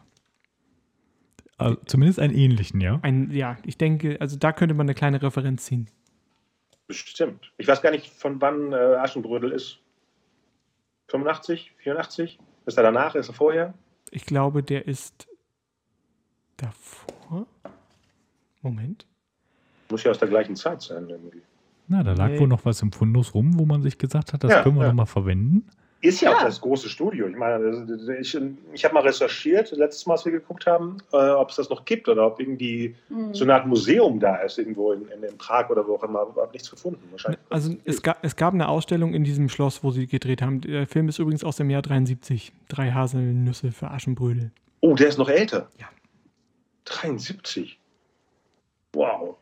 Also 1.57 1.77
zumindest 1.85 2.19
einen 2.19 2.35
ähnlichen, 2.35 2.79
ja. 2.79 2.99
Ein, 3.01 3.31
ja, 3.31 3.57
ich 3.65 3.77
denke, 3.77 4.17
also 4.19 4.37
da 4.37 4.51
könnte 4.51 4.75
man 4.75 4.85
eine 4.85 4.93
kleine 4.93 5.21
Referenz 5.21 5.65
ziehen. 5.65 5.87
Bestimmt. 6.87 7.51
Ich 7.57 7.67
weiß 7.67 7.81
gar 7.81 7.91
nicht, 7.91 8.07
von 8.07 8.39
wann 8.41 8.71
äh, 8.71 8.75
Aschenbrödel 8.75 9.51
ist. 9.51 9.79
85, 11.07 11.73
84? 11.77 12.39
Ist 12.65 12.77
er 12.77 12.83
danach? 12.83 13.15
Ist 13.15 13.27
er 13.29 13.33
vorher? 13.33 13.73
Ich 14.11 14.25
glaube, 14.25 14.63
der 14.63 14.87
ist 14.87 15.27
davor. 16.57 17.47
Moment. 18.61 19.05
Muss 19.89 20.03
ja 20.03 20.11
aus 20.11 20.19
der 20.19 20.27
gleichen 20.29 20.55
Zeit 20.55 20.81
sein. 20.81 21.07
Irgendwie. 21.09 21.41
Na, 21.87 22.03
da 22.03 22.13
lag 22.13 22.29
Nee. 22.29 22.39
wohl 22.39 22.47
noch 22.47 22.65
was 22.65 22.81
im 22.81 22.91
Fundus 22.91 23.33
rum, 23.35 23.59
wo 23.59 23.65
man 23.65 23.83
sich 23.83 23.97
gesagt 23.97 24.33
hat, 24.33 24.43
das 24.43 24.51
Ja, 24.51 24.63
können 24.63 24.75
wir 24.77 24.83
ja. 24.83 24.87
noch 24.89 24.95
mal 24.95 25.05
verwenden. 25.05 25.67
Ist 26.05 26.21
ja, 26.21 26.31
Ja. 26.31 26.37
auch 26.37 26.43
das 26.43 26.61
große 26.61 26.87
Studio. 26.89 27.27
Ich 27.27 27.35
meine, 27.35 27.87
ich, 28.19 28.37
ich 28.73 28.85
habe 28.85 28.93
mal 28.93 29.01
recherchiert, 29.01 29.71
letztes 29.71 30.05
Mal, 30.05 30.13
als 30.13 30.25
wir 30.25 30.31
geguckt 30.31 30.65
haben, 30.67 30.97
äh, 31.11 31.17
ob 31.31 31.49
es 31.49 31.55
das 31.55 31.69
noch 31.69 31.83
gibt 31.85 32.07
oder 32.07 32.27
ob 32.27 32.39
irgendwie 32.39 32.95
Mhm. 33.09 33.33
so 33.33 33.43
eine 33.43 33.55
Art 33.55 33.65
Museum 33.65 34.19
da 34.19 34.35
ist, 34.37 34.57
irgendwo 34.59 34.91
in, 34.91 35.07
in, 35.09 35.23
in 35.23 35.37
Prag 35.37 35.69
oder 35.69 35.87
wo 35.87 35.95
auch 35.95 36.03
immer. 36.03 36.27
Ich 36.31 36.41
habe 36.41 36.51
nichts 36.53 36.69
gefunden. 36.69 37.01
Wahrscheinlich. 37.11 37.39
Also 37.49 37.75
es 37.85 38.01
gab, 38.01 38.23
es 38.23 38.35
gab 38.35 38.53
eine 38.53 38.67
Ausstellung 38.69 39.13
in 39.13 39.23
diesem 39.23 39.49
Schloss, 39.49 39.83
wo 39.83 39.91
sie 39.91 40.07
gedreht 40.07 40.41
haben. 40.41 40.61
Der 40.61 40.85
Film 40.87 41.09
ist 41.09 41.19
übrigens 41.19 41.43
aus 41.43 41.57
dem 41.57 41.69
Jahr 41.69 41.81
73. 41.81 42.51
Drei 42.67 42.91
Haselnüsse 42.91 43.71
für 43.71 43.89
Aschenbrödel. 43.91 44.51
Oh, 44.81 44.93
der 44.95 45.07
ist 45.07 45.17
noch 45.17 45.29
älter. 45.29 45.69
Ja. 45.79 45.87
73. 46.85 47.79
Wow. 48.93 49.34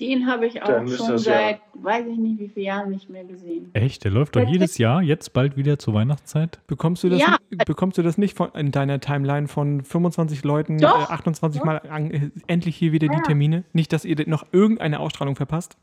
Den 0.00 0.26
habe 0.28 0.46
ich 0.46 0.62
auch 0.62 0.66
schon 0.86 0.86
das 0.86 1.24
ja- 1.24 1.32
seit, 1.32 1.60
weiß 1.74 2.06
ich 2.06 2.18
nicht, 2.18 2.38
wie 2.38 2.48
viele 2.48 2.66
Jahren 2.66 2.90
nicht 2.90 3.10
mehr 3.10 3.24
gesehen. 3.24 3.70
Echt? 3.72 4.04
Der 4.04 4.12
läuft 4.12 4.36
doch 4.36 4.46
jedes 4.46 4.78
Jahr, 4.78 5.02
jetzt 5.02 5.32
bald 5.32 5.56
wieder 5.56 5.78
zur 5.80 5.94
Weihnachtszeit. 5.94 6.60
Bekommst 6.68 7.02
du 7.02 7.08
das, 7.08 7.20
Ja. 7.20 7.36
bekommst 7.66 7.98
du 7.98 8.02
das 8.02 8.16
nicht 8.16 8.36
von, 8.36 8.50
in 8.54 8.70
deiner 8.70 9.00
Timeline 9.00 9.48
von 9.48 9.82
25 9.82 10.44
Leuten, 10.44 10.78
Doch. 10.78 11.10
äh, 11.10 11.12
28 11.12 11.60
Doch. 11.60 11.66
Mal 11.66 11.78
an, 11.90 12.10
äh, 12.12 12.30
endlich 12.46 12.76
hier 12.76 12.92
wieder 12.92 13.08
die 13.08 13.14
Ja. 13.16 13.22
Termine? 13.22 13.64
Nicht, 13.72 13.92
dass 13.92 14.04
ihr 14.04 14.16
noch 14.28 14.46
irgendeine 14.52 15.00
Ausstrahlung 15.00 15.34
verpasst? 15.34 15.76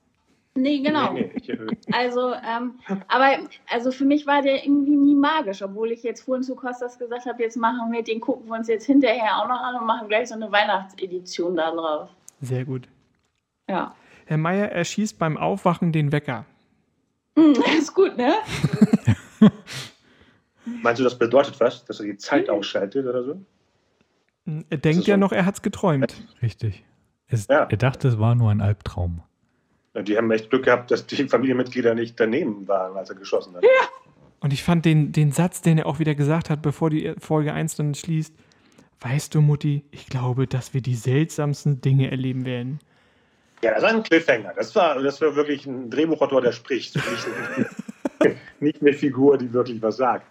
Nee, 0.58 0.80
genau. 0.80 1.12
Nee, 1.12 1.30
nee, 1.47 1.58
Also, 1.91 2.32
ähm, 2.34 2.75
aber 3.10 3.39
also 3.69 3.91
für 3.91 4.06
mich 4.06 4.25
war 4.25 4.41
der 4.41 4.63
irgendwie 4.65 4.95
nie 4.95 5.15
magisch, 5.15 5.62
obwohl 5.62 5.91
ich 5.91 6.04
jetzt 6.04 6.21
vorhin 6.21 6.43
zu 6.43 6.56
Kostas 6.56 6.97
gesagt 6.97 7.25
habe, 7.25 7.43
jetzt 7.43 7.58
machen 7.58 7.91
wir 7.91 8.01
den, 8.01 8.21
gucken 8.21 8.47
wir 8.47 8.56
uns 8.58 8.69
jetzt 8.69 8.86
hinterher 8.86 9.39
auch 9.43 9.49
noch 9.49 9.60
an 9.60 9.75
und 9.75 9.86
machen 9.86 10.08
gleich 10.08 10.30
so 10.30 10.36
eine 10.36 10.49
Weihnachtsedition 10.49 11.58
da 11.58 11.71
drauf. 11.71 12.10
Sehr 12.39 12.63
gut. 12.63 12.88
Ja. 13.69 13.93
Herr 14.25 14.38
Meier 14.38 14.67
erschießt 14.71 15.17
beim 15.19 15.38
Aufwachen 15.38 15.91
den 15.91 16.11
Wecker. 16.11 16.45
Hm, 17.38 17.53
ist 17.77 17.93
gut, 17.93 18.17
ne? 18.17 18.33
meinst 20.81 20.99
du, 20.99 21.03
das 21.03 21.17
bedeutet 21.17 21.59
was, 21.59 21.85
dass 21.85 21.99
er 21.99 22.05
die 22.07 22.17
Zeit 22.17 22.49
ausschaltet 22.49 23.05
oder 23.05 23.23
so? 23.23 23.41
Er 24.69 24.77
denkt 24.77 25.05
ja 25.07 25.15
so- 25.15 25.19
noch, 25.19 25.31
er 25.31 25.45
hat's 25.45 25.61
geträumt. 25.61 26.13
Richtig. 26.41 26.83
Es, 27.27 27.47
Ja. 27.47 27.63
Er 27.69 27.77
dachte, 27.77 28.07
es 28.07 28.19
war 28.19 28.35
nur 28.35 28.51
ein 28.51 28.61
Albtraum. 28.61 29.21
Ja, 29.93 30.01
Die 30.01 30.17
haben 30.17 30.29
echt 30.31 30.49
Glück 30.49 30.65
gehabt, 30.65 30.91
dass 30.91 31.05
die 31.07 31.27
Familienmitglieder 31.27 31.95
nicht 31.95 32.19
daneben 32.19 32.67
waren, 32.67 32.95
als 32.97 33.09
er 33.09 33.15
geschossen 33.15 33.55
hat. 33.55 33.63
Und 34.39 34.53
ich 34.53 34.63
fand 34.63 34.85
den, 34.85 35.11
den 35.11 35.31
Satz, 35.31 35.61
den 35.61 35.79
er 35.79 35.88
auch 35.88 35.97
wieder 35.99 36.13
gesagt 36.13 36.49
hat, 36.49 36.61
bevor 36.61 36.89
die 36.89 37.13
Folge 37.17 37.53
1 37.53 37.76
dann 37.78 37.95
schließt, 37.95 38.34
weißt 38.99 39.34
du, 39.34 39.41
Mutti, 39.41 39.84
ich 39.91 40.05
glaube, 40.07 40.45
dass 40.45 40.73
wir 40.73 40.82
die 40.82 40.95
seltsamsten 40.95 41.82
Dinge 41.82 42.11
erleben 42.11 42.45
werden. 42.45 42.80
Ja, 43.66 43.74
das 43.74 43.82
war 43.82 43.89
ein 43.89 44.03
Cliffhanger. 44.03 44.53
Das 44.55 44.76
war, 44.76 45.01
das 45.01 45.20
war 45.22 45.36
wirklich 45.36 45.66
ein 45.66 45.89
Drehbuchautor, 45.89 46.39
der 46.39 46.51
spricht. 46.51 46.95
Nicht, 48.24 48.61
nicht 48.61 48.82
eine 48.82 48.93
Figur, 48.93 49.38
die 49.38 49.51
wirklich 49.51 49.82
was 49.82 49.97
sagt. 49.97 50.26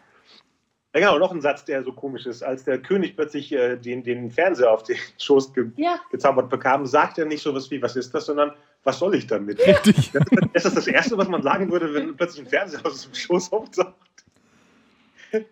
Ja, 0.95 1.01
genau, 1.01 1.19
noch 1.19 1.33
ein 1.33 1.41
Satz, 1.41 1.65
der 1.65 1.83
so 1.83 1.93
komisch 1.93 2.27
ist. 2.27 2.43
Als 2.43 2.65
der 2.65 2.79
König 2.79 3.17
plötzlich 3.17 3.53
äh, 3.53 3.77
den, 3.77 4.05
den 4.05 4.31
Fernseher 4.31 4.71
auf 4.71 4.85
den 4.85 4.97
Schoß 5.19 5.53
ge 5.53 5.67
Ja. 5.77 5.99
gezaubert 6.13 6.49
bekam, 6.49 6.87
sagt 6.87 7.19
er 7.19 7.27
nicht 7.27 7.43
so 7.43 7.53
was 7.55 7.71
wie, 7.73 7.83
was 7.83 7.97
ist 7.97 8.15
das, 8.15 8.27
sondern 8.27 8.53
was 8.85 9.01
soll 9.01 9.17
ich 9.17 9.27
damit? 9.27 9.59
Richtig. 9.67 10.13
Das 10.53 10.65
ist 10.65 10.77
das 10.77 10.87
Erste, 10.87 11.19
was 11.19 11.29
man 11.29 11.43
sagen 11.43 11.71
würde, 11.73 11.93
wenn 11.93 12.17
plötzlich 12.17 12.47
ein 12.47 12.49
Fernseher 12.49 12.87
aus 12.87 13.03
dem 13.03 13.15
Schoß 13.15 13.53
auftaucht. 13.53 13.95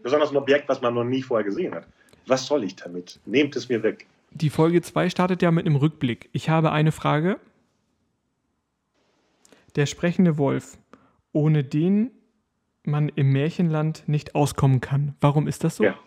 Besonders 0.04 0.30
ein 0.30 0.36
Objekt, 0.36 0.68
was 0.68 0.80
man 0.80 0.94
noch 0.94 1.04
nie 1.04 1.22
vorher 1.22 1.44
gesehen 1.44 1.74
hat. 1.74 1.86
Was 2.28 2.46
soll 2.46 2.62
ich 2.62 2.76
damit? 2.76 3.18
Nehmt 3.26 3.56
es 3.56 3.68
mir 3.68 3.82
weg. 3.82 4.06
Die 4.30 4.50
Folge 4.50 4.80
2 4.80 5.10
startet 5.10 5.42
ja 5.42 5.50
mit 5.50 5.66
einem 5.66 5.76
Rückblick. 5.76 6.28
Ich 6.32 6.48
habe 6.48 6.70
eine 6.70 6.92
Frage. 6.92 7.38
Der 9.76 9.86
sprechende 9.86 10.38
Wolf, 10.38 10.78
ohne 11.32 11.64
den 11.64 12.10
man 12.84 13.08
im 13.10 13.30
Märchenland 13.32 14.04
nicht 14.08 14.34
auskommen 14.34 14.80
kann. 14.80 15.14
Warum 15.20 15.46
ist 15.48 15.64
das 15.64 15.76
so? 15.76 15.84
Ja. 15.84 15.98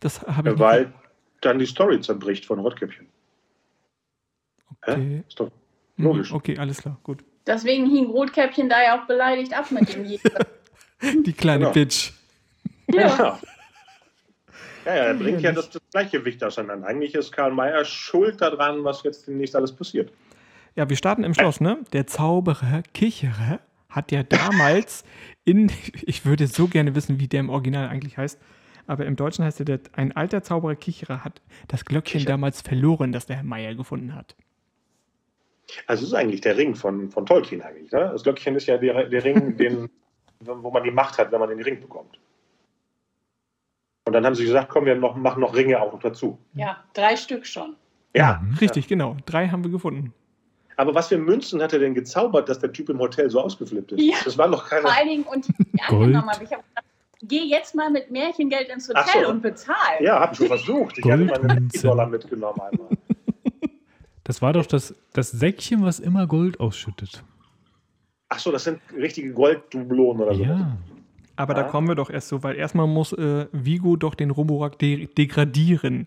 Das 0.00 0.22
habe 0.22 0.50
ich 0.50 0.54
nicht 0.54 0.60
Weil 0.60 0.92
dann 1.40 1.58
die 1.58 1.66
Story 1.66 2.00
zerbricht 2.00 2.44
von 2.44 2.58
Rotkäppchen. 2.58 3.06
Okay. 4.82 5.22
Ist 5.26 5.38
doch 5.40 5.50
Mhm, 5.96 6.04
logisch. 6.06 6.32
Okay, 6.32 6.58
alles 6.58 6.78
klar, 6.78 6.98
gut. 7.02 7.22
Deswegen 7.46 7.86
hing 7.90 8.06
Rotkäppchen 8.06 8.68
da 8.68 8.82
ja 8.82 9.00
auch 9.02 9.06
beleidigt 9.06 9.52
ab 9.56 9.70
mit 9.70 9.92
dem 9.94 10.04
Jäger. 10.04 10.46
Die 11.02 11.32
kleine 11.32 11.64
Genau. 11.64 11.72
Bitch. 11.72 12.12
ja. 12.92 13.38
Ja, 14.84 14.96
ja, 14.96 15.02
er 15.04 15.14
bringt 15.14 15.40
ja 15.42 15.52
das, 15.52 15.70
das 15.70 15.82
Gleichgewicht 15.92 16.42
auseinander. 16.42 16.86
Eigentlich 16.88 17.14
ist 17.14 17.30
Karl 17.30 17.52
May 17.52 17.84
schuld 17.84 18.40
daran, 18.40 18.82
was 18.82 19.02
jetzt 19.04 19.28
demnächst 19.28 19.54
alles 19.54 19.70
passiert. 19.72 20.12
Ja, 20.74 20.88
wir 20.88 20.96
starten 20.96 21.24
im 21.24 21.34
Schloss, 21.34 21.60
ne? 21.60 21.78
Der 21.92 22.06
Zauberer 22.06 22.82
Kicherer 22.94 23.60
hat 23.90 24.10
ja 24.10 24.22
damals 24.22 25.04
in, 25.44 25.70
ich 26.02 26.24
würde 26.24 26.46
so 26.46 26.66
gerne 26.66 26.94
wissen, 26.94 27.20
wie 27.20 27.28
der 27.28 27.40
im 27.40 27.50
Original 27.50 27.88
eigentlich 27.88 28.16
heißt, 28.16 28.40
aber 28.86 29.06
im 29.06 29.16
Deutschen 29.16 29.44
heißt 29.44 29.60
er, 29.60 29.66
der, 29.66 29.80
ein 29.92 30.12
alter 30.12 30.42
Zauberer 30.42 30.74
Kicherer 30.74 31.24
hat 31.24 31.40
das 31.68 31.84
Glöckchen 31.84 32.20
Kicher. 32.20 32.30
damals 32.30 32.62
verloren, 32.62 33.12
das 33.12 33.26
der 33.26 33.36
Herr 33.36 33.44
Meier 33.44 33.74
gefunden 33.74 34.14
hat. 34.14 34.34
Also 35.86 36.02
es 36.02 36.08
ist 36.08 36.14
eigentlich 36.14 36.40
der 36.40 36.56
Ring 36.56 36.74
von, 36.74 37.10
von 37.10 37.24
Tolkien 37.24 37.62
eigentlich. 37.62 37.92
Ne? 37.92 38.10
Das 38.12 38.22
Glöckchen 38.22 38.56
ist 38.56 38.66
ja 38.66 38.78
der, 38.78 39.04
der 39.04 39.24
Ring, 39.24 39.56
den, 39.58 39.88
wo 40.40 40.70
man 40.70 40.82
die 40.82 40.90
Macht 40.90 41.18
hat, 41.18 41.30
wenn 41.32 41.40
man 41.40 41.48
den 41.48 41.62
Ring 41.62 41.80
bekommt. 41.80 42.18
Und 44.04 44.12
dann 44.14 44.26
haben 44.26 44.34
sie 44.34 44.44
gesagt, 44.44 44.68
komm, 44.68 44.84
wir 44.86 44.96
noch, 44.96 45.14
machen 45.14 45.40
noch 45.40 45.54
Ringe 45.54 45.80
auch 45.80 45.92
noch 45.92 46.00
dazu. 46.00 46.38
ja, 46.54 46.82
drei 46.92 47.16
Stück 47.16 47.46
schon. 47.46 47.76
Ja. 48.14 48.42
Richtig, 48.60 48.88
genau. 48.88 49.16
Drei 49.24 49.48
haben 49.48 49.62
wir 49.64 49.70
gefunden. 49.70 50.12
Aber 50.82 50.94
was 50.94 51.08
für 51.08 51.18
Münzen 51.18 51.62
hat 51.62 51.72
er 51.72 51.78
denn 51.78 51.94
gezaubert, 51.94 52.48
dass 52.48 52.58
der 52.58 52.72
Typ 52.72 52.88
im 52.90 52.98
Hotel 52.98 53.30
so 53.30 53.40
ausgeflippt 53.40 53.92
ist? 53.92 54.00
Ja. 54.02 54.16
Das 54.24 54.36
war 54.36 54.48
doch 54.48 54.68
keine. 54.68 54.82
Vor 54.82 54.92
allen 54.92 55.08
Dingen, 55.08 55.24
und 55.24 55.46
die 55.48 55.80
angenommen 55.88 56.28
habe, 56.30 56.44
ich 56.44 56.50
habe 56.52 56.62
gedacht, 56.68 56.86
geh 57.22 57.44
jetzt 57.44 57.74
mal 57.74 57.90
mit 57.90 58.10
Märchengeld 58.10 58.68
ins 58.68 58.88
Hotel 58.88 59.24
so. 59.24 59.30
und 59.30 59.42
bezahl. 59.42 59.76
Ja, 60.00 60.20
hab 60.20 60.32
ich 60.32 60.38
schon 60.38 60.48
versucht. 60.48 60.98
Ich 60.98 61.10
hatte 61.10 61.24
meine. 61.24 61.68
Dollar 61.82 62.06
mitgenommen 62.06 62.60
einmal. 62.60 62.88
Das 64.24 64.40
war 64.40 64.52
doch 64.52 64.66
das, 64.66 64.94
das 65.14 65.32
Säckchen, 65.32 65.84
was 65.84 65.98
immer 65.98 66.28
Gold 66.28 66.60
ausschüttet. 66.60 67.24
Ach 68.28 68.38
so, 68.38 68.52
das 68.52 68.62
sind 68.62 68.80
richtige 68.96 69.32
Golddublonen 69.32 70.22
oder 70.22 70.34
so. 70.36 70.42
Ja. 70.44 70.76
Aber 71.34 71.54
da 71.54 71.62
Ja. 71.62 71.68
kommen 71.68 71.88
wir 71.88 71.96
doch 71.96 72.08
erst 72.08 72.28
so, 72.28 72.40
weil 72.44 72.54
erstmal 72.54 72.86
muss 72.86 73.12
äh, 73.12 73.46
Vigo 73.50 73.96
doch 73.96 74.14
den 74.14 74.30
Roborak 74.30 74.78
de 74.78 75.06
degradieren. 75.06 76.06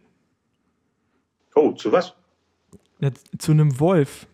Oh, 1.55 1.73
zu 1.73 1.91
was? 1.91 2.13
Ja, 2.99 3.09
zu 3.37 3.51
einem 3.51 3.81
Wolf. 3.81 4.27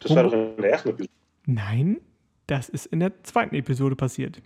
Das 0.00 0.14
war 0.14 0.24
doch 0.24 0.32
in 0.32 0.56
der 0.56 0.72
ersten 0.72 0.90
Episode. 0.90 1.10
Nein, 1.46 2.00
das 2.46 2.68
ist 2.68 2.86
in 2.86 3.00
der 3.00 3.22
zweiten 3.22 3.54
Episode 3.54 3.96
passiert. 3.96 4.42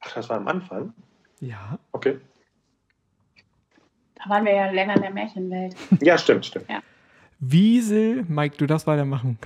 Ach, 0.00 0.14
das 0.14 0.28
war 0.28 0.36
am 0.36 0.48
Anfang? 0.48 0.92
Ja. 1.40 1.78
Okay. 1.92 2.18
Da 4.14 4.28
waren 4.28 4.44
wir 4.44 4.52
ja 4.52 4.70
länger 4.70 4.96
in 4.96 5.02
der 5.02 5.12
Märchenwelt. 5.12 5.76
Ja, 6.00 6.18
stimmt, 6.18 6.46
stimmt. 6.46 6.66
Wiesel, 7.38 8.24
Mike, 8.28 8.56
du 8.56 8.66
darfst 8.66 8.86
weitermachen. 8.86 9.38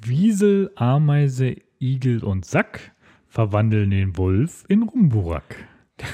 Wiesel, 0.00 0.72
Ameise, 0.74 1.56
Igel 1.80 2.24
und 2.24 2.44
Sack 2.44 2.92
verwandeln 3.28 3.90
den 3.90 4.16
Wolf 4.16 4.64
in 4.68 4.82
Rumburak. 4.82 5.56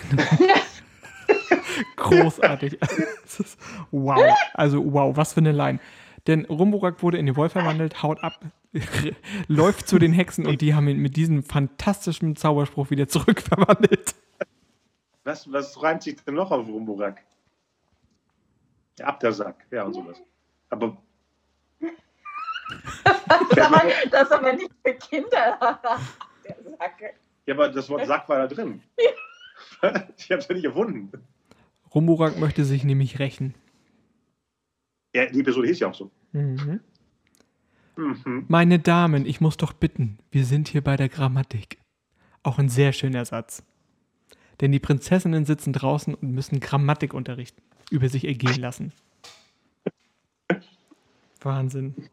Großartig. 1.96 2.78
Wow. 3.90 4.32
Also, 4.52 4.92
wow, 4.92 5.16
was 5.16 5.32
für 5.32 5.40
eine 5.40 5.50
Line. 5.50 5.80
Denn 6.26 6.46
Rumburak 6.46 7.02
wurde 7.02 7.18
in 7.18 7.26
den 7.26 7.36
Wolf 7.36 7.52
verwandelt, 7.52 8.02
haut 8.02 8.22
ab, 8.22 8.40
läuft 9.48 9.86
zu 9.86 9.98
den 9.98 10.12
Hexen 10.12 10.46
und 10.46 10.60
die 10.60 10.74
haben 10.74 10.88
ihn 10.88 10.98
mit 10.98 11.16
diesem 11.16 11.42
fantastischen 11.42 12.34
Zauberspruch 12.34 12.90
wieder 12.90 13.08
zurückverwandelt. 13.08 14.14
Was, 15.24 15.50
was 15.52 15.82
reimt 15.82 16.02
sich 16.02 16.16
denn 16.24 16.34
noch 16.34 16.50
auf 16.50 16.66
Rumburak? 16.66 17.22
Ja, 18.98 19.06
ab 19.06 19.20
der 19.20 19.32
Sack, 19.32 19.66
ja 19.70 19.84
und 19.84 19.94
sowas. 19.94 20.22
Aber 20.70 20.96
Das 23.28 23.42
ist 23.50 23.58
aber, 23.58 23.82
das 24.10 24.22
ist 24.22 24.32
aber 24.32 24.52
nicht 24.54 24.70
für 24.84 24.94
Kinder. 24.94 25.58
Der 26.44 26.56
Sacke. 26.78 27.14
Ja, 27.46 27.54
aber 27.54 27.68
das 27.68 27.88
Wort 27.88 28.06
Sack 28.06 28.28
war 28.28 28.38
da 28.38 28.46
drin. 28.46 28.82
Ich 30.16 30.30
habe 30.30 30.40
es 30.40 30.48
ja 30.48 30.54
nicht 30.54 30.64
erfunden. 30.64 31.10
Rumburak 31.94 32.38
möchte 32.38 32.64
sich 32.64 32.84
nämlich 32.84 33.18
rächen. 33.18 33.54
Ja, 35.14 35.26
die 35.26 35.40
Episode 35.40 35.68
hieß 35.68 35.78
ja 35.80 35.88
auch 35.88 35.94
so. 35.94 36.10
Mhm. 36.32 36.80
Mhm. 37.96 38.44
Meine 38.48 38.78
Damen, 38.80 39.24
ich 39.24 39.40
muss 39.40 39.56
doch 39.56 39.72
bitten, 39.72 40.18
wir 40.32 40.44
sind 40.44 40.68
hier 40.68 40.82
bei 40.82 40.96
der 40.96 41.08
Grammatik. 41.08 41.78
Auch 42.42 42.58
ein 42.58 42.68
sehr 42.68 42.92
schöner 42.92 43.24
Satz. 43.24 43.62
Denn 44.60 44.72
die 44.72 44.80
Prinzessinnen 44.80 45.44
sitzen 45.44 45.72
draußen 45.72 46.14
und 46.14 46.32
müssen 46.32 46.60
Grammatikunterricht 46.60 47.56
über 47.90 48.08
sich 48.08 48.24
ergehen 48.26 48.60
lassen. 48.60 48.92
Wahnsinn. 51.40 52.08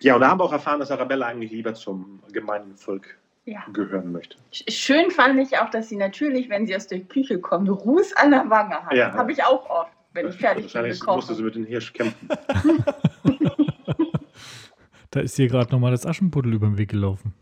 Ja, 0.00 0.14
und 0.14 0.20
da 0.20 0.28
haben 0.28 0.40
wir 0.40 0.44
auch 0.44 0.52
erfahren, 0.52 0.80
dass 0.80 0.90
Arabella 0.90 1.26
eigentlich 1.26 1.50
lieber 1.50 1.74
zum 1.74 2.22
gemeinen 2.32 2.76
Volk 2.76 3.18
Ja. 3.44 3.64
gehören 3.72 4.12
möchte. 4.12 4.36
Schön 4.52 5.10
fand 5.10 5.40
ich 5.40 5.58
auch, 5.58 5.70
dass 5.70 5.88
sie 5.88 5.96
natürlich, 5.96 6.48
wenn 6.48 6.66
sie 6.66 6.76
aus 6.76 6.86
der 6.86 7.00
Küche 7.00 7.40
kommt, 7.40 7.68
Ruß 7.68 8.14
an 8.16 8.30
der 8.30 8.48
Wange 8.50 8.74
hat. 8.84 8.92
Ja. 8.94 9.12
Habe 9.14 9.32
ich 9.32 9.42
auch 9.42 9.68
oft, 9.68 9.92
wenn 10.16 10.28
ich 10.28 10.36
fertig 10.36 10.64
bin 10.64 10.74
Wahrscheinlich 10.74 11.06
musste 11.06 11.34
sie 11.34 11.42
mit 11.42 11.54
dem 11.54 11.66
Hirsch 11.66 11.92
kämpfen. 11.92 12.28
Da 15.12 15.20
ist 15.20 15.36
hier 15.36 15.48
gerade 15.48 15.72
nochmal 15.72 15.92
das 15.92 16.04
Aschenputtel 16.04 16.52
über 16.52 16.66
den 16.66 16.76
Weg 16.76 16.90
gelaufen. 16.90 17.32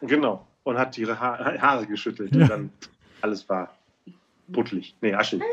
Genau. 0.00 0.46
Und 0.62 0.78
hat 0.78 0.96
ihre 0.96 1.20
ha 1.20 1.60
Haare 1.60 1.86
geschüttelt. 1.86 2.34
Ja. 2.34 2.42
Und 2.42 2.50
dann 2.50 2.70
alles 3.20 3.46
war 3.50 3.76
buttelig. 4.48 4.94
Nee, 5.02 5.12
Asche. 5.12 5.40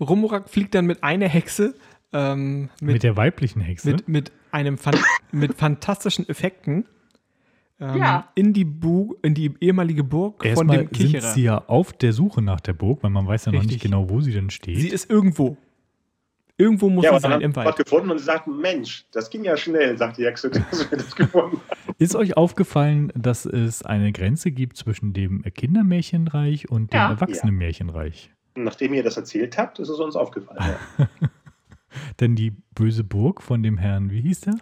Rumburak 0.00 0.48
fliegt 0.48 0.74
dann 0.76 0.86
mit 0.86 1.02
einer 1.02 1.26
Hexe, 1.26 1.74
ähm, 2.12 2.68
Mit, 2.80 2.92
mit, 2.92 3.02
der 3.02 3.16
weiblichen 3.16 3.60
Hexe. 3.60 3.90
mit, 3.90 4.08
mit, 4.08 4.30
einem 4.52 4.78
fan 4.78 4.96
mit 5.32 5.54
fantastischen 5.54 6.28
Effekten 6.28 6.86
ähm, 7.80 7.96
Ja. 7.96 8.28
in, 8.34 8.52
die 8.52 8.64
Bu 8.64 9.14
in 9.22 9.34
die 9.34 9.54
ehemalige 9.60 10.04
Burg 10.04 10.42
von 10.42 10.46
Erstmal 10.48 10.76
dem 10.78 10.86
sind 10.86 10.92
Kicherer. 10.92 11.32
sie 11.32 11.42
ja 11.42 11.58
auf 11.66 11.92
der 11.92 12.12
Suche 12.12 12.42
nach 12.42 12.60
der 12.60 12.72
Burg, 12.74 13.02
weil 13.02 13.10
man 13.10 13.26
weiß 13.26 13.46
ja 13.46 13.52
noch 13.52 13.60
Richtig. 13.60 13.76
nicht 13.76 13.82
genau, 13.82 14.08
wo 14.10 14.20
sie 14.20 14.32
denn 14.32 14.50
steht. 14.50 14.78
Sie 14.78 14.88
ist 14.88 15.10
irgendwo. 15.10 15.56
Irgendwo 16.58 16.90
muss 16.90 17.04
Ja, 17.06 17.14
sie 17.14 17.20
sein 17.20 17.40
im 17.40 17.52
sie 17.52 17.56
Wald. 17.56 17.76
gefunden 17.76 18.10
und 18.10 18.18
sie 18.18 18.24
sagten, 18.24 18.58
Mensch, 18.60 19.06
das 19.12 19.30
ging 19.30 19.44
ja 19.44 19.56
schnell, 19.56 19.96
sagt 19.96 20.18
die 20.18 20.26
Hexe, 20.26 20.50
dass 20.70 20.90
wir 20.90 20.98
das 20.98 21.16
gefunden 21.16 21.56
haben. 21.56 21.94
Ist 21.96 22.14
euch 22.14 22.36
aufgefallen, 22.36 23.10
dass 23.16 23.46
es 23.46 23.82
eine 23.82 24.12
Grenze 24.12 24.50
gibt 24.50 24.76
zwischen 24.76 25.14
dem 25.14 25.42
Kindermärchenreich 25.42 26.70
und 26.70 26.92
dem 26.92 26.98
Ja. 26.98 27.10
Erwachsenenmärchenreich? 27.10 28.30
Und 28.56 28.64
Nachdem 28.64 28.92
ihr 28.92 29.02
das 29.02 29.16
erzählt 29.16 29.56
habt, 29.56 29.78
ist 29.78 29.88
es 29.88 29.98
uns 29.98 30.16
aufgefallen. 30.16 30.58
Ja. 30.98 31.08
Denn 32.20 32.36
die 32.36 32.52
böse 32.74 33.04
Burg 33.04 33.42
von 33.42 33.62
dem 33.62 33.78
Herrn, 33.78 34.10
wie 34.10 34.20
hieß 34.20 34.42
der? 34.42 34.54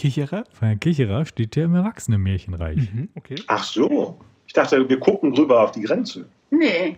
Kicherer? 0.00 0.44
Von 0.52 0.68
Herrn 0.68 0.80
Kicherer 0.80 1.26
steht 1.26 1.56
ja 1.56 1.64
im 1.66 1.74
Erwachsenenmärchenreich. 1.74 2.90
Mhm, 2.90 3.10
okay. 3.16 3.34
Ach 3.48 3.62
so. 3.62 4.18
Ich 4.46 4.54
dachte, 4.54 4.88
wir 4.88 4.98
gucken 4.98 5.34
rüber 5.36 5.62
auf 5.62 5.72
die 5.72 5.82
Grenze. 5.82 6.26
Nee. 6.50 6.96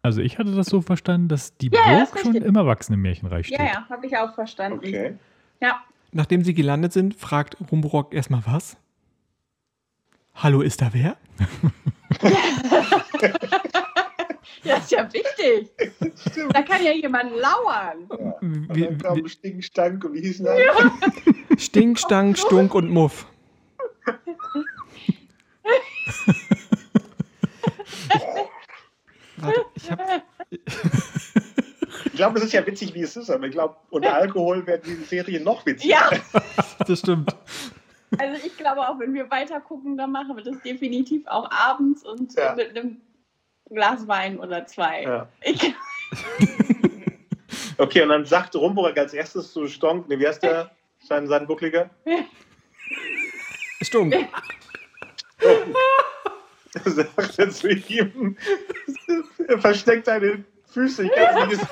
Also 0.00 0.20
ich 0.20 0.38
hatte 0.38 0.54
das 0.54 0.66
so 0.68 0.80
verstanden, 0.80 1.26
dass 1.28 1.56
die 1.56 1.70
Ja, 1.72 1.80
Burg 2.04 2.20
schon 2.20 2.32
richtig. 2.32 2.48
im 2.48 2.54
Erwachsenenmärchenreich 2.54 3.46
steht. 3.48 3.58
Ja, 3.58 3.64
ja, 3.64 3.86
habe 3.90 4.06
ich 4.06 4.16
auch 4.16 4.32
verstanden. 4.34 4.78
Okay. 4.78 5.16
Ja. 5.60 5.82
Nachdem 6.12 6.44
sie 6.44 6.54
gelandet 6.54 6.92
sind, 6.92 7.16
fragt 7.16 7.56
Rumburak 7.72 8.14
erstmal 8.14 8.42
was. 8.46 8.76
Hallo, 10.36 10.60
ist 10.60 10.80
da 10.82 10.90
wer? 10.92 11.16
Ja, 14.64 14.76
ist 14.78 14.90
ja 14.90 15.06
wichtig. 15.12 15.70
Da 16.52 16.62
kann 16.62 16.82
ja 16.82 16.92
jemand 16.92 17.32
lauern. 17.36 18.08
Ja. 18.08 18.16
Und 18.40 18.80
dann 18.80 18.98
kam 18.98 19.28
Stinkstank 19.28 20.04
und 20.04 20.14
wie 20.14 20.20
hieß 20.20 20.42
das? 20.42 20.58
Stink, 21.62 21.98
Stank, 21.98 22.38
Stunk 22.38 22.74
und 22.74 22.88
Muff. 22.90 23.26
Warte, 29.36 29.64
ich 29.74 29.90
hab, 29.90 30.00
Ich 30.50 32.12
glaube, 32.14 32.38
es 32.38 32.44
ist 32.44 32.52
ja 32.52 32.66
witzig, 32.66 32.94
wie 32.94 33.02
es 33.02 33.16
ist, 33.16 33.30
aber 33.30 33.46
ich 33.46 33.52
glaube, 33.52 33.76
unter 33.90 34.14
Alkohol 34.14 34.66
wäre 34.66 34.78
diese 34.78 35.02
Serie 35.04 35.40
noch 35.40 35.64
witziger. 35.66 35.94
Ja, 35.94 36.10
das 36.86 37.00
stimmt. 37.00 37.34
also 38.18 38.46
ich 38.46 38.56
glaube 38.56 38.88
auch, 38.88 38.98
wenn 38.98 39.12
wir 39.14 39.30
weiter 39.30 39.60
gucken, 39.60 39.96
dann 39.96 40.12
machen 40.12 40.36
wir 40.36 40.44
das 40.44 40.60
definitiv 40.62 41.26
auch 41.26 41.50
abends 41.50 42.04
und 42.04 42.34
Ja. 42.36 42.54
mit 42.54 42.70
einem 42.76 43.00
Glas 43.70 44.06
Wein 44.06 44.38
oder 44.38 44.66
zwei. 44.66 45.02
Ja. 45.02 45.28
Ich, 45.42 45.60
Okay, 47.76 48.02
und 48.02 48.08
dann 48.08 48.24
sagt 48.24 48.54
Rumburg 48.54 48.96
als 48.98 49.12
erstes 49.14 49.52
zu 49.52 49.66
Stonk, 49.68 50.08
ne, 50.08 50.18
wie 50.18 50.26
heißt 50.26 50.42
der? 50.42 50.70
Sein, 51.00 51.26
sein 51.26 51.46
Buckliger? 51.46 51.90
Stunk. 53.82 54.14
sagt 56.84 57.38
er 57.38 57.50
zu 57.50 57.68
ihm, 57.68 58.36
er 59.46 59.58
versteckt 59.58 60.06
deine 60.08 60.44
Füße. 60.72 61.04
Ich 61.04 61.12
kann 61.12 61.50
sie 61.50 61.56
nicht 61.56 61.68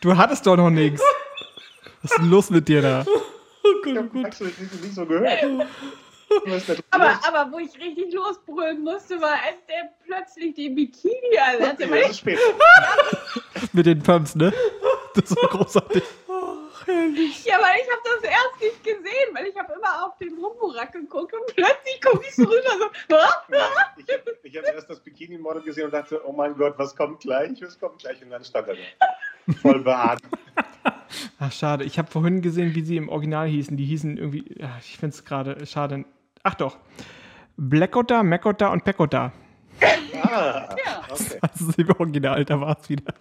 Du 0.00 0.16
hattest 0.16 0.46
doch 0.46 0.56
noch 0.56 0.70
nichts. 0.70 1.02
Was 2.02 2.12
ist 2.12 2.18
denn 2.18 2.30
los 2.30 2.50
mit 2.50 2.68
dir 2.68 2.82
da? 2.82 3.04
ich 3.84 3.96
hab 3.96 4.14
Max 4.14 4.40
nicht, 4.40 4.60
nicht 4.60 4.94
so 4.94 5.06
gehört. 5.06 5.44
Aber, 6.90 7.18
aber 7.26 7.52
wo 7.52 7.58
ich 7.58 7.74
richtig 7.78 8.12
losbrüllen 8.12 8.82
musste, 8.82 9.20
war, 9.20 9.32
als 9.32 9.64
der 9.68 9.92
plötzlich 10.04 10.54
den 10.54 10.74
Bikini 10.74 11.38
an. 11.38 11.76
Das 11.78 11.88
Ja, 11.88 11.96
ist 11.96 12.18
spät. 12.18 12.38
Mit 13.72 13.86
den 13.86 14.02
Pumps, 14.02 14.34
ne? 14.34 14.52
Das 15.14 15.30
war 15.36 15.48
großartig. 15.48 16.02
Ja, 16.86 17.58
weil 17.60 17.80
ich 17.82 17.88
habe 17.90 18.02
das 18.04 18.30
erst 18.30 18.60
nicht 18.60 18.84
gesehen, 18.84 19.34
weil 19.34 19.46
ich 19.46 19.56
habe 19.56 19.72
immer 19.74 20.06
auf 20.06 20.16
den 20.18 20.38
Rumburak 20.38 20.92
geguckt 20.92 21.34
und 21.34 21.54
plötzlich 21.54 22.00
gucke 22.00 22.24
ich 22.26 22.34
so 22.34 22.44
rüber 22.44 22.90
so, 23.08 23.16
Ich, 23.96 24.52
ich 24.52 24.56
habe 24.56 24.68
erst 24.68 24.88
das 24.88 25.00
Bikini-Model 25.00 25.62
gesehen 25.62 25.86
und 25.86 25.92
dachte, 25.92 26.20
oh 26.24 26.32
mein 26.32 26.56
Gott, 26.56 26.74
was 26.78 26.96
kommt 26.96 27.20
gleich? 27.20 27.60
Was 27.60 27.78
kommt 27.78 27.98
gleich? 27.98 28.22
Und 28.22 28.30
dann 28.30 28.42
stand 28.44 28.68
er 28.68 28.76
da. 28.76 29.54
Voll 29.60 29.80
behaart. 29.80 30.20
Ach, 31.38 31.52
schade. 31.52 31.84
Ich 31.84 31.98
habe 31.98 32.10
vorhin 32.10 32.40
gesehen, 32.42 32.74
wie 32.74 32.82
sie 32.82 32.96
im 32.96 33.08
Original 33.08 33.46
hießen. 33.48 33.76
Die 33.76 33.84
hießen 33.84 34.16
irgendwie, 34.16 34.44
ich 34.80 34.98
finde 34.98 35.14
es 35.14 35.24
gerade 35.24 35.66
schade. 35.66 36.04
Ach 36.48 36.54
doch. 36.54 36.78
Blackota, 37.58 38.22
Mekota 38.22 38.68
und 38.68 38.82
Pekota. 38.82 39.32
Ah, 39.82 39.86
Ja. 40.22 41.02
okay. 41.10 41.38
Das 41.42 41.60
ist 41.60 41.78
im 41.78 41.90
Original, 41.90 42.42
da 42.46 42.58
war 42.58 42.78
es 42.80 42.88
wieder. 42.88 43.12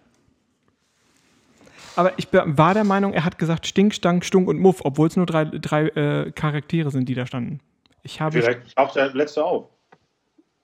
Aber 1.98 2.14
ich 2.18 2.30
war 2.32 2.74
der 2.74 2.86
Meinung, 2.86 3.12
er 3.12 3.26
hat 3.26 3.38
gesagt 3.38 3.68
Stink, 3.68 3.94
Stank, 3.94 4.24
Stunk 4.24 4.48
und 4.48 4.60
Muff, 4.60 4.80
obwohl 4.86 5.08
es 5.10 5.18
nur 5.18 5.26
drei, 5.26 5.44
drei 5.46 5.88
äh, 5.90 6.32
Charaktere 6.32 6.90
sind, 6.90 7.10
die 7.10 7.16
da 7.16 7.26
standen. 7.26 7.60
Ich 8.04 8.22
habe, 8.22 8.42
Vielleicht 8.42 8.76
taucht 8.78 8.96
der 8.96 9.14
letzte 9.14 9.44
auf. 9.44 9.66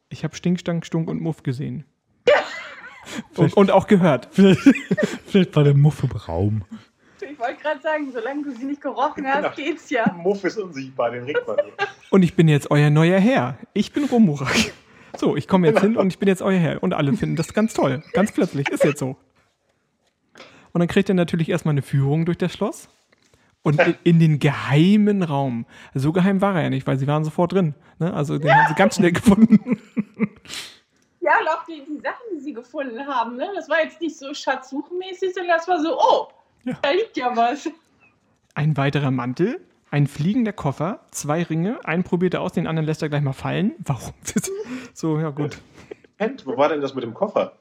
ich 0.09 0.23
habe 0.23 0.33
Stink, 0.37 0.59
Stank, 0.61 0.85
Stunk 0.85 1.09
und 1.09 1.19
Muff 1.21 1.43
gesehen. 1.43 1.83
und, 3.35 3.53
und 3.57 3.71
auch 3.71 3.87
gehört. 3.87 4.29
Vielleicht, 4.31 4.61
vielleicht 5.25 5.53
war 5.57 5.65
der 5.65 5.73
Muff 5.75 6.01
im 6.03 6.11
Raum. 6.11 6.63
Ich 7.43 7.49
wollte 7.49 7.61
gerade 7.61 7.81
sagen, 7.81 8.09
solange 8.13 8.43
du 8.43 8.51
sie 8.51 8.63
nicht 8.63 8.79
gerochen 8.79 9.27
hast, 9.27 9.41
Genau. 9.41 9.53
geht's 9.53 9.89
ja. 9.89 10.09
Muff 10.13 10.45
ist 10.45 10.57
unsichtbar, 10.57 11.11
den 11.11 11.25
riecht 11.25 11.45
man 11.45 11.57
nur. 11.57 11.73
Und 12.09 12.23
ich 12.23 12.37
bin 12.37 12.47
jetzt 12.47 12.71
euer 12.71 12.89
neuer 12.89 13.19
Herr. 13.19 13.57
Ich 13.73 13.91
bin 13.91 14.05
Romurak. 14.05 14.71
So, 15.17 15.35
ich 15.35 15.45
komme 15.49 15.67
jetzt 15.67 15.81
hin 15.81 15.97
und 15.97 16.07
ich 16.07 16.19
bin 16.19 16.27
jetzt 16.29 16.41
euer 16.41 16.57
Herr. 16.57 16.81
Und 16.81 16.93
alle 16.93 17.11
finden 17.13 17.35
das 17.35 17.53
ganz 17.53 17.73
toll. 17.73 18.01
Ganz 18.13 18.31
plötzlich. 18.31 18.69
Ist 18.69 18.85
jetzt 18.85 18.99
so. 18.99 19.17
Und 20.71 20.79
dann 20.79 20.87
kriegt 20.87 21.09
er 21.09 21.15
natürlich 21.15 21.49
erstmal 21.49 21.73
eine 21.73 21.81
Führung 21.81 22.25
durch 22.25 22.37
das 22.37 22.53
Schloss. 22.53 22.87
Und 23.61 23.79
in, 23.81 23.95
in 24.05 24.19
den 24.19 24.39
geheimen 24.39 25.21
Raum. 25.21 25.65
So 25.93 26.13
geheim 26.13 26.39
war 26.39 26.55
er 26.55 26.63
ja 26.63 26.69
nicht, 26.69 26.87
weil 26.87 26.97
sie 26.97 27.07
waren 27.07 27.25
sofort 27.25 27.51
drin. 27.51 27.75
Ne? 27.99 28.13
Also 28.13 28.37
den 28.37 28.55
haben 28.55 28.69
sie 28.69 28.75
ganz 28.75 28.95
schnell 28.95 29.11
gefunden. 29.11 29.81
Ja, 31.19 31.39
und 31.39 31.47
auch 31.47 31.65
die, 31.65 31.81
die 31.87 32.01
Sachen, 32.01 32.35
die 32.35 32.39
sie 32.41 32.53
gefunden 32.53 33.07
haben, 33.07 33.37
ne? 33.37 33.47
das 33.55 33.69
war 33.69 33.81
jetzt 33.81 34.01
nicht 34.01 34.17
so 34.17 34.33
schatzsuchenmäßig, 34.33 35.33
sondern 35.33 35.55
das 35.57 35.65
war 35.69 35.79
so, 35.79 35.97
oh, 35.97 36.27
Ja. 36.63 36.77
da 36.81 36.91
liegt 36.91 37.17
ja 37.17 37.35
was. 37.35 37.69
Ein 38.55 38.77
weiterer 38.77 39.11
Mantel, 39.11 39.59
ein 39.91 40.07
fliegender 40.07 40.53
Koffer, 40.53 41.01
zwei 41.11 41.43
Ringe. 41.43 41.79
Einen 41.85 42.03
probiert 42.03 42.33
er 42.35 42.41
aus, 42.41 42.53
den 42.53 42.67
anderen 42.67 42.85
lässt 42.85 43.01
er 43.01 43.09
gleich 43.09 43.21
mal 43.21 43.33
fallen. 43.33 43.73
Warum? 43.79 44.13
so, 44.93 45.19
ja 45.19 45.29
gut. 45.29 45.57
Moment, 46.19 46.45
wo 46.45 46.55
war 46.57 46.69
denn 46.69 46.81
das 46.81 46.93
mit 46.95 47.03
dem 47.03 47.13
Koffer? 47.13 47.53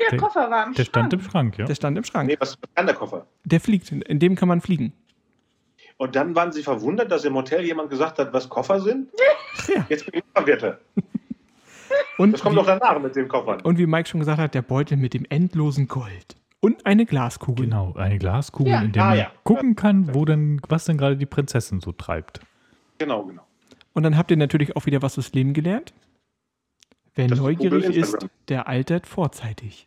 Der, 0.00 0.10
Der- 0.10 0.18
Koffer 0.20 0.50
war 0.50 0.66
am 0.66 0.74
Der 0.74 0.84
stand 0.84 1.12
im 1.12 1.20
Schrank. 1.20 1.32
Schrank, 1.32 1.58
ja. 1.58 1.64
Der 1.66 1.74
stand 1.74 1.98
im 1.98 2.04
Schrank. 2.04 2.28
Nee, 2.28 2.36
was 2.38 2.56
kann 2.74 2.86
der 2.86 2.94
Koffer? 2.94 3.26
Der 3.44 3.60
fliegt. 3.60 3.90
In 3.90 4.18
dem 4.20 4.36
kann 4.36 4.46
man 4.48 4.60
fliegen. 4.60 4.92
Und 5.96 6.14
dann 6.14 6.36
waren 6.36 6.52
sie 6.52 6.62
verwundert, 6.62 7.10
dass 7.10 7.24
im 7.24 7.34
Hotel 7.34 7.64
jemand 7.64 7.90
gesagt 7.90 8.20
hat, 8.20 8.32
was 8.32 8.48
Koffer 8.48 8.80
sind? 8.80 9.10
Ja. 9.74 9.84
Jetzt 9.88 10.06
bin 10.06 10.20
ich 10.20 10.24
verwirrt. 10.32 10.78
Und 12.16 12.30
Das 12.32 12.40
kommt 12.42 12.54
wie- 12.54 12.60
doch 12.60 12.66
danach 12.66 13.00
mit 13.00 13.16
den 13.16 13.26
Koffern. 13.26 13.60
Und 13.62 13.76
wie 13.76 13.86
Mike 13.86 14.08
schon 14.08 14.20
gesagt 14.20 14.38
hat, 14.38 14.54
der 14.54 14.62
Beutel 14.62 14.96
mit 14.96 15.14
dem 15.14 15.26
endlosen 15.28 15.88
Gold. 15.88 16.36
Und 16.60 16.84
eine 16.86 17.06
Glaskugel. 17.06 17.66
Genau, 17.66 17.94
eine 17.94 18.18
Glaskugel, 18.18 18.72
Ja. 18.72 18.82
in 18.82 18.92
der 18.92 19.02
Ah, 19.04 19.08
man 19.10 19.18
ja. 19.18 19.32
gucken 19.44 19.76
kann, 19.76 20.14
wo 20.14 20.24
denn, 20.24 20.60
was 20.68 20.84
denn 20.86 20.98
gerade 20.98 21.16
die 21.16 21.26
Prinzessin 21.26 21.80
so 21.80 21.92
treibt. 21.92 22.40
Genau, 22.98 23.24
genau. 23.24 23.42
Und 23.92 24.02
dann 24.02 24.16
habt 24.16 24.30
ihr 24.30 24.36
natürlich 24.36 24.74
auch 24.76 24.86
wieder 24.86 25.00
was 25.02 25.14
fürs 25.14 25.32
Leben 25.32 25.52
gelernt. 25.54 25.92
Wer 27.14 27.28
Das 27.28 27.38
ist 27.38 27.42
neugierig 27.44 27.84
ist, 27.84 27.96
Instagram. 27.96 28.30
der 28.48 28.68
altert 28.68 29.06
vorzeitig. 29.06 29.86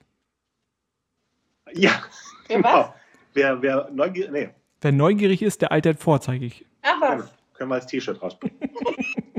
Ja, 1.73 1.91
Wer 2.47 2.57
genau. 2.57 2.93
Wer, 3.33 3.61
wer 3.61 3.89
neugierig, 3.91 4.31
nee, 4.31 4.49
Wer 4.81 4.91
neugierig 4.91 5.41
ist, 5.41 5.61
der 5.61 5.71
altert 5.71 5.99
vorzeitig. 5.99 6.65
Ach 6.81 6.99
können, 6.99 7.21
was. 7.21 7.33
können 7.53 7.69
wir 7.69 7.75
als 7.75 7.85
T-Shirt 7.87 8.21
rausbringen. 8.21 8.57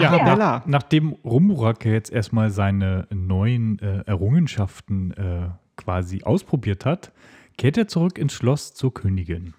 Ja, 0.00 0.10
Arabella. 0.10 0.36
nach, 0.36 0.66
nachdem 0.66 1.12
Rumburak 1.24 1.84
jetzt 1.84 2.10
erstmal 2.12 2.50
seine 2.50 3.06
neuen 3.14 3.78
äh, 3.78 4.02
Errungenschaften 4.06 5.12
äh, 5.12 5.48
quasi 5.76 6.22
ausprobiert 6.24 6.84
hat, 6.84 7.12
kehrt 7.56 7.76
er 7.78 7.86
zurück 7.88 8.18
ins 8.18 8.32
Schloss 8.32 8.74
zur 8.74 8.92
Königin. 8.92 9.54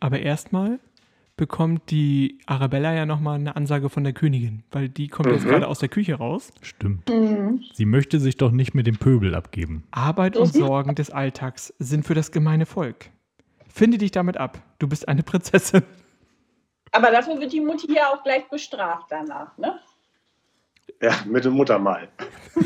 Aber 0.00 0.20
erstmal 0.20 0.78
bekommt 1.36 1.90
die 1.90 2.38
Arabella 2.46 2.92
ja 2.94 3.06
nochmal 3.06 3.38
eine 3.38 3.56
Ansage 3.56 3.88
von 3.88 4.04
der 4.04 4.12
Königin, 4.12 4.62
weil 4.70 4.88
die 4.90 5.08
kommt 5.08 5.30
jetzt 5.30 5.44
Mhm. 5.44 5.48
gerade 5.48 5.68
aus 5.68 5.78
der 5.78 5.88
Küche 5.88 6.14
raus. 6.14 6.52
Stimmt. 6.60 7.08
Mhm. 7.08 7.62
Sie 7.72 7.86
möchte 7.86 8.20
sich 8.20 8.36
doch 8.36 8.50
nicht 8.52 8.74
mit 8.74 8.86
dem 8.86 8.96
Pöbel 8.96 9.34
abgeben. 9.34 9.84
Arbeit 9.90 10.36
und 10.36 10.52
Sorgen 10.52 10.94
des 10.94 11.10
Alltags 11.10 11.72
sind 11.78 12.04
für 12.06 12.14
das 12.14 12.30
gemeine 12.30 12.66
Volk. 12.66 13.10
Finde 13.68 13.96
dich 13.98 14.10
damit 14.10 14.36
ab. 14.36 14.62
Du 14.78 14.88
bist 14.88 15.08
eine 15.08 15.22
Prinzessin. 15.22 15.82
Aber 16.92 17.10
dafür 17.10 17.40
wird 17.40 17.52
die 17.52 17.60
Mutti 17.60 17.92
ja 17.92 18.08
auch 18.12 18.22
gleich 18.22 18.48
bestraft 18.48 19.06
danach, 19.10 19.56
ne? 19.58 19.78
Ja, 21.00 21.14
mit 21.24 21.44
dem 21.44 21.54
Muttermal. 21.54 22.08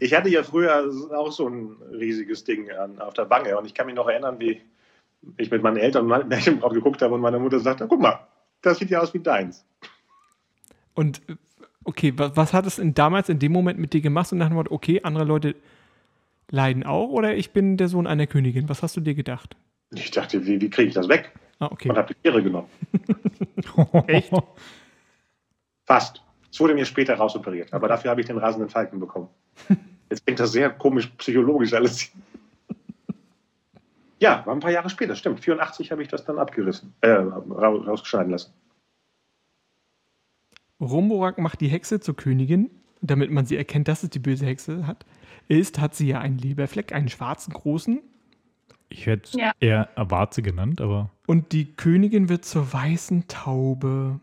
ich 0.00 0.12
hatte 0.14 0.28
ja 0.28 0.42
früher 0.42 0.90
auch 1.14 1.32
so 1.32 1.48
ein 1.48 1.76
riesiges 1.92 2.44
Ding 2.44 2.70
an, 2.72 3.00
auf 3.00 3.14
der 3.14 3.30
Wange 3.30 3.56
und 3.56 3.64
ich 3.64 3.74
kann 3.74 3.86
mich 3.86 3.94
noch 3.94 4.08
erinnern, 4.08 4.38
wie 4.40 4.60
ich 5.36 5.50
mit 5.50 5.62
meinen 5.62 5.76
Eltern 5.76 6.06
mal 6.06 6.24
Märchenbraut 6.24 6.74
geguckt 6.74 7.00
habe 7.02 7.14
und 7.14 7.20
meine 7.20 7.38
Mutter 7.38 7.60
sagte, 7.60 7.86
guck 7.88 8.00
mal, 8.00 8.26
das 8.62 8.78
sieht 8.78 8.90
ja 8.90 9.00
aus 9.00 9.14
wie 9.14 9.20
deins. 9.20 9.64
Und 10.94 11.22
okay, 11.84 12.12
was, 12.16 12.36
was 12.36 12.52
hat 12.52 12.66
es 12.66 12.78
in, 12.78 12.94
damals 12.94 13.28
in 13.28 13.38
dem 13.38 13.52
Moment 13.52 13.78
mit 13.78 13.92
dir 13.92 14.00
gemacht 14.00 14.32
und 14.32 14.38
nach 14.38 14.48
dem 14.48 14.54
Motto, 14.54 14.74
okay, 14.74 15.00
andere 15.02 15.24
Leute 15.24 15.54
leiden 16.50 16.84
auch 16.84 17.08
oder 17.08 17.36
ich 17.36 17.52
bin 17.52 17.76
der 17.76 17.88
Sohn 17.88 18.06
einer 18.06 18.26
Königin? 18.26 18.68
Was 18.68 18.82
hast 18.82 18.96
du 18.96 19.00
dir 19.00 19.14
gedacht? 19.14 19.56
Ich 19.94 20.10
dachte, 20.10 20.44
wie, 20.46 20.60
wie 20.60 20.70
kriege 20.70 20.88
ich 20.88 20.94
das 20.94 21.08
weg? 21.08 21.32
Ah, 21.58 21.68
okay. 21.70 21.88
Und 21.90 21.96
habe 21.96 22.12
die 22.14 22.20
Tiere 22.20 22.42
genommen. 22.42 22.68
Echt? 24.06 24.30
Fast. 25.86 26.22
Es 26.50 26.60
wurde 26.60 26.74
mir 26.74 26.84
später 26.84 27.14
rausoperiert, 27.14 27.72
aber 27.72 27.88
dafür 27.88 28.10
habe 28.10 28.20
ich 28.20 28.26
den 28.26 28.38
rasenden 28.38 28.68
Falken 28.70 29.00
bekommen. 29.00 29.28
Jetzt 30.10 30.24
klingt 30.24 30.40
das 30.40 30.52
sehr 30.52 30.70
komisch 30.70 31.06
psychologisch 31.18 31.72
alles. 31.74 32.10
Ja, 34.20 34.44
war 34.46 34.54
ein 34.54 34.60
paar 34.60 34.70
Jahre 34.72 34.90
später, 34.90 35.14
stimmt. 35.14 35.40
84 35.40 35.90
habe 35.92 36.02
ich 36.02 36.08
das 36.08 36.24
dann 36.24 36.38
abgerissen, 36.38 36.92
äh, 37.02 37.08
ra- 37.10 37.68
rausgeschneiden 37.68 38.32
lassen. 38.32 38.52
Rumborak 40.80 41.38
macht 41.38 41.60
die 41.60 41.68
Hexe 41.68 42.00
zur 42.00 42.16
Königin, 42.16 42.70
damit 43.00 43.30
man 43.30 43.46
sie 43.46 43.56
erkennt, 43.56 43.88
dass 43.88 44.02
es 44.02 44.10
die 44.10 44.18
böse 44.18 44.46
Hexe 44.46 44.86
hat. 44.86 45.04
Ist, 45.48 45.78
hat 45.80 45.94
sie 45.94 46.08
ja 46.08 46.20
einen 46.20 46.38
Leberfleck, 46.38 46.92
einen 46.92 47.08
schwarzen 47.08 47.52
großen. 47.52 48.00
Ich 48.88 49.06
hätte 49.06 49.24
es 49.24 49.32
Ja. 49.34 49.52
eher 49.60 49.88
Warze 49.96 50.42
genannt, 50.42 50.80
aber 50.80 51.10
Und 51.26 51.52
die 51.52 51.72
Königin 51.74 52.28
wird 52.28 52.44
zur 52.44 52.72
weißen 52.72 53.28
Taube. 53.28 54.20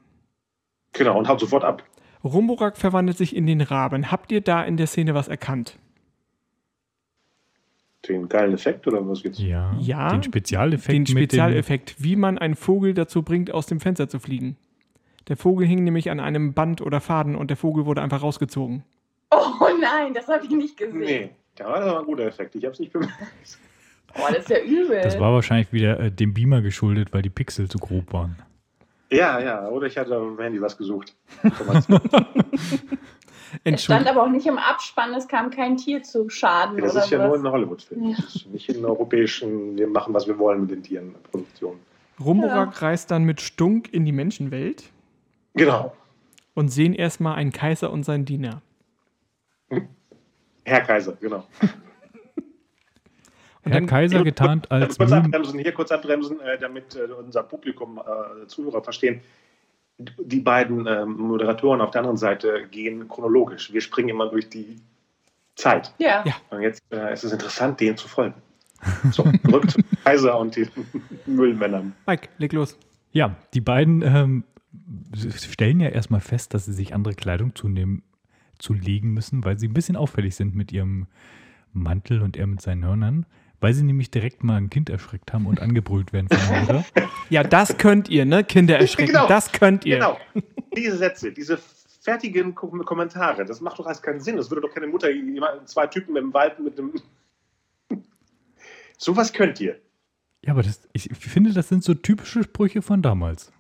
Genau, 0.93 1.18
und 1.20 1.28
haut 1.28 1.39
sofort 1.39 1.63
ab. 1.63 1.84
Rumborak 2.24 2.78
verwandelt 2.78 3.18
sich 3.18 3.36
in 3.36 3.45
den 3.45 3.61
Raben. 3.61 4.11
Habt 4.11 4.32
ihr 4.32 4.41
da 4.41 4.63
in 4.63 4.78
der 4.78 4.88
Szene 4.88 5.13
was 5.13 5.28
erkannt? 5.28 5.78
Den 8.07 8.30
geilen 8.30 8.53
Effekt 8.53 8.86
oder 8.88 9.07
was 9.07 9.24
jetzt? 9.24 9.39
ja, 9.39 9.76
Ja, 9.80 10.09
den 10.09 10.24
Spezialeffekt 10.24 10.93
Den 10.93 11.01
mit 11.01 11.09
dem, 11.09 11.18
Spezialeffekt, 11.18 11.95
wie 12.03 12.16
man 12.16 12.38
einen 12.38 12.55
Vogel 12.55 12.93
dazu 12.93 13.24
bringt, 13.24 13.51
aus 13.51 13.66
dem 13.66 13.80
Fenster 13.80 14.07
zu 14.09 14.20
fliegen. 14.20 14.57
Der 15.28 15.38
Vogel 15.38 15.68
hing 15.68 15.84
nämlich 15.84 16.11
an 16.11 16.20
einem 16.20 16.53
Band 16.53 16.82
oder 16.82 17.01
Faden 17.01 17.36
und 17.36 17.49
der 17.49 17.57
Vogel 17.57 17.86
wurde 17.88 18.03
einfach 18.03 18.22
rausgezogen. 18.22 18.84
Oh 19.32 19.68
nein, 19.82 20.13
das 20.13 20.28
habe 20.28 20.45
ich 20.45 20.51
nicht 20.51 20.78
gesehen. 20.78 20.99
Nee, 20.99 21.30
da 21.55 21.66
war 21.66 21.80
das 21.80 21.95
ein 21.97 22.05
guter 22.05 22.26
Effekt. 22.26 22.53
Ich 22.55 22.63
habe 22.63 22.74
es 22.74 22.80
nicht 22.80 22.93
bemerkt. 22.93 23.13
Oh, 24.18 24.24
das 24.30 24.39
ist 24.39 24.49
ja 24.49 24.59
übel. 24.59 25.01
Das 25.01 25.20
war 25.20 25.34
wahrscheinlich 25.34 25.72
wieder 25.74 25.99
äh, 25.99 26.11
dem 26.11 26.34
Beamer 26.34 26.61
geschuldet, 26.61 27.09
weil 27.13 27.22
die 27.22 27.30
Pixel 27.30 27.70
zu 27.70 27.78
grob 27.78 28.11
waren. 28.13 28.38
Ja, 29.11 29.39
ja, 29.39 29.68
oder 29.70 29.88
ich 29.88 29.97
hatte 29.97 30.18
auf 30.18 30.24
dem 30.26 30.39
Handy 30.39 30.61
was 30.61 30.78
gesucht. 30.78 31.16
es 33.63 33.84
stand 33.84 34.07
aber 34.07 34.24
auch 34.24 34.30
nicht 34.30 34.47
im 34.47 34.57
Abspann, 34.57 35.13
es 35.13 35.28
kam 35.28 35.49
kein 35.51 35.78
Tier 35.78 36.01
zu 36.03 36.30
Schaden 36.30 36.78
das 36.82 36.93
oder 36.93 37.03
ist 37.03 37.09
ja 37.11 37.20
nur 37.20 37.32
was. 37.36 37.43
ein 37.43 37.51
Hollywood-Film. 37.51 38.03
Ja. 38.09 38.16
Das 38.18 38.36
ist 38.36 38.47
nicht 38.47 38.68
in 38.70 38.84
europäischen, 38.84 39.78
wir 39.78 39.88
machen, 39.88 40.13
was 40.13 40.28
wir 40.28 40.38
wollen 40.39 40.61
mit 40.61 40.72
den 40.72 40.84
Tieren, 40.84 41.16
Produktionen. 41.32 41.80
Rumborak 42.20 42.82
reist 42.82 43.11
dann 43.11 43.24
mit 43.26 43.41
Stunk 43.41 43.93
in 43.93 44.05
die 44.05 44.11
Menschenwelt 44.11 44.86
Genau. 45.53 45.93
und 46.53 46.70
sehen 46.70 46.93
erstmal 46.93 47.36
einen 47.36 47.51
Kaiser 47.51 47.91
und 47.91 48.03
seinen 48.03 48.26
Diener. 48.26 48.61
Herr 50.63 50.82
Kaiser, 50.82 51.13
genau. 51.20 51.45
Und 53.66 53.72
Herr 53.72 53.82
dann, 53.82 53.88
Kaiser 53.88 54.24
getarnt 54.24 54.70
als 54.72 54.97
kurz 54.97 55.11
abbremsen, 55.11 55.59
hier 55.59 55.72
kurz 55.72 55.91
abbremsen, 55.91 56.39
äh, 56.39 56.59
damit 56.59 56.95
äh, 56.95 57.11
unser 57.11 57.43
Publikum, 57.43 57.99
äh, 57.99 58.47
Zuhörer 58.47 58.84
verstehen. 58.84 59.22
Die 59.97 60.39
beiden 60.39 60.86
ähm, 60.88 61.18
Moderatoren 61.18 61.82
auf 61.82 61.91
der 61.91 62.01
anderen 62.01 62.18
Seite 62.18 62.68
gehen 62.70 63.07
chronologisch. 63.07 63.74
Wir 63.74 63.82
springen 63.82 64.09
immer 64.09 64.30
durch 64.30 64.49
die 64.49 64.76
Zeit. 65.55 65.93
Ja. 65.97 66.24
Ja. 66.26 66.36
Und 66.49 66.61
jetzt 66.61 66.84
äh, 66.91 67.13
ist 67.13 67.24
es 67.24 67.32
interessant, 67.32 67.80
denen 67.80 67.97
zu 67.97 68.07
folgen. 68.07 68.36
So, 69.11 69.24
zurück 69.24 69.72
zum 69.72 69.84
Kaiser 70.03 70.38
und 70.38 70.55
den 70.55 70.70
Müllmännern. 71.26 71.93
Mike, 72.05 72.30
leg 72.38 72.53
los. 72.53 72.78
Ja, 73.11 73.36
die 73.53 73.61
beiden 73.61 74.01
ähm, 74.01 74.43
stellen 75.16 75.80
ja 75.80 75.89
erstmal 75.89 76.20
fest, 76.20 76.53
dass 76.53 76.66
sie 76.66 76.74
sich 76.74 76.93
andere 76.93 77.16
Kleidung 77.16 77.55
zunehmen, 77.55 78.03
zulegen 78.59 79.11
müssen, 79.11 79.43
weil 79.43 79.57
sie 79.57 79.68
ein 79.68 79.74
bisschen 79.74 79.95
auffällig 79.95 80.36
sind 80.36 80.55
mit 80.55 80.72
ihrem 80.72 81.07
Mantel 81.72 82.22
und 82.22 82.38
er 82.38 82.47
mit 82.47 82.61
seinen 82.61 82.86
Hörnern, 82.86 83.26
weil 83.60 83.74
sie 83.74 83.84
nämlich 83.84 84.12
direkt 84.12 84.43
mal 84.43 84.58
ein 84.58 84.70
Kind 84.70 84.89
erschreckt 84.89 85.34
haben 85.34 85.45
und 85.45 85.62
angebrüllt 85.62 86.14
werden 86.14 86.28
von 86.30 86.38
der 86.53 86.62
Mutter. 86.62 86.86
Ja, 87.30 87.43
das 87.43 87.78
könnt 87.78 88.10
ihr, 88.10 88.26
ne? 88.26 88.43
Kinder 88.43 88.78
erschrecken, 88.80 89.12
Genau. 89.14 89.28
das 89.28 89.51
könnt 89.51 89.86
ihr. 89.86 89.95
Genau. 89.97 90.18
Diese 90.76 90.97
Sätze, 90.97 91.32
diese 91.32 91.58
fertigen 92.01 92.53
Ko- 92.53 92.68
Kommentare, 92.68 93.45
das 93.45 93.62
macht 93.62 93.80
doch 93.80 93.86
alles 93.88 94.01
keinen 94.01 94.20
Sinn. 94.20 94.38
Das 94.38 94.49
würde 94.51 94.62
doch 94.68 94.74
keine 94.74 94.88
Mutter, 94.88 95.08
zwei 95.66 95.88
Typen 95.88 96.16
im 96.18 96.34
Wald 96.34 96.60
mit 96.60 96.78
einem. 96.78 96.93
Sowas 98.97 99.34
könnt 99.34 99.60
ihr. 99.60 99.80
Ja, 100.43 100.51
aber 100.53 100.64
das, 100.64 100.88
ich 100.93 101.10
finde, 101.14 101.53
das 101.53 101.70
sind 101.70 101.84
so 101.84 101.93
typische 101.95 102.43
Sprüche 102.43 102.82
von 102.82 103.01
damals. 103.01 103.51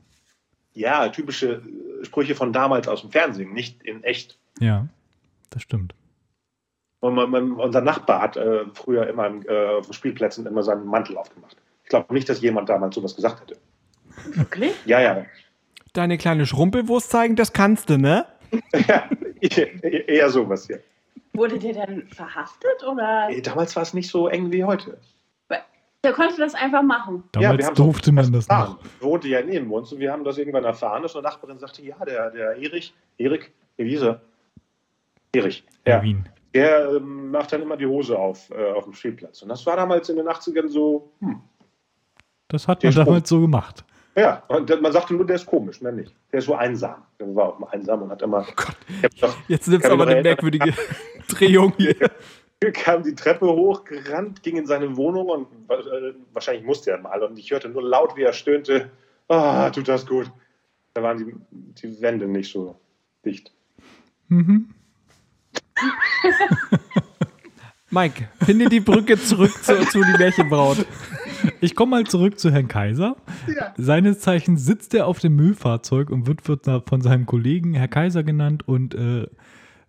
Ja, 0.73 1.07
typische 1.09 1.63
äh, 2.01 2.05
Sprüche 2.05 2.35
von 2.35 2.53
damals 2.53 2.87
aus 2.87 3.01
dem 3.01 3.11
Fernsehen, 3.11 3.53
nicht 3.53 3.81
in 3.83 4.03
echt. 4.03 4.37
Ja, 4.59 4.87
das 5.49 5.61
stimmt. 5.63 5.95
Und 6.99 7.15
man, 7.15 7.29
man, 7.29 7.51
unser 7.53 7.81
Nachbar 7.81 8.21
hat 8.21 8.37
äh, 8.37 8.65
früher 8.73 9.07
immer 9.07 9.27
äh, 9.47 9.77
auf 9.77 9.87
den 9.87 9.93
Spielplätzen 9.93 10.45
immer 10.45 10.63
seinen 10.63 10.85
Mantel 10.85 11.17
aufgemacht. 11.17 11.57
Ich 11.83 11.89
glaube 11.89 12.13
nicht, 12.13 12.27
dass 12.27 12.41
jemand 12.41 12.69
damals 12.69 12.95
sowas 12.95 13.15
gesagt 13.15 13.41
hätte. 13.41 13.57
Wirklich? 14.35 14.73
Ja, 14.85 14.99
ja. 15.01 15.25
Deine 15.93 16.17
kleine 16.17 16.45
Schrumpelwurst 16.45 17.09
zeigen, 17.09 17.35
das 17.35 17.53
kannst 17.53 17.89
du, 17.89 17.97
ne? 17.97 18.25
ja 18.87 19.07
eher 19.41 20.29
sowas 20.29 20.67
hier. 20.67 20.79
Wurde 21.33 21.59
der 21.59 21.73
denn 21.73 22.07
verhaftet 22.09 22.83
oder? 22.89 23.29
Damals 23.43 23.75
war 23.75 23.83
es 23.83 23.93
nicht 23.93 24.09
so 24.09 24.27
eng 24.27 24.51
wie 24.51 24.63
heute. 24.63 24.97
Der 26.05 26.13
konnte 26.13 26.37
das 26.37 26.53
einfach 26.53 26.83
machen. 26.83 27.23
Damals 27.31 27.57
wir 27.57 27.65
haben's 27.65 27.77
durfte 27.77 28.11
man 28.11 28.31
das 28.31 28.47
noch. 28.47 28.77
Wohnte 28.99 29.27
ja 29.27 29.41
neben 29.41 29.71
uns 29.71 29.91
und 29.91 29.99
wir 29.99 30.11
haben 30.11 30.23
das 30.23 30.37
irgendwann 30.37 30.63
erfahren, 30.63 31.01
dass 31.01 31.15
eine 31.15 31.23
Nachbarin 31.23 31.57
sagte, 31.57 31.81
ja, 31.81 31.95
der, 32.05 32.29
der 32.29 32.57
Erich, 32.57 32.93
Erik, 33.17 33.51
wie 33.77 33.89
hieß 33.89 34.03
er? 34.03 34.21
Erich, 35.33 35.63
ja, 35.87 35.95
Erwin. 35.95 36.29
Der 36.55 36.89
ähm, 36.95 37.29
macht 37.31 37.51
dann 37.51 37.61
immer 37.61 37.77
die 37.77 37.85
Hose 37.85 38.17
auf 38.17 38.49
äh, 38.49 38.71
auf 38.71 38.85
dem 38.85 38.93
Spielplatz. 38.93 39.41
Und 39.43 39.49
das 39.49 39.65
war 39.65 39.75
damals 39.75 40.09
in 40.09 40.15
den 40.15 40.27
80ern 40.27 40.69
so, 40.69 41.11
hm, 41.19 41.41
Das 42.47 42.67
hat 42.67 42.81
Der 42.81 42.91
man 42.93 43.05
damals 43.05 43.29
so 43.29 43.41
gemacht. 43.41 43.83
ja, 44.15 44.41
und 44.47 44.81
man 44.81 44.91
sagte 44.91 45.13
nur, 45.13 45.25
der 45.25 45.35
ist 45.35 45.45
komisch, 45.45 45.81
mehr 45.81 45.91
nicht. 45.91 46.15
Der 46.31 46.39
ist 46.39 46.45
so 46.45 46.55
einsam. 46.55 47.03
Der 47.19 47.35
war 47.35 47.49
auch 47.49 47.59
mal 47.59 47.67
einsam 47.67 48.01
und 48.01 48.09
hat 48.09 48.21
immer, 48.21 48.47
ich 48.87 49.03
hab 49.03 49.15
doch, 49.19 49.37
Jetzt 49.47 49.67
nimmt's 49.67 49.83
Kann 49.83 49.91
aber 49.91 50.07
eine 50.07 50.15
noch 50.15 50.23
merkwürdige 50.23 50.73
Drehung 51.27 51.73
hier. 51.77 51.95
kam 52.73 53.03
die 53.03 53.13
Treppe 53.13 53.47
hoch, 53.47 53.83
gerannt, 53.83 54.41
ging 54.41 54.55
in 54.57 54.65
seine 54.65 54.95
Wohnung 54.95 55.27
und 55.29 55.47
äh, 55.69 56.13
wahrscheinlich 56.33 56.63
musste 56.65 56.91
er 56.91 56.99
mal. 56.99 57.21
Und 57.21 57.37
ich 57.37 57.51
hörte 57.51 57.69
nur 57.69 57.83
laut, 57.83 58.15
wie 58.15 58.23
er 58.23 58.33
stöhnte, 58.33 58.89
ah, 59.27 59.69
tut 59.69 59.87
das 59.87 60.07
gut. 60.07 60.31
Da 60.93 61.03
waren 61.03 61.17
die, 61.17 61.35
die 61.81 62.01
Wände 62.01 62.27
nicht 62.27 62.51
so 62.51 62.79
dicht. 63.25 63.51
Mhm. 64.29 64.73
Mike, 67.91 68.27
finde 68.41 68.69
die 68.69 68.79
Brücke 68.79 69.17
zurück 69.17 69.51
zu, 69.63 69.85
zu 69.87 70.01
die 70.01 70.17
Märchenbraut. 70.17 70.85
Ich 71.61 71.75
komme 71.75 71.91
mal 71.91 72.03
zurück 72.05 72.39
zu 72.39 72.51
Herrn 72.51 72.67
Kaiser. 72.67 73.15
Seines 73.77 74.19
Zeichens 74.19 74.65
sitzt 74.65 74.93
er 74.93 75.07
auf 75.07 75.19
dem 75.19 75.35
Müllfahrzeug 75.35 76.09
und 76.09 76.27
wird, 76.27 76.47
wird 76.47 76.65
von 76.87 77.01
seinem 77.01 77.25
Kollegen 77.25 77.73
Herr 77.73 77.87
Kaiser 77.87 78.23
genannt 78.23 78.67
und 78.67 78.95
äh, 78.95 79.27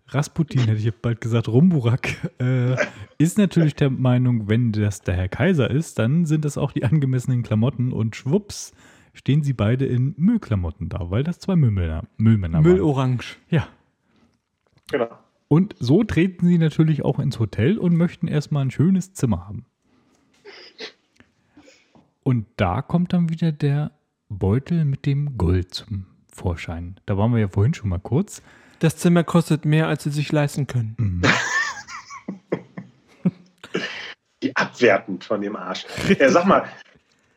Rasputin, 0.09 0.61
hätte 0.61 0.79
ich 0.79 0.95
bald 0.95 1.19
gesagt, 1.19 1.49
Rumburak, 1.49 2.31
äh, 2.39 2.77
ist 3.17 3.37
natürlich 3.37 3.75
der 3.75 3.89
Meinung, 3.89 4.47
wenn 4.47 4.71
das 4.71 5.01
der 5.01 5.15
Herr 5.15 5.27
Kaiser 5.27 5.69
ist, 5.69 5.99
dann 5.99 6.25
sind 6.25 6.45
das 6.45 6.57
auch 6.57 6.71
die 6.71 6.85
angemessenen 6.85 7.43
Klamotten 7.43 7.91
und 7.91 8.15
schwupps 8.15 8.73
stehen 9.13 9.43
sie 9.43 9.53
beide 9.53 9.85
in 9.85 10.13
Müllklamotten 10.17 10.89
da, 10.89 11.09
weil 11.09 11.23
das 11.23 11.39
zwei 11.39 11.55
Müllmänner, 11.55 12.03
Müllmänner 12.17 12.59
waren. 12.59 12.71
Müllorange. 12.71 13.35
Ja. 13.49 13.67
Genau. 14.89 15.09
Und 15.47 15.75
so 15.79 16.03
treten 16.03 16.47
sie 16.47 16.57
natürlich 16.57 17.05
auch 17.05 17.19
ins 17.19 17.39
Hotel 17.39 17.77
und 17.77 17.95
möchten 17.95 18.27
erstmal 18.27 18.65
ein 18.65 18.71
schönes 18.71 19.13
Zimmer 19.13 19.47
haben. 19.47 19.65
Und 22.23 22.45
da 22.57 22.81
kommt 22.81 23.13
dann 23.13 23.29
wieder 23.29 23.53
der 23.53 23.91
Beutel 24.27 24.83
mit 24.83 25.05
dem 25.05 25.37
Gold 25.37 25.73
zum 25.73 26.07
Vorschein. 26.29 26.99
Da 27.05 27.17
waren 27.17 27.31
wir 27.31 27.39
ja 27.39 27.47
vorhin 27.47 27.73
schon 27.73 27.89
mal 27.89 27.99
kurz. 27.99 28.41
Das 28.79 28.97
Zimmer 28.97 29.23
kostet 29.23 29.63
mehr, 29.63 29.87
als 29.87 30.03
sie 30.03 30.11
sich 30.11 30.31
leisten 30.31 30.67
können. 30.67 30.95
Mhm. 30.97 31.21
Die 34.43 34.55
abwertend 34.55 35.23
von 35.23 35.41
dem 35.41 35.55
Arsch. 35.55 35.85
Ja, 36.19 36.29
sag 36.29 36.45
mal, 36.45 36.65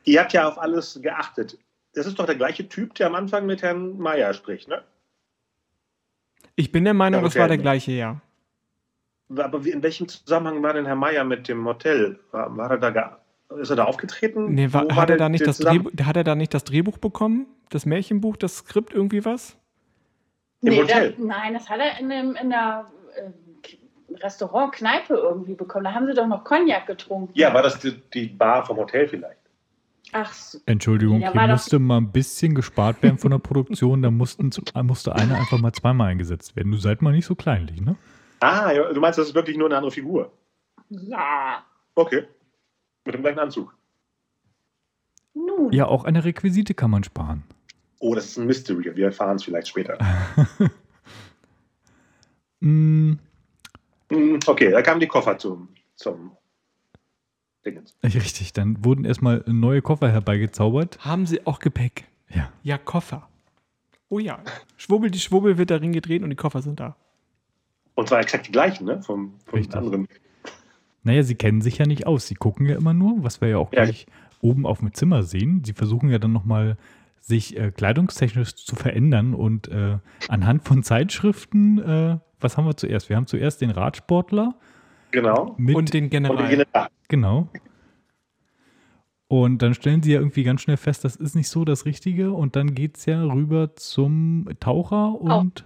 ihr 0.04 0.20
habt 0.20 0.32
ja 0.32 0.48
auf 0.48 0.58
alles 0.58 1.00
geachtet. 1.00 1.56
Das 1.94 2.06
ist 2.06 2.18
doch 2.18 2.26
der 2.26 2.34
gleiche 2.34 2.68
Typ, 2.68 2.94
der 2.94 3.06
am 3.06 3.14
Anfang 3.14 3.46
mit 3.46 3.62
Herrn 3.62 3.96
Meier 3.96 4.34
spricht, 4.34 4.68
ne? 4.68 4.82
Ich 6.56 6.72
bin 6.72 6.84
der 6.84 6.94
Meinung, 6.94 7.20
Ja, 7.20 7.24
das 7.24 7.34
war 7.36 7.42
okay. 7.42 7.48
der 7.56 7.58
gleiche, 7.58 7.92
ja. 7.92 8.20
Aber 9.36 9.64
wie, 9.64 9.70
in 9.70 9.82
welchem 9.82 10.08
Zusammenhang 10.08 10.62
war 10.62 10.72
denn 10.72 10.86
Herr 10.86 10.96
Meier 10.96 11.24
mit 11.24 11.46
dem 11.48 11.64
Hotel? 11.64 12.18
War, 12.32 12.56
war 12.56 12.70
er 12.72 12.78
da 12.78 12.90
ge- 12.90 13.60
ist 13.60 13.70
er 13.70 13.76
da 13.76 13.84
aufgetreten? 13.84 14.54
Nee, 14.54 14.72
war, 14.72 14.82
hat, 14.82 14.90
er 14.98 15.06
der- 15.06 15.16
da 15.18 15.28
nicht 15.28 15.40
der 15.42 15.46
das 15.48 15.58
Drehbuch, 15.58 15.90
hat 16.04 16.16
er 16.16 16.24
da 16.24 16.34
nicht 16.34 16.52
das 16.54 16.64
Drehbuch 16.64 16.98
bekommen? 16.98 17.46
Das 17.70 17.86
Märchenbuch, 17.86 18.36
das 18.36 18.56
Skript, 18.58 18.92
irgendwie 18.92 19.24
was? 19.24 19.56
Im 20.62 20.76
Hotel? 20.76 21.12
Das, 21.12 21.18
nein, 21.24 21.54
das 21.54 21.70
hat 21.70 21.78
er 21.78 21.98
in, 22.00 22.10
einem, 22.10 22.30
in 22.32 22.52
einer 22.52 22.90
äh, 23.16 24.14
Restaurant, 24.16 24.72
Kneipe 24.72 25.14
irgendwie 25.14 25.54
bekommen. 25.54 25.84
Da 25.84 25.94
haben 25.94 26.06
sie 26.06 26.14
doch 26.14 26.26
noch 26.26 26.42
Cognac 26.44 26.86
getrunken. 26.86 27.32
Ja, 27.34 27.54
war 27.54 27.62
das 27.62 27.78
die, 27.78 27.92
die 28.12 28.26
Bar 28.26 28.66
vom 28.66 28.76
Hotel 28.76 29.06
vielleicht? 29.08 29.39
Ach 30.12 30.32
so. 30.32 30.58
Entschuldigung, 30.66 31.20
Ja, 31.20 31.32
hier 31.32 31.46
musste 31.48 31.78
mal 31.78 31.98
ein 31.98 32.10
bisschen 32.12 32.54
gespart 32.54 33.02
werden 33.02 33.18
von 33.18 33.30
der 33.30 33.38
Produktion. 33.38 34.02
Da 34.02 34.10
mussten, 34.10 34.50
musste 34.82 35.14
einer 35.14 35.36
einfach 35.36 35.58
mal 35.58 35.72
zweimal 35.72 36.10
eingesetzt 36.10 36.56
werden. 36.56 36.72
Du 36.72 36.78
seid 36.78 37.02
mal 37.02 37.12
nicht 37.12 37.26
so 37.26 37.34
kleinlich, 37.34 37.80
ne? 37.80 37.96
Ah, 38.40 38.72
du 38.72 39.00
meinst, 39.00 39.18
das 39.18 39.28
ist 39.28 39.34
wirklich 39.34 39.56
nur 39.56 39.66
eine 39.68 39.76
andere 39.76 39.92
Figur? 39.92 40.32
Ja. 40.88 41.64
Okay. 41.94 42.24
Mit 43.04 43.14
dem 43.14 43.22
gleichen 43.22 43.38
Anzug. 43.38 43.76
Nun. 45.34 45.72
Ja, 45.72 45.86
auch 45.86 46.04
eine 46.04 46.24
Requisite 46.24 46.74
kann 46.74 46.90
man 46.90 47.04
sparen. 47.04 47.44
Oh, 48.00 48.14
das 48.14 48.26
ist 48.26 48.38
ein 48.38 48.46
Mystery. 48.46 48.96
Wir 48.96 49.06
erfahren 49.06 49.36
es 49.36 49.44
vielleicht 49.44 49.68
später. 49.68 49.98
Mm, 52.60 53.14
Okay, 54.46 54.70
da 54.70 54.82
kamen 54.82 55.00
die 55.00 55.06
Koffer 55.06 55.38
zum, 55.38 55.68
zum 55.94 56.32
Dingens. 57.70 57.94
richtig, 58.04 58.52
dann 58.52 58.84
wurden 58.84 59.04
erstmal 59.04 59.44
neue 59.46 59.82
Koffer 59.82 60.10
herbeigezaubert. 60.10 60.98
Haben 61.04 61.26
sie 61.26 61.46
auch 61.46 61.58
Gepäck? 61.58 62.04
Ja. 62.34 62.50
Ja, 62.62 62.78
Koffer. 62.78 63.28
Oh 64.08 64.18
ja. 64.18 64.40
Schwubbel, 64.76 65.10
die 65.10 65.20
Schwubbel 65.20 65.56
wird 65.58 65.70
darin 65.70 65.92
gedreht 65.92 66.22
und 66.22 66.30
die 66.30 66.36
Koffer 66.36 66.62
sind 66.62 66.80
da. 66.80 66.96
Und 67.94 68.08
zwar 68.08 68.20
exakt 68.20 68.46
die 68.48 68.52
gleichen, 68.52 68.84
ne? 68.86 69.02
Vom, 69.02 69.34
vom 69.46 69.60
anderen. 69.72 70.08
Naja, 71.02 71.22
sie 71.22 71.34
kennen 71.34 71.60
sich 71.60 71.78
ja 71.78 71.86
nicht 71.86 72.06
aus. 72.06 72.26
Sie 72.26 72.34
gucken 72.34 72.66
ja 72.66 72.76
immer 72.76 72.92
nur, 72.92 73.22
was 73.24 73.40
wir 73.40 73.48
ja 73.48 73.58
auch 73.58 73.72
Ja. 73.72 73.84
gleich 73.84 74.06
oben 74.42 74.66
auf 74.66 74.78
dem 74.80 74.92
Zimmer 74.94 75.22
sehen. 75.22 75.62
Sie 75.64 75.72
versuchen 75.72 76.08
ja 76.10 76.18
dann 76.18 76.32
nochmal 76.32 76.76
sich 77.20 77.56
äh, 77.58 77.70
kleidungstechnisch 77.70 78.54
zu 78.56 78.74
verändern 78.76 79.34
und 79.34 79.68
äh, 79.68 79.98
anhand 80.28 80.66
von 80.66 80.82
Zeitschriften, 80.82 81.78
äh, 81.78 82.18
was 82.40 82.56
haben 82.56 82.64
wir 82.64 82.76
zuerst? 82.76 83.08
Wir 83.10 83.16
haben 83.16 83.26
zuerst 83.26 83.60
den 83.60 83.70
Radsportler 83.70 84.54
Genau. 85.12 85.54
mit, 85.58 85.76
und 85.76 85.92
den 85.94 86.04
Und 86.04 86.10
die 86.10 86.16
General. 86.16 86.48
General. 86.48 86.88
genau. 87.08 87.48
Und 89.28 89.62
dann 89.62 89.74
stellen 89.74 90.02
sie 90.02 90.12
ja 90.12 90.18
irgendwie 90.20 90.42
ganz 90.42 90.62
schnell 90.62 90.76
fest, 90.76 91.04
das 91.04 91.14
ist 91.16 91.36
nicht 91.36 91.48
so 91.48 91.64
das 91.64 91.84
Richtige. 91.84 92.32
Und 92.32 92.56
dann 92.56 92.74
geht 92.74 92.96
es 92.96 93.06
ja 93.06 93.22
rüber 93.22 93.76
zum 93.76 94.48
Taucher 94.58 95.20
und 95.20 95.64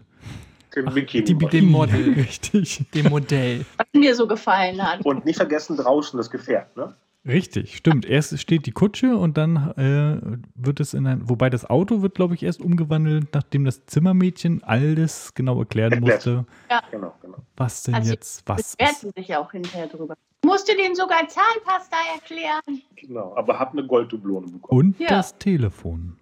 Den 0.76 0.84
Bikini. 0.92 1.24
die 1.24 1.34
Bikini. 1.34 1.62
Dem 1.62 1.70
Model. 1.70 2.12
Richtig. 2.16 2.84
Dem 2.92 3.08
Modell. 3.08 3.64
Was 3.78 3.86
mir 3.94 4.14
so 4.14 4.26
gefallen 4.26 4.82
hat. 4.82 5.04
Und 5.06 5.24
nicht 5.24 5.36
vergessen 5.36 5.76
draußen 5.78 6.16
das 6.18 6.30
Gefährt, 6.30 6.76
ne? 6.76 6.94
Richtig, 7.26 7.76
stimmt. 7.76 8.04
Erst 8.04 8.38
steht 8.38 8.66
die 8.66 8.72
Kutsche 8.72 9.16
und 9.16 9.38
dann 9.38 9.56
äh, 9.78 10.38
wird 10.54 10.78
es 10.80 10.92
in 10.92 11.06
ein, 11.06 11.26
wobei 11.28 11.48
das 11.48 11.64
Auto 11.64 12.02
wird, 12.02 12.14
glaube 12.16 12.34
ich, 12.34 12.42
erst 12.42 12.60
umgewandelt, 12.60 13.28
nachdem 13.32 13.64
das 13.64 13.86
Zimmermädchen 13.86 14.62
alles 14.62 15.32
genau 15.32 15.58
erklären 15.58 16.00
musste, 16.00 16.44
Genau, 16.90 17.14
genau. 17.22 17.38
was 17.56 17.82
denn 17.84 17.94
Also, 17.94 18.10
jetzt 18.12 18.46
was 18.46 18.76
sie 19.00 19.10
sich 19.16 19.28
ja 19.28 19.38
auch 19.38 19.52
hinterher 19.52 19.86
drüber. 19.86 20.16
Musste 20.44 20.76
denen 20.76 20.94
sogar 20.94 21.26
Zahnpasta 21.26 21.96
erklären. 22.14 22.82
genau. 22.94 23.34
Aber 23.36 23.58
hab 23.58 23.72
eine 23.72 23.86
Golddublone 23.86 24.46
bekommen. 24.48 24.78
Und 24.78 24.98
Ja. 25.00 25.08
das 25.08 25.38
Telefon. 25.38 26.18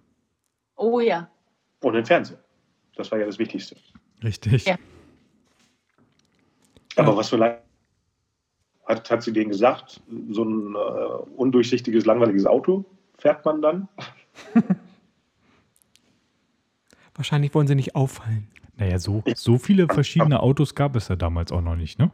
Oh 0.77 1.01
ja. 1.01 1.29
Und 1.81 1.93
den 1.93 2.05
Fernseher. 2.05 2.39
Das 2.95 3.11
war 3.11 3.19
ja 3.19 3.25
das 3.25 3.37
Wichtigste. 3.39 3.75
Richtig. 4.23 4.65
Ja. 4.65 4.77
Aber 6.95 7.11
Ja. 7.11 7.17
was 7.17 7.29
für 7.29 7.37
hat, 8.85 9.09
hat 9.09 9.23
sie 9.23 9.33
denen 9.33 9.49
gesagt? 9.49 10.01
So 10.29 10.43
ein 10.43 10.75
äh, 10.75 10.79
undurchsichtiges, 11.35 12.05
langweiliges 12.05 12.45
Auto 12.45 12.85
fährt 13.17 13.45
man 13.45 13.61
dann? 13.61 13.87
Wahrscheinlich 17.15 17.53
wollen 17.53 17.67
sie 17.67 17.75
nicht 17.75 17.95
auffallen. 17.95 18.47
Naja, 18.75 18.97
so, 18.97 19.23
so 19.35 19.57
viele 19.57 19.87
verschiedene 19.87 20.41
Autos 20.41 20.73
gab 20.73 20.95
es 20.95 21.07
ja 21.07 21.15
damals 21.15 21.51
auch 21.51 21.61
noch 21.61 21.75
nicht, 21.75 21.99
ne? 21.99 22.11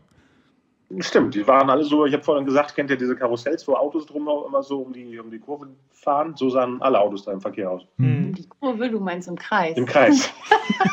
Stimmt, 0.99 1.35
die 1.35 1.45
waren 1.47 1.69
alle 1.69 1.83
so, 1.83 2.05
ich 2.07 2.13
habe 2.13 2.23
vorhin 2.23 2.45
gesagt, 2.45 2.75
kennt 2.75 2.89
ihr 2.89 2.97
diese 2.97 3.15
Karussells, 3.15 3.67
wo 3.67 3.75
Autos 3.75 4.07
drum 4.07 4.27
immer 4.47 4.63
so 4.63 4.81
um 4.81 4.91
die, 4.91 5.19
um 5.19 5.29
die 5.29 5.37
Kurve 5.37 5.67
fahren? 5.91 6.35
So 6.35 6.49
sahen 6.49 6.81
alle 6.81 6.99
Autos 6.99 7.25
da 7.25 7.31
im 7.31 7.41
Verkehr 7.41 7.69
aus. 7.69 7.83
Mhm. 7.97 8.33
Die 8.33 8.47
Kurve, 8.47 8.89
du 8.89 8.99
meinst 8.99 9.27
im 9.27 9.35
Kreis. 9.35 9.77
Im 9.77 9.85
Kreis. 9.85 10.31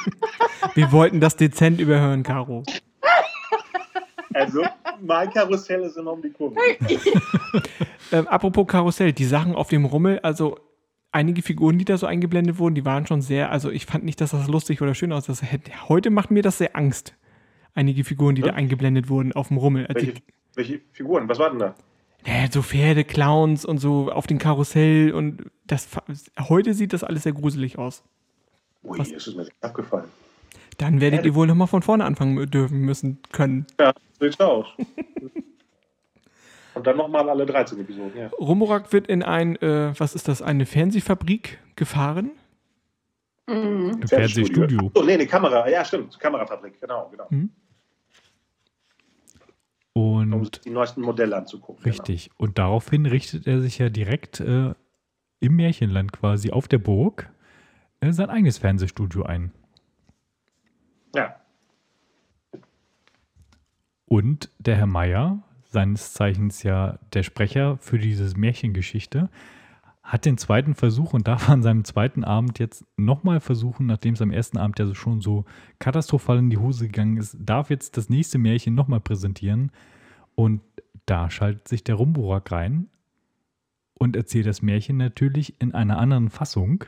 Wir 0.75 0.93
wollten 0.93 1.21
das 1.21 1.37
dezent 1.37 1.81
überhören, 1.81 2.23
Caro. 2.23 2.63
Also, 4.35 4.63
mein 5.01 5.31
Karussell 5.31 5.83
ist 5.83 5.97
immer 5.97 6.13
um 6.13 6.23
die 6.23 6.31
Kurve. 6.31 6.57
ähm, 8.13 8.27
apropos 8.29 8.67
Karussell, 8.67 9.13
die 9.13 9.25
Sachen 9.25 9.55
auf 9.55 9.69
dem 9.69 9.85
Rummel, 9.85 10.19
also 10.21 10.59
einige 11.13 11.43
Figuren, 11.43 11.79
die 11.79 11.85
da 11.85 11.97
so 11.97 12.07
eingeblendet 12.07 12.59
wurden, 12.59 12.75
die 12.75 12.85
waren 12.85 13.07
schon 13.07 13.23
sehr, 13.23 13.51
also 13.51 13.71
ich 13.71 13.87
fand 13.87 14.05
nicht, 14.05 14.21
dass 14.21 14.31
das 14.31 14.49
lustig 14.49 14.83
oder 14.83 14.95
schön 14.95 15.13
aussah. 15.13 15.35
Heute 15.89 16.11
macht 16.11 16.31
mir 16.31 16.43
das 16.43 16.59
sehr 16.59 16.77
Angst 16.77 17.15
einige 17.77 18.05
Figuren, 18.05 18.35
die 18.35 18.43
ja. 18.43 18.49
da 18.49 18.55
eingeblendet 18.55 19.09
wurden 19.09 19.33
auf 19.33 19.49
dem 19.49 19.59
Rummel. 19.59 19.87
Also 19.87 20.07
welche, 20.07 20.23
welche, 20.55 20.81
Figuren? 20.93 21.29
Was 21.29 21.39
war 21.39 21.51
denn 21.51 21.61
da? 21.61 21.75
Ja, 22.27 22.51
so 22.51 22.63
Pferde, 22.63 23.05
Clowns 23.05 23.65
und 23.65 23.79
so 23.79 24.11
auf 24.11 24.27
dem 24.27 24.39
Karussell 24.39 25.13
und 25.13 25.45
das 25.67 25.89
heute 26.49 26.75
sieht 26.75 26.93
das 26.93 27.05
alles 27.05 27.23
sehr 27.23 27.33
gruselig 27.33 27.79
aus. 27.79 28.03
Ui, 28.83 28.99
Was? 28.99 29.11
ist 29.11 29.29
es 29.29 29.37
mir 29.37 29.47
abgefallen. 29.61 30.09
Dann 30.79 31.01
werdet 31.01 31.25
ihr 31.25 31.35
wohl 31.35 31.47
nochmal 31.47 31.69
von 31.69 31.83
vorne 31.83 32.05
anfangen 32.05 32.51
dürfen 32.51 32.81
müssen 32.81 33.19
können. 33.33 33.67
Ja, 33.81 33.93
sieht 34.21 34.41
aus. 34.41 34.67
und 36.75 36.87
dann 36.87 36.97
nochmal 36.97 37.29
alle 37.29 37.47
13 37.47 37.81
Episoden, 37.81 38.17
ja. 38.17 38.29
Rumborak 38.39 38.93
wird 38.93 39.07
in 39.07 39.23
ein, 39.23 39.57
äh, 39.57 39.99
was 39.99 40.15
ist 40.15 40.29
das, 40.29 40.43
eine 40.43 40.67
Fernsehfabrik 40.67 41.59
gefahren. 41.77 42.33
Mhm. 43.47 44.01
Ein 44.03 44.09
Fernsehstudio. 44.09 44.91
Oh, 44.95 45.03
nee, 45.03 45.15
eine 45.15 45.27
Kamera, 45.27 45.69
ja, 45.69 45.85
stimmt. 45.85 46.19
Kamerafabrik, 46.19 46.81
genau, 46.81 47.09
genau. 47.11 47.27
Mhm. 47.31 47.51
Und 49.95 50.33
um 50.35 50.51
die 50.63 50.71
neuesten 50.71 51.01
Modelle 51.01 51.35
anzugucken. 51.37 51.83
Genau. 51.83 51.95
Richtig. 51.95 52.25
Genau. 52.25 52.35
Und 52.37 52.59
daraufhin 52.59 53.07
richtet 53.07 53.47
er 53.47 53.63
sich 53.63 53.79
ja 53.79 53.89
direkt 53.89 54.41
äh, 54.41 54.75
im 55.41 55.57
Märchenland 55.57 56.13
quasi 56.13 56.51
auf 56.51 56.69
der 56.69 56.79
Burg 56.79 57.31
äh, 58.01 58.13
sein 58.13 58.29
eigenes 58.29 58.59
Fernsehstudio 58.59 59.23
ein. 59.23 59.53
Ja. 61.15 61.37
Und 64.07 64.51
der 64.59 64.77
Herr 64.77 64.87
Meier, 64.87 65.43
seines 65.65 66.13
Zeichens 66.13 66.63
ja 66.63 66.99
der 67.13 67.23
Sprecher 67.23 67.77
für 67.79 67.99
diese 67.99 68.39
Märchengeschichte, 68.39 69.29
hat 70.07 70.25
den 70.25 70.39
zweiten 70.39 70.77
Versuch 70.77 71.15
und 71.15 71.27
darf 71.27 71.49
an 71.49 71.63
seinem 71.63 71.85
zweiten 71.85 72.23
Abend 72.23 72.61
jetzt 72.61 72.85
nochmal 72.97 73.41
versuchen, 73.41 73.87
nachdem 73.87 74.15
es 74.15 74.23
am 74.23 74.31
ersten 74.31 74.57
Abend 74.57 74.79
ja 74.79 74.95
schon 74.95 75.21
so 75.21 75.45
katastrophal 75.81 76.39
in 76.39 76.49
die 76.49 76.59
Hose 76.59 76.87
gegangen 76.87 77.17
ist, 77.17 77.37
darf 77.41 77.71
jetzt 77.71 77.97
das 77.97 78.09
nächste 78.09 78.39
Märchen 78.39 78.77
nochmal 78.77 79.01
präsentieren. 79.01 79.73
Und 80.37 80.61
da 81.07 81.29
schaltet 81.29 81.67
sich 81.67 81.83
der 81.83 81.97
Rumburak 81.97 82.53
rein 82.53 82.89
und 83.95 84.15
erzählt 84.15 84.47
das 84.47 84.63
Märchen 84.63 84.97
natürlich 84.97 85.61
in 85.61 85.75
einer 85.75 85.99
anderen 85.99 86.31
Fassung, 86.31 86.85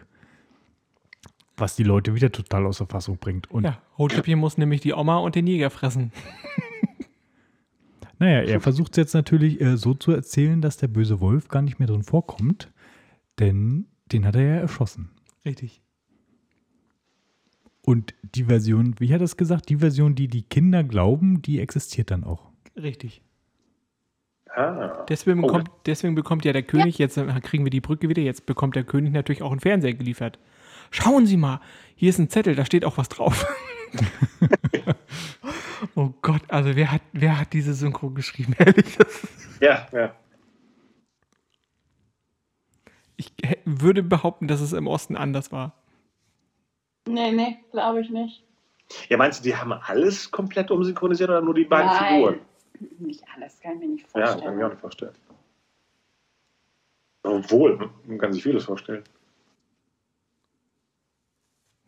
was 1.60 1.76
die 1.76 1.82
Leute 1.82 2.14
wieder 2.14 2.32
total 2.32 2.66
außer 2.66 2.86
Fassung 2.86 3.18
bringt. 3.18 3.50
Und 3.50 3.64
ja, 3.64 3.80
Rotkäppchen 3.98 4.38
muss 4.38 4.58
nämlich 4.58 4.80
die 4.80 4.92
Oma 4.92 5.18
und 5.18 5.34
den 5.34 5.46
Jäger 5.46 5.70
fressen. 5.70 6.12
naja, 8.18 8.42
er 8.42 8.60
versucht 8.60 8.92
es 8.92 8.96
jetzt 8.96 9.14
natürlich 9.14 9.60
äh, 9.60 9.76
so 9.76 9.94
zu 9.94 10.12
erzählen, 10.12 10.60
dass 10.60 10.76
der 10.76 10.88
böse 10.88 11.20
Wolf 11.20 11.48
gar 11.48 11.62
nicht 11.62 11.78
mehr 11.78 11.88
drin 11.88 12.02
vorkommt, 12.02 12.70
denn 13.38 13.86
den 14.12 14.26
hat 14.26 14.36
er 14.36 14.42
ja 14.42 14.56
erschossen. 14.56 15.10
Richtig. 15.44 15.82
Und 17.82 18.14
die 18.22 18.44
Version, 18.44 18.94
wie 18.98 19.12
hat 19.14 19.22
er 19.22 19.24
es 19.24 19.36
gesagt, 19.36 19.70
die 19.70 19.76
Version, 19.76 20.14
die 20.14 20.28
die 20.28 20.42
Kinder 20.42 20.84
glauben, 20.84 21.40
die 21.40 21.58
existiert 21.58 22.10
dann 22.10 22.24
auch. 22.24 22.50
Richtig. 22.76 23.22
Ah. 24.54 25.04
Deswegen, 25.08 25.40
bekommt, 25.40 25.70
deswegen 25.86 26.14
bekommt 26.14 26.44
ja 26.44 26.52
der 26.52 26.62
König, 26.62 26.98
ja. 26.98 27.04
jetzt 27.04 27.18
kriegen 27.42 27.64
wir 27.64 27.70
die 27.70 27.80
Brücke 27.80 28.08
wieder, 28.08 28.22
jetzt 28.22 28.44
bekommt 28.44 28.76
der 28.76 28.84
König 28.84 29.12
natürlich 29.12 29.42
auch 29.42 29.52
einen 29.52 29.60
Fernseher 29.60 29.94
geliefert. 29.94 30.38
Schauen 30.90 31.26
Sie 31.26 31.36
mal, 31.36 31.60
hier 31.94 32.10
ist 32.10 32.18
ein 32.18 32.30
Zettel, 32.30 32.54
da 32.54 32.64
steht 32.64 32.84
auch 32.84 32.98
was 32.98 33.08
drauf. 33.08 33.46
oh 35.94 36.10
Gott, 36.22 36.42
also 36.48 36.76
wer 36.76 36.92
hat, 36.92 37.02
wer 37.12 37.38
hat 37.38 37.52
diese 37.52 37.74
Synchro 37.74 38.10
geschrieben, 38.10 38.54
ehrlich? 38.58 38.98
Ja, 39.60 39.86
ja. 39.92 40.14
Ich 43.16 43.32
würde 43.64 44.02
behaupten, 44.02 44.46
dass 44.46 44.60
es 44.60 44.72
im 44.72 44.86
Osten 44.86 45.16
anders 45.16 45.50
war. 45.50 45.74
Nee, 47.08 47.32
nee, 47.32 47.58
glaube 47.72 48.00
ich 48.00 48.10
nicht. 48.10 48.44
Ja, 49.08 49.16
meinst 49.16 49.40
du, 49.40 49.44
die 49.44 49.56
haben 49.56 49.72
alles 49.72 50.30
komplett 50.30 50.70
umsynchronisiert 50.70 51.28
oder 51.28 51.40
nur 51.40 51.54
die 51.54 51.64
beiden 51.64 51.86
Nein. 51.86 52.14
Figuren? 52.14 52.40
Nicht 52.98 53.24
alles, 53.34 53.60
kann 53.60 53.74
ich 53.74 53.78
mir 53.80 53.88
nicht 53.88 54.06
vorstellen. 54.06 54.38
Ja, 54.38 54.44
kann 54.44 54.52
ich 54.52 54.58
mir 54.58 54.66
auch 54.66 54.70
nicht 54.70 54.80
vorstellen. 54.80 55.14
Obwohl, 57.24 57.90
man 58.06 58.18
kann 58.18 58.32
sich 58.32 58.42
vieles 58.42 58.64
vorstellen. 58.64 59.02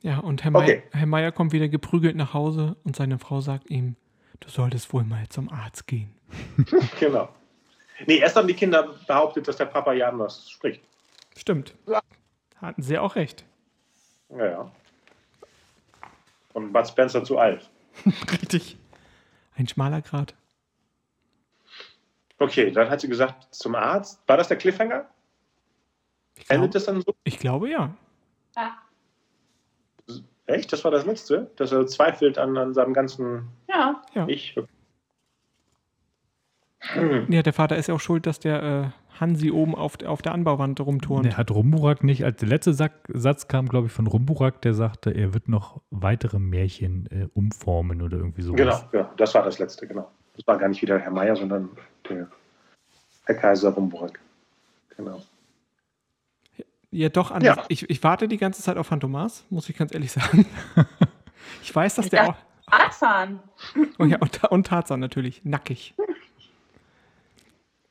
Ja, 0.03 0.18
und 0.18 0.44
Herr, 0.44 0.55
okay. 0.55 0.82
Meier, 0.92 1.01
Herr 1.01 1.07
Meier 1.07 1.32
kommt 1.32 1.53
wieder 1.53 1.68
geprügelt 1.68 2.16
nach 2.16 2.32
Hause 2.32 2.76
und 2.84 2.96
seine 2.96 3.18
Frau 3.18 3.40
sagt 3.40 3.70
ihm, 3.70 3.96
du 4.40 4.48
solltest 4.48 4.92
wohl 4.92 5.05
mal 5.05 5.28
zum 5.28 5.51
Arzt 5.51 5.86
gehen. 5.86 6.14
genau. 7.01 7.28
Nee, 8.07 8.18
erst 8.18 8.36
haben 8.36 8.48
die 8.48 8.55
Kinder 8.55 8.94
behauptet, 9.07 9.46
dass 9.46 9.57
der 9.57 9.66
Papa 9.66 9.92
ja 9.92 10.09
anders 10.09 10.51
spricht. 10.51 10.82
Stimmt. 11.36 11.74
Hatten 12.57 12.82
sie 12.82 12.98
auch 12.98 13.14
recht. 13.16 13.44
Ja, 14.30 14.46
ja. 14.46 14.72
Und 16.55 16.72
Bud 16.72 16.88
Spencer 16.88 17.22
zu 17.24 17.38
alt. 17.38 17.68
Richtig. 18.32 18.78
Ein 19.55 19.68
schmaler 19.68 20.01
Grat. 20.01 20.34
Okay, 22.38 22.70
dann 22.70 22.88
hat 22.88 23.03
sie 23.03 23.09
gesagt, 23.09 23.55
zum 23.55 23.74
Arzt. 23.74 24.20
War 24.26 24.38
das 24.38 24.48
der 24.48 24.57
Cliffhanger? 24.57 25.07
Glaub, 26.36 26.51
Endet 26.51 26.74
das 26.74 26.86
dann 26.86 27.03
so? 27.03 27.14
Ich 27.24 27.38
glaube 27.38 27.70
ja. 27.70 27.94
Ja. 28.57 28.78
Echt? 30.51 30.72
Das 30.72 30.84
war 30.84 30.90
das 30.90 31.07
letzte? 31.07 31.51
Dass 31.57 31.72
er 31.72 31.86
zweifelt 31.86 32.38
an, 32.38 32.57
an 32.57 32.74
seinem 32.74 32.92
ganzen 32.94 33.48
ja. 33.68 34.03
Ich? 34.26 34.57
Hm. 36.80 37.26
Ja, 37.30 37.42
der 37.42 37.53
Vater 37.53 37.76
ist 37.76 37.88
ja 37.88 37.94
auch 37.94 38.01
schuld, 38.01 38.26
dass 38.26 38.40
der 38.40 38.62
äh, 38.62 39.20
Hansi 39.20 39.51
oben 39.51 39.74
auf, 39.74 40.03
auf 40.05 40.22
der 40.22 40.32
Anbauwand 40.32 40.80
rumturnt. 40.80 41.26
Der 41.26 41.36
hat 41.36 41.51
Rumburak 41.51 42.03
nicht, 42.03 42.24
als 42.24 42.38
der 42.38 42.48
letzte 42.48 42.72
Sack, 42.72 42.92
Satz 43.09 43.48
kam, 43.48 43.68
glaube 43.68 43.88
ich, 43.88 43.92
von 43.92 44.07
Rumburak, 44.07 44.62
der 44.62 44.72
sagte, 44.74 45.11
er 45.11 45.34
wird 45.34 45.48
noch 45.48 45.82
weitere 45.90 46.38
Märchen 46.38 47.07
äh, 47.11 47.28
umformen 47.34 48.01
oder 48.01 48.16
irgendwie 48.16 48.42
sowas. 48.42 48.59
Genau, 48.90 49.05
ja, 49.05 49.11
das 49.16 49.34
war 49.34 49.44
das 49.44 49.59
letzte, 49.59 49.86
genau. 49.86 50.11
Das 50.36 50.46
war 50.46 50.57
gar 50.57 50.68
nicht 50.68 50.80
wieder 50.80 50.98
Herr 50.98 51.11
Meier, 51.11 51.36
sondern 51.36 51.68
der 52.09 52.28
Herr 53.26 53.34
Kaiser 53.34 53.70
Rumburg. 53.70 54.18
Genau. 54.96 55.22
Ja, 56.91 57.09
doch, 57.09 57.30
anders. 57.30 57.57
Ja. 57.57 57.64
Ich, 57.68 57.88
ich 57.88 58.03
warte 58.03 58.26
die 58.26 58.36
ganze 58.36 58.62
Zeit 58.62 58.76
auf 58.76 58.88
Phantomas, 58.88 59.45
muss 59.51 59.68
ich 59.68 59.76
ganz 59.76 59.95
ehrlich 59.95 60.12
sagen. 60.12 60.47
ich 61.62 61.74
weiß, 61.74 61.97
dass 61.97 62.09
der 62.09 62.30
auch. 62.30 62.36
Tarzan. 62.66 63.41
Oh 63.99 64.05
ja, 64.05 64.18
und, 64.18 64.45
und 64.45 64.66
Tarzan 64.66 65.01
natürlich, 65.01 65.45
nackig. 65.45 65.95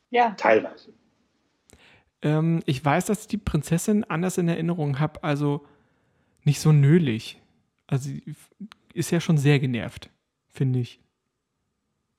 Ja. 0.09 0.31
Teilweise. 0.31 0.93
Ähm, 2.21 2.61
ich 2.65 2.83
weiß, 2.83 3.05
dass 3.05 3.21
ich 3.21 3.27
die 3.27 3.37
Prinzessin 3.37 4.03
anders 4.05 4.37
in 4.37 4.47
Erinnerung 4.47 4.99
habe, 4.99 5.23
also 5.23 5.65
nicht 6.43 6.59
so 6.59 6.71
nölig. 6.71 7.41
Also 7.87 8.11
ist 8.93 9.11
ja 9.11 9.19
schon 9.19 9.37
sehr 9.37 9.59
genervt, 9.59 10.09
finde 10.47 10.79
ich. 10.79 10.99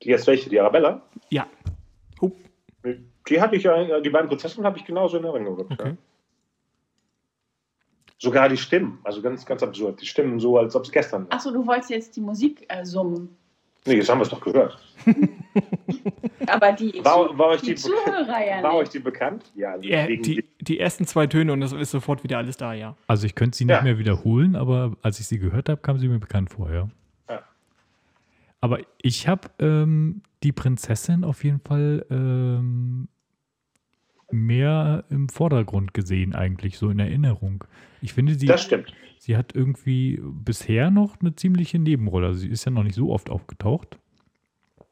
Die 0.03 0.09
jetzt 0.09 0.27
welche? 0.27 0.49
Die 0.49 0.61
Arabella? 0.61 1.03
Ja. 1.29 1.47
Hup. 2.21 2.37
Die 3.29 3.41
hatte 3.41 3.57
ich 3.57 3.65
ja, 3.65 4.01
die 4.01 4.11
beiden 4.11 4.29
Prinzessinnen 4.29 4.65
habe 4.65 4.79
ich 4.79 4.85
genauso 4.85 5.19
in 5.19 5.25
Erinnerung. 5.25 5.71
Okay. 5.71 5.89
Ja. 5.91 5.97
Sogar 8.23 8.51
die 8.51 8.57
Stimmen, 8.59 8.99
also 9.03 9.23
ganz, 9.23 9.47
ganz 9.47 9.63
absurd. 9.63 10.01
Die 10.01 10.07
Stimmen 10.07 10.39
so, 10.39 10.59
als 10.59 10.77
ob 10.77 10.85
es 10.85 10.93
gestern 10.93 11.25
war. 11.25 11.33
Achso, 11.33 11.51
du 11.51 11.67
wolltest 11.67 11.89
jetzt 11.89 12.17
die 12.17 12.21
Musik 12.21 12.67
äh, 12.69 12.85
summen. 12.85 13.35
Nee, 13.87 13.95
jetzt 13.95 14.11
haben 14.11 14.19
wir 14.19 14.25
es 14.25 14.29
doch 14.29 14.43
gehört. 14.43 14.79
Aber 16.47 16.73
die, 16.73 17.01
war, 17.03 17.37
war 17.39 17.47
euch 17.49 17.63
die, 17.63 17.69
die 17.69 17.75
Zuhörer 17.77 18.47
ja 18.47 18.63
War 18.63 18.75
euch 18.75 18.91
die 18.91 18.99
bekannt? 18.99 19.51
Ja, 19.55 19.73
also 19.73 19.89
ja 19.89 20.07
die, 20.07 20.45
die, 20.61 20.79
ersten 20.79 21.07
zwei 21.07 21.27
Töne 21.27 21.53
und 21.55 21.61
das 21.61 21.73
ist 21.73 21.91
sofort 21.91 22.23
wieder 22.23 22.37
alles 22.37 22.59
da, 22.59 22.75
ja. 22.75 22.95
Also 23.07 23.25
ich 23.25 23.35
könnte 23.35 23.57
sie 23.57 23.65
nicht 23.65 23.75
ja. 23.75 23.83
mehr 23.83 23.99
wiederholen, 23.99 24.55
aber 24.55 24.97
als 25.01 25.19
ich 25.19 25.27
sie 25.27 25.39
gehört 25.39 25.71
habe, 25.71 25.81
kam 25.81 25.99
sie 25.99 26.09
mir 26.09 26.19
bekannt 26.19 26.51
vor, 26.51 26.71
ja. 26.71 26.89
Aber 28.61 28.81
ich 29.01 29.27
habe 29.27 29.49
ähm, 29.59 30.23
die 30.43 30.53
Prinzessin 30.53 31.25
auf 31.25 31.45
jeden 31.45 31.61
Fall 31.61 32.05
ähm, 32.11 33.09
mehr 34.33 35.05
im 35.11 35.29
Vordergrund 35.29 35.95
gesehen, 35.95 36.35
eigentlich, 36.35 36.79
so 36.79 36.91
in 36.91 36.99
Erinnerung. 36.99 37.65
Ich 38.01 38.13
finde, 38.13 38.35
sie, 38.35 38.47
das 38.47 38.63
stimmt. 38.63 38.93
sie 39.19 39.37
hat 39.37 39.55
irgendwie 39.55 40.21
bisher 40.23 40.91
noch 40.91 41.21
eine 41.21 41.35
ziemliche 41.35 41.79
Nebenrolle. 41.79 42.29
Also 42.29 42.41
sie 42.41 42.49
ist 42.49 42.65
ja 42.65 42.71
noch 42.71 42.83
nicht 42.83 42.95
so 42.95 43.11
oft 43.11 43.31
aufgetaucht. 43.31 43.99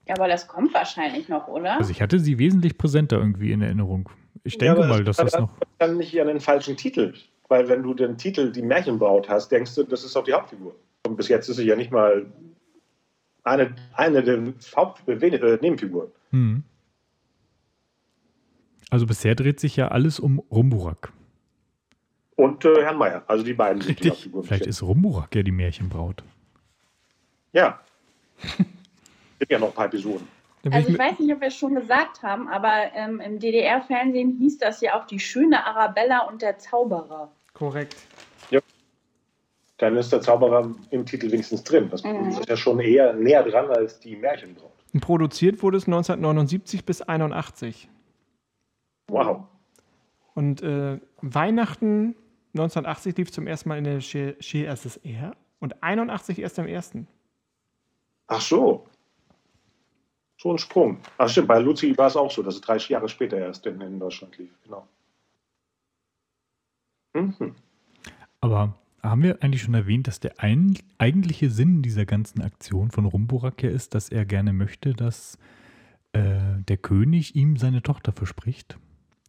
Ja, 0.07 0.15
aber 0.17 0.29
das 0.29 0.49
kommt 0.49 0.73
wahrscheinlich 0.73 1.29
noch, 1.29 1.49
oder? 1.49 1.79
Also 1.79 1.91
ich 1.91 2.01
hatte 2.01 2.19
sie 2.19 2.39
wesentlich 2.39 2.79
präsenter 2.79 3.19
irgendwie 3.19 3.53
in 3.53 3.61
Erinnerung. 3.61 4.09
Ich 4.45 4.57
denke 4.57 4.81
ja, 4.81 4.87
mal, 4.87 5.05
dass 5.05 5.19
das 5.19 5.39
noch. 5.39 5.51
Dann 5.79 5.99
nicht 5.99 6.19
an 6.19 6.29
den 6.29 6.41
falschen 6.41 6.77
Titel. 6.77 7.15
Weil 7.49 7.69
wenn 7.69 7.83
du 7.83 7.95
den 7.95 8.17
Titel 8.17 8.53
Die 8.53 8.63
Märchenbraut 8.63 9.29
hast, 9.29 9.51
denkst 9.51 9.75
du, 9.75 9.83
das 9.85 10.05
ist 10.05 10.17
auch 10.17 10.25
die 10.25 10.33
Hauptfigur. 10.33 10.75
Und 11.07 11.17
bis 11.17 11.29
jetzt 11.29 11.49
ist 11.49 11.57
sie 11.57 11.65
ja 11.65 11.77
nicht 11.77 11.91
mal 11.91 12.27
eine, 13.45 13.75
eine 13.95 14.23
der 14.23 14.53
Hauptnebenfiguren. 14.77 16.09
Äh, 16.09 16.33
hm. 16.33 16.65
Also 18.91 19.07
bisher 19.07 19.35
dreht 19.35 19.61
sich 19.61 19.77
ja 19.77 19.89
alles 19.89 20.19
um 20.19 20.39
Rumburak. 20.51 21.13
Und 22.37 22.65
äh, 22.65 22.83
Herrn 22.83 22.97
Meier. 22.97 23.23
Also 23.27 23.45
die 23.45 23.55
beiden 23.55 23.83
sind 23.83 24.03
die. 24.03 24.13
Vielleicht 24.43 24.67
ist 24.67 24.83
Rumburak 24.83 25.35
ja 25.35 25.43
die 25.43 25.53
Märchenbraut. 25.53 26.23
Ja. 27.53 27.81
Gibt 29.39 29.51
ja 29.51 29.59
noch 29.59 29.69
ein 29.69 29.75
paar 29.75 29.87
Episoden. 29.87 30.27
Also 30.71 30.89
ich 30.89 30.99
weiß 30.99 31.19
nicht, 31.21 31.33
ob 31.33 31.41
wir 31.41 31.49
es 31.49 31.57
schon 31.57 31.75
gesagt 31.75 32.23
haben, 32.23 32.49
aber 32.49 32.93
ähm, 32.95 33.21
im 33.21 33.39
DDR-Fernsehen 33.39 34.37
hieß 34.39 34.59
das 34.59 34.81
ja 34.81 34.99
auch 34.99 35.07
die 35.07 35.21
schöne 35.21 35.65
Arabella 35.65 36.27
und 36.27 36.43
der 36.43 36.59
Zauberer. 36.59 37.31
Korrekt. 37.55 37.97
Ja. 38.51 38.61
Dann 39.79 39.97
ist 39.97 40.13
der 40.13 40.21
Zauberer 40.21 40.75
im 40.91 41.07
Titel 41.07 41.31
wenigstens 41.31 41.63
drin. 41.63 41.89
Das 41.91 42.03
mhm. 42.03 42.29
ist 42.29 42.49
ja 42.49 42.57
schon 42.57 42.81
eher 42.81 43.15
näher 43.15 43.45
dran 43.45 43.71
als 43.71 44.01
die 44.01 44.17
Märchenbraut. 44.17 44.73
Produziert 45.01 45.63
wurde 45.63 45.77
es 45.77 45.87
1979 45.87 46.85
bis 46.85 47.03
81. 47.03 47.89
Wow. 49.09 49.45
Und 50.35 50.63
äh, 50.63 51.01
Weihnachten 51.21 52.15
1980 52.55 53.17
lief 53.17 53.33
zum 53.33 53.47
ersten 53.47 53.69
Mal 53.69 53.79
in 53.79 53.85
der 53.85 53.99
SSR 53.99 55.35
und 55.59 55.83
81 55.83 56.39
erst 56.39 56.59
im 56.59 56.67
ersten. 56.67 57.09
Ach 58.29 58.41
so. 58.41 58.87
So 60.37 60.53
ein 60.53 60.59
Sprung. 60.59 60.99
Ach 61.17 61.29
stimmt, 61.29 61.49
bei 61.49 61.59
Luzi 61.59 61.97
war 61.99 62.07
es 62.07 62.17
auch 62.17 62.31
so, 62.31 62.43
dass 62.43 62.55
es 62.55 62.61
drei 62.61 62.77
Jahre 62.77 63.09
später 63.09 63.39
erst 63.39 63.67
in, 63.67 63.81
in 63.81 63.99
Deutschland 63.99 64.39
lief. 64.39 64.51
Genau. 64.63 64.87
Mhm. 67.15 67.57
Aber 68.41 68.75
haben 69.03 69.23
wir 69.23 69.43
eigentlich 69.43 69.63
schon 69.63 69.75
erwähnt, 69.75 70.07
dass 70.07 70.21
der 70.21 70.39
ein, 70.39 70.79
eigentliche 70.99 71.51
Sinn 71.51 71.83
dieser 71.83 72.07
ganzen 72.07 72.43
Aktion 72.43 72.91
von 72.91 73.05
Rumburak 73.05 73.63
ja 73.63 73.71
ist, 73.71 73.95
dass 73.95 74.11
er 74.11 74.25
gerne 74.25 74.53
möchte, 74.53 74.93
dass 74.95 75.39
äh, 76.13 76.39
der 76.69 76.77
König 76.77 77.35
ihm 77.35 77.57
seine 77.57 77.83
Tochter 77.83 78.13
verspricht? 78.13 78.79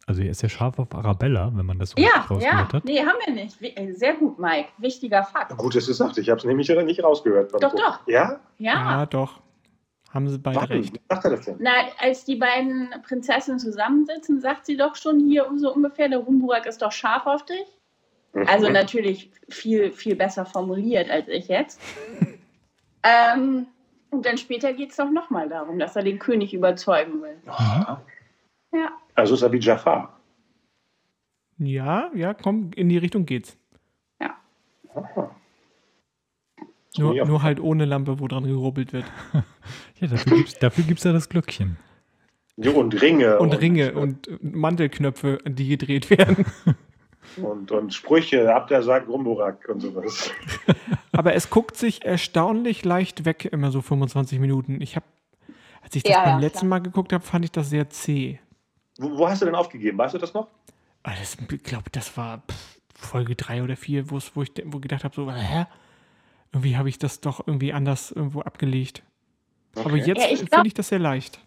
Also 0.06 0.22
er 0.22 0.30
ist 0.30 0.42
ja 0.42 0.48
scharf 0.48 0.78
auf 0.78 0.94
Arabella, 0.94 1.52
wenn 1.54 1.66
man 1.66 1.78
das 1.78 1.90
so 1.90 2.02
ja, 2.02 2.26
rausgehört 2.28 2.42
ja. 2.42 2.72
hat. 2.72 2.84
Nee, 2.84 3.00
haben 3.00 3.18
wir 3.24 3.34
nicht. 3.34 3.56
Äh, 3.62 3.92
sehr 3.92 4.14
gut, 4.14 4.38
Mike. 4.38 4.70
Wichtiger 4.78 5.22
Fakt. 5.22 5.56
Gut, 5.56 5.76
dass 5.76 5.86
du 5.86 5.92
sagst. 5.92 6.18
Ich 6.18 6.28
habe 6.28 6.38
es 6.38 6.44
nämlich 6.44 6.68
nicht 6.68 7.04
rausgehört. 7.04 7.52
Doch, 7.52 7.74
doch. 7.74 8.00
Ja? 8.06 8.40
Ja. 8.58 8.74
Ja, 8.74 9.06
doch. 9.06 9.40
Haben 10.12 10.28
sie 10.28 10.38
beide 10.38 10.56
Wann? 10.56 10.66
recht. 10.66 11.00
Was 11.08 11.22
sagt 11.22 11.24
er 11.24 11.30
das 11.30 11.44
denn? 11.44 11.56
Na, 11.60 11.70
als 11.98 12.24
die 12.24 12.34
beiden 12.34 12.90
Prinzessinnen 13.06 13.60
zusammensitzen, 13.60 14.40
sagt 14.40 14.66
sie 14.66 14.76
doch 14.76 14.96
schon 14.96 15.20
hier 15.20 15.46
so 15.56 15.72
ungefähr, 15.72 16.08
der 16.08 16.18
Rumburak 16.18 16.66
ist 16.66 16.82
doch 16.82 16.90
scharf 16.90 17.26
auf 17.26 17.44
dich. 17.44 17.66
Mhm. 18.32 18.46
Also 18.48 18.68
natürlich 18.68 19.30
viel, 19.48 19.92
viel 19.92 20.16
besser 20.16 20.44
formuliert 20.44 21.08
als 21.10 21.28
ich 21.28 21.48
jetzt. 21.48 21.80
ähm, 23.04 23.66
und 24.10 24.26
dann 24.26 24.38
später 24.38 24.72
geht 24.72 24.90
es 24.90 24.96
doch 24.96 25.10
nochmal 25.10 25.48
darum, 25.48 25.78
dass 25.78 25.94
er 25.94 26.02
den 26.02 26.18
König 26.18 26.52
überzeugen 26.52 27.22
will. 27.22 27.36
Aha. 27.46 28.02
Ja. 28.72 28.90
Also 29.14 29.34
ist 29.34 29.42
er 29.42 29.52
wie 29.52 29.58
Jafar. 29.58 30.20
Ja, 31.58 32.10
ja, 32.14 32.34
komm, 32.34 32.70
in 32.74 32.88
die 32.88 32.98
Richtung 32.98 33.26
geht's. 33.26 33.58
Ja. 34.20 34.36
Aha. 34.94 35.34
Nur, 36.96 37.24
nur 37.24 37.42
halt 37.42 37.60
ohne 37.60 37.84
Lampe, 37.84 38.18
wo 38.18 38.26
dran 38.26 38.44
gerubbelt 38.44 38.92
wird. 38.92 39.04
ja, 40.00 40.08
dafür 40.08 40.38
gibt's, 40.38 40.58
dafür 40.58 40.84
gibt's 40.84 41.04
ja 41.04 41.12
das 41.12 41.28
Glöckchen. 41.28 41.76
Und 42.56 43.00
Ringe. 43.00 43.38
Und, 43.38 43.52
und 43.52 43.60
Ringe 43.60 43.92
und 43.94 44.28
Mantelknöpfe, 44.42 45.38
die 45.46 45.68
gedreht 45.68 46.10
werden. 46.10 46.44
Und, 47.36 47.70
und 47.70 47.94
Sprüche, 47.94 48.52
ab 48.52 48.66
der 48.68 48.82
sagt 48.82 49.08
Rumburak 49.08 49.68
und 49.68 49.80
sowas. 49.80 50.32
Aber 51.12 51.34
es 51.34 51.48
guckt 51.48 51.76
sich 51.76 52.04
erstaunlich 52.04 52.84
leicht 52.84 53.24
weg, 53.24 53.44
immer 53.44 53.70
so 53.70 53.82
25 53.82 54.40
Minuten. 54.40 54.80
Ich 54.80 54.96
habe, 54.96 55.06
als 55.80 55.94
ich 55.94 56.02
das 56.02 56.12
ja, 56.12 56.24
beim 56.24 56.34
ja, 56.34 56.38
letzten 56.40 56.66
klar. 56.66 56.70
Mal 56.70 56.78
geguckt 56.80 57.12
habe, 57.12 57.24
fand 57.24 57.44
ich 57.44 57.52
das 57.52 57.70
sehr 57.70 57.88
zäh. 57.88 58.40
Wo, 59.00 59.16
wo, 59.16 59.28
hast 59.28 59.40
du 59.40 59.46
denn 59.46 59.54
aufgegeben? 59.54 59.96
Weißt 59.96 60.14
du 60.14 60.18
das 60.18 60.34
noch? 60.34 60.48
Das, 61.02 61.38
ich 61.50 61.62
glaube, 61.62 61.90
das 61.90 62.16
war 62.18 62.42
Folge 62.94 63.34
3 63.34 63.62
oder 63.62 63.76
4, 63.76 64.10
wo 64.10 64.18
ich, 64.18 64.30
wo 64.34 64.42
ich 64.42 64.52
gedacht 64.54 65.04
habe, 65.04 65.14
so, 65.14 65.32
hä? 65.32 65.64
Irgendwie 66.52 66.76
habe 66.76 66.90
ich 66.90 66.98
das 66.98 67.20
doch 67.20 67.46
irgendwie 67.46 67.72
anders 67.72 68.10
irgendwo 68.12 68.42
abgelegt. 68.42 69.02
Okay. 69.74 69.88
Aber 69.88 69.96
jetzt 69.96 70.20
ja, 70.20 70.36
finde 70.36 70.66
ich 70.66 70.74
das 70.74 70.88
sehr 70.88 70.98
leicht. 70.98 71.40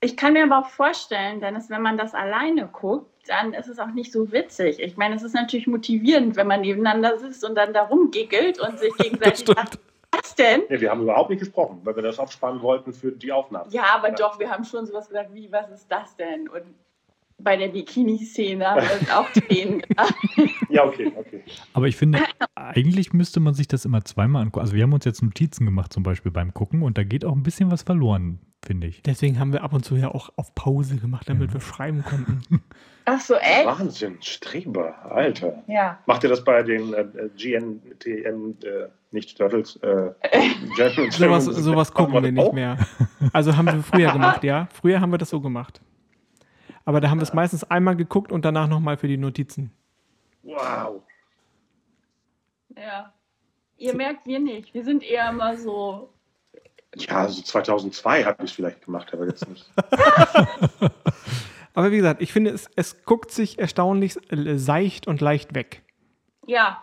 Ich 0.00 0.16
kann 0.18 0.34
mir 0.34 0.44
aber 0.44 0.58
auch 0.58 0.68
vorstellen, 0.68 1.40
Dennis, 1.40 1.70
wenn 1.70 1.80
man 1.80 1.96
das 1.96 2.12
alleine 2.12 2.66
guckt, 2.66 3.10
dann 3.28 3.54
ist 3.54 3.68
es 3.68 3.78
auch 3.78 3.92
nicht 3.92 4.12
so 4.12 4.30
witzig. 4.32 4.78
Ich 4.78 4.98
meine, 4.98 5.14
es 5.14 5.22
ist 5.22 5.34
natürlich 5.34 5.66
motivierend, 5.66 6.36
wenn 6.36 6.46
man 6.46 6.60
nebeneinander 6.60 7.18
sitzt 7.18 7.44
und 7.44 7.54
dann 7.54 7.72
da 7.72 7.84
rumgiggelt 7.84 8.60
und 8.60 8.78
sich 8.78 8.92
gegenseitig 8.98 9.46
sagt, 9.46 9.78
was 10.24 10.34
denn? 10.34 10.62
Ja, 10.68 10.80
wir 10.80 10.90
haben 10.90 11.02
überhaupt 11.02 11.30
nicht 11.30 11.40
gesprochen, 11.40 11.80
weil 11.84 11.96
wir 11.96 12.02
das 12.02 12.18
aufspannen 12.18 12.62
wollten 12.62 12.92
für 12.92 13.12
die 13.12 13.32
Aufnahme. 13.32 13.66
Ja, 13.70 13.84
aber 13.94 14.08
ja. 14.08 14.14
doch, 14.14 14.38
wir 14.38 14.50
haben 14.50 14.64
schon 14.64 14.86
sowas 14.86 15.08
gesagt 15.08 15.34
wie, 15.34 15.50
was 15.52 15.70
ist 15.70 15.90
das 15.90 16.16
denn? 16.16 16.48
Und 16.48 16.62
bei 17.38 17.56
der 17.56 17.68
Bikini-Szene 17.68 18.64
haben 18.64 18.82
wir 18.82 19.18
auch 19.18 19.28
Tränen 19.30 19.80
gehabt. 19.80 20.14
Ja, 20.70 20.84
okay, 20.84 21.12
okay. 21.16 21.42
Aber 21.72 21.86
ich 21.86 21.96
finde, 21.96 22.20
eigentlich 22.54 23.12
müsste 23.12 23.40
man 23.40 23.54
sich 23.54 23.68
das 23.68 23.84
immer 23.84 24.04
zweimal 24.04 24.42
angucken. 24.42 24.62
Also 24.62 24.74
wir 24.74 24.84
haben 24.84 24.92
uns 24.92 25.04
jetzt 25.04 25.22
Notizen 25.22 25.64
gemacht, 25.64 25.92
zum 25.92 26.02
Beispiel 26.04 26.32
beim 26.32 26.54
Gucken, 26.54 26.82
und 26.82 26.96
da 26.96 27.04
geht 27.04 27.24
auch 27.24 27.34
ein 27.34 27.42
bisschen 27.42 27.70
was 27.70 27.82
verloren, 27.82 28.38
finde 28.64 28.86
ich. 28.86 29.02
Deswegen 29.02 29.38
haben 29.38 29.52
wir 29.52 29.62
ab 29.62 29.72
und 29.72 29.84
zu 29.84 29.96
ja 29.96 30.08
auch 30.08 30.30
auf 30.36 30.54
Pause 30.54 30.96
gemacht, 30.96 31.28
damit 31.28 31.48
ja. 31.48 31.54
wir 31.54 31.60
schreiben 31.60 32.04
konnten. 32.04 32.42
Ach 33.06 33.20
so, 33.20 33.34
echt? 33.34 33.66
Wahnsinn, 33.66 34.16
Streber, 34.22 34.94
Alter. 35.10 35.62
Ja. 35.66 35.98
Macht 36.06 36.22
ihr 36.22 36.30
das 36.30 36.42
bei 36.42 36.62
den 36.62 36.94
äh, 36.94 37.04
GNTM, 37.36 38.54
äh, 38.62 38.88
nicht 39.10 39.36
Turtles, 39.36 39.76
äh, 39.76 40.12
sowas, 41.10 41.44
sowas 41.44 41.92
gucken 41.92 42.14
wir 42.14 42.32
nicht 42.32 42.52
mehr. 42.52 42.78
Also 43.32 43.56
haben 43.56 43.66
wir 43.66 43.82
früher 43.82 44.12
gemacht, 44.12 44.42
ja. 44.42 44.68
Früher 44.72 45.00
haben 45.00 45.10
wir 45.12 45.18
das 45.18 45.30
so 45.30 45.40
gemacht. 45.40 45.80
Aber 46.86 47.00
da 47.00 47.10
haben 47.10 47.18
wir 47.18 47.24
es 47.24 47.34
meistens 47.34 47.64
einmal 47.64 47.96
geguckt 47.96 48.32
und 48.32 48.44
danach 48.44 48.68
nochmal 48.68 48.96
für 48.96 49.08
die 49.08 49.16
Notizen. 49.18 49.70
Wow. 50.42 51.02
Ja. 52.76 53.12
Ihr 53.76 53.92
so. 53.92 53.96
merkt, 53.96 54.26
wir 54.26 54.40
nicht. 54.40 54.72
Wir 54.72 54.84
sind 54.84 55.02
eher 55.02 55.30
mal 55.32 55.58
so. 55.58 56.10
Ja, 56.96 57.22
also 57.22 57.42
2002 57.42 58.24
habe 58.24 58.44
ich 58.44 58.50
es 58.50 58.56
vielleicht 58.56 58.84
gemacht, 58.84 59.12
aber 59.12 59.26
jetzt 59.26 59.48
nicht. 59.48 59.70
Aber 61.74 61.90
wie 61.92 61.96
gesagt, 61.96 62.22
ich 62.22 62.32
finde, 62.32 62.50
es, 62.50 62.70
es 62.76 63.04
guckt 63.04 63.30
sich 63.30 63.58
erstaunlich 63.58 64.16
äh, 64.32 64.56
seicht 64.56 65.06
und 65.06 65.20
leicht 65.20 65.54
weg. 65.54 65.82
Ja, 66.46 66.82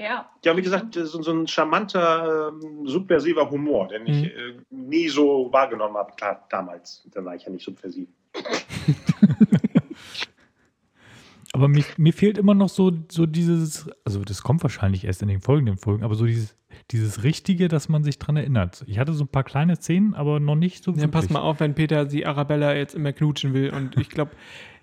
ja. 0.00 0.30
Ja, 0.44 0.56
wie 0.56 0.62
gesagt, 0.62 0.94
so, 0.94 1.20
so 1.22 1.30
ein 1.30 1.46
charmanter, 1.46 2.48
ähm, 2.48 2.86
subversiver 2.86 3.50
Humor, 3.50 3.88
den 3.88 4.06
ich 4.06 4.22
mhm. 4.22 4.28
äh, 4.28 4.54
nie 4.70 5.08
so 5.08 5.52
wahrgenommen 5.52 5.96
habe. 5.96 6.12
Klar, 6.16 6.46
damals, 6.48 7.06
da 7.12 7.22
war 7.22 7.34
ich 7.34 7.44
ja 7.44 7.50
nicht 7.50 7.64
subversiv. 7.64 8.08
aber 11.60 11.68
mir, 11.68 11.84
mir 11.98 12.14
fehlt 12.14 12.38
immer 12.38 12.54
noch 12.54 12.70
so, 12.70 12.90
so 13.10 13.26
dieses, 13.26 13.90
also 14.04 14.22
das 14.24 14.42
kommt 14.42 14.62
wahrscheinlich 14.62 15.04
erst 15.04 15.20
in 15.20 15.28
den 15.28 15.40
folgenden 15.40 15.76
Folgen, 15.76 16.02
aber 16.02 16.14
so 16.14 16.24
dieses, 16.24 16.56
dieses 16.90 17.22
Richtige, 17.22 17.68
dass 17.68 17.90
man 17.90 18.02
sich 18.02 18.18
dran 18.18 18.36
erinnert. 18.36 18.82
Ich 18.86 18.98
hatte 18.98 19.12
so 19.12 19.24
ein 19.24 19.28
paar 19.28 19.44
kleine 19.44 19.76
Szenen, 19.76 20.14
aber 20.14 20.40
noch 20.40 20.54
nicht 20.56 20.82
so 20.82 20.92
ja, 20.92 20.96
wirklich. 20.96 21.12
Pass 21.12 21.28
mal 21.28 21.40
auf, 21.40 21.60
wenn 21.60 21.74
Peter 21.74 22.06
die 22.06 22.24
Arabella 22.24 22.74
jetzt 22.74 22.94
immer 22.94 23.12
knutschen 23.12 23.52
will 23.52 23.70
und 23.70 23.98
ich 23.98 24.08
glaube, 24.08 24.32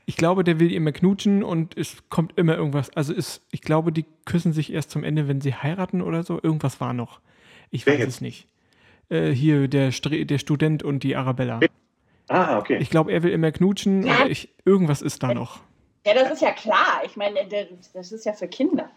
ich 0.06 0.18
glaube, 0.18 0.44
der 0.44 0.60
will 0.60 0.72
immer 0.72 0.92
knutschen 0.92 1.44
und 1.44 1.76
es 1.76 1.98
kommt 2.10 2.38
immer 2.38 2.56
irgendwas. 2.56 2.96
Also 2.96 3.12
ist, 3.12 3.42
ich 3.52 3.62
glaube, 3.62 3.92
die 3.92 4.06
küssen 4.26 4.54
sich 4.54 4.72
erst 4.72 4.92
zum 4.92 5.04
Ende, 5.04 5.28
wenn 5.28 5.42
sie 5.42 5.56
heiraten 5.56 6.04
oder 6.04 6.24
so. 6.24 6.40
Irgendwas 6.42 6.80
war 6.80 6.94
noch. 6.94 7.20
Ich 7.72 7.88
weiß 7.88 8.06
es 8.08 8.22
nicht. 8.22 8.48
Äh, 9.10 9.32
hier 9.32 9.68
der, 9.68 9.90
der 9.90 10.38
Student 10.38 10.84
und 10.84 11.04
die 11.04 11.16
Arabella. 11.16 11.60
Ah, 12.30 12.58
okay. 12.58 12.78
Ich 12.80 12.90
glaube, 12.90 13.12
er 13.12 13.24
will 13.24 13.32
immer 13.32 13.52
knutschen 13.52 14.06
ja. 14.06 14.28
ich, 14.28 14.50
irgendwas 14.64 15.02
ist 15.02 15.24
da 15.24 15.34
noch. 15.34 15.62
Ja, 16.08 16.14
das 16.14 16.32
ist 16.32 16.42
ja 16.42 16.52
klar. 16.52 17.02
Ich 17.06 17.18
meine, 17.18 17.36
das 17.94 18.12
ist 18.14 18.26
ja 18.26 18.32
für 18.32 18.48
Kinder. 18.48 18.90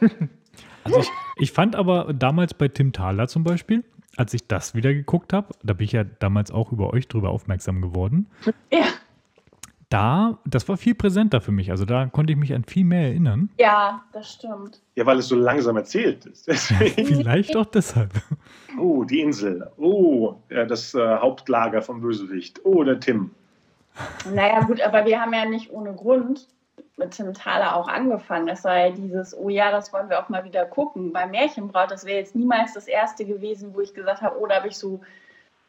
also 0.84 0.98
ich, 0.98 1.08
ich 1.36 1.52
fand 1.52 1.76
aber 1.76 2.12
damals 2.12 2.52
bei 2.52 2.66
Tim 2.66 2.92
Thaler 2.92 3.28
zum 3.28 3.44
Beispiel, 3.44 3.84
als 4.16 4.34
ich 4.34 4.48
das 4.48 4.74
wieder 4.74 4.92
geguckt 4.92 5.32
habe, 5.32 5.54
da 5.62 5.74
bin 5.74 5.84
ich 5.84 5.92
ja 5.92 6.02
damals 6.02 6.50
auch 6.50 6.72
über 6.72 6.92
euch 6.92 7.06
drüber 7.06 7.30
aufmerksam 7.30 7.80
geworden. 7.80 8.26
Ja. 8.72 8.86
Da, 9.88 10.38
das 10.44 10.68
war 10.68 10.76
viel 10.76 10.96
präsenter 10.96 11.40
für 11.40 11.52
mich. 11.52 11.70
Also 11.70 11.84
da 11.84 12.06
konnte 12.06 12.32
ich 12.32 12.38
mich 12.38 12.52
an 12.52 12.64
viel 12.64 12.84
mehr 12.84 13.02
erinnern. 13.02 13.50
Ja, 13.58 14.02
das 14.12 14.32
stimmt. 14.32 14.82
Ja, 14.96 15.06
weil 15.06 15.18
es 15.18 15.28
so 15.28 15.36
langsam 15.36 15.76
erzählt 15.76 16.26
ist. 16.26 16.50
Vielleicht 16.72 17.56
auch 17.56 17.66
deshalb. 17.66 18.10
Oh, 18.78 19.04
die 19.04 19.20
Insel. 19.20 19.70
Oh, 19.76 20.34
das 20.48 20.92
äh, 20.94 21.18
Hauptlager 21.18 21.82
vom 21.82 22.00
Bösewicht. 22.00 22.60
Oh, 22.64 22.82
der 22.82 22.98
Tim. 22.98 23.30
Naja, 24.32 24.60
gut, 24.60 24.80
aber 24.80 25.04
wir 25.06 25.20
haben 25.20 25.32
ja 25.32 25.44
nicht 25.44 25.70
ohne 25.70 25.94
Grund 25.94 26.46
mit 26.96 27.12
Tim 27.12 27.32
Thaler 27.32 27.76
auch 27.76 27.88
angefangen. 27.88 28.46
Das 28.46 28.64
war 28.64 28.76
ja 28.76 28.90
dieses, 28.90 29.36
oh 29.36 29.48
ja, 29.48 29.70
das 29.70 29.92
wollen 29.92 30.08
wir 30.10 30.20
auch 30.20 30.28
mal 30.28 30.44
wieder 30.44 30.66
gucken. 30.66 31.12
Bei 31.12 31.26
Märchenbraut, 31.26 31.90
das 31.90 32.04
wäre 32.04 32.18
jetzt 32.18 32.34
niemals 32.34 32.74
das 32.74 32.88
erste 32.88 33.24
gewesen, 33.24 33.74
wo 33.74 33.80
ich 33.80 33.94
gesagt 33.94 34.22
habe, 34.22 34.36
oh, 34.40 34.46
da 34.46 34.56
habe 34.56 34.68
ich 34.68 34.76
so 34.76 35.00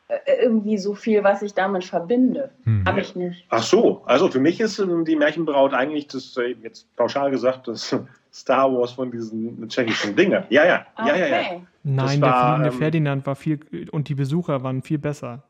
äh, 0.07 0.17
irgendwie 0.41 0.77
so 0.79 0.95
viel, 0.95 1.23
was 1.23 1.43
ich 1.43 1.53
damit 1.53 1.83
verbinde. 1.83 2.49
Hm. 2.63 2.83
Habe 2.85 3.01
ich 3.01 3.15
nicht. 3.15 3.45
Ach 3.49 3.61
so, 3.61 4.01
also 4.05 4.29
für 4.29 4.39
mich 4.39 4.59
ist 4.59 4.79
ähm, 4.79 5.05
die 5.05 5.15
Märchenbraut 5.15 5.73
eigentlich 5.73 6.07
das, 6.07 6.35
äh, 6.37 6.55
jetzt 6.63 6.93
pauschal 6.95 7.29
gesagt, 7.29 7.67
das 7.67 7.95
Star 8.33 8.73
Wars 8.73 8.93
von 8.93 9.11
diesen 9.11 9.69
tschechischen 9.69 10.15
Dingen. 10.15 10.43
Ja, 10.49 10.65
ja, 10.65 10.85
okay. 10.97 11.09
ja, 11.09 11.15
ja, 11.15 11.27
ja. 11.27 11.61
Nein, 11.83 12.21
war, 12.21 12.31
der 12.31 12.41
fliegende 12.41 12.69
ähm, 12.69 12.79
Ferdinand 12.79 13.27
war 13.27 13.35
viel 13.35 13.87
und 13.91 14.09
die 14.09 14.15
Besucher 14.15 14.63
waren 14.63 14.81
viel 14.81 14.97
besser. 14.97 15.43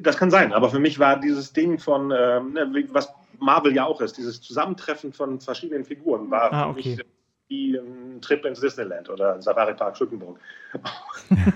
Das 0.00 0.16
kann 0.16 0.30
sein, 0.30 0.52
aber 0.52 0.70
für 0.70 0.78
mich 0.78 0.98
war 0.98 1.18
dieses 1.20 1.52
Ding 1.52 1.78
von, 1.78 2.08
ne, 2.08 2.86
was 2.90 3.12
Marvel 3.38 3.74
ja 3.74 3.84
auch 3.84 4.00
ist, 4.00 4.16
dieses 4.16 4.40
Zusammentreffen 4.40 5.12
von 5.12 5.40
verschiedenen 5.40 5.84
Figuren, 5.84 6.30
war 6.30 6.52
ah, 6.52 6.70
okay. 6.70 6.82
für 6.82 6.88
mich 6.88 7.06
wie 7.48 7.76
ein 7.76 8.20
Trip 8.20 8.44
ins 8.44 8.60
Disneyland 8.60 9.08
oder 9.08 9.40
Safari 9.40 9.74
Park 9.74 9.96
Schückenburg. 9.96 10.38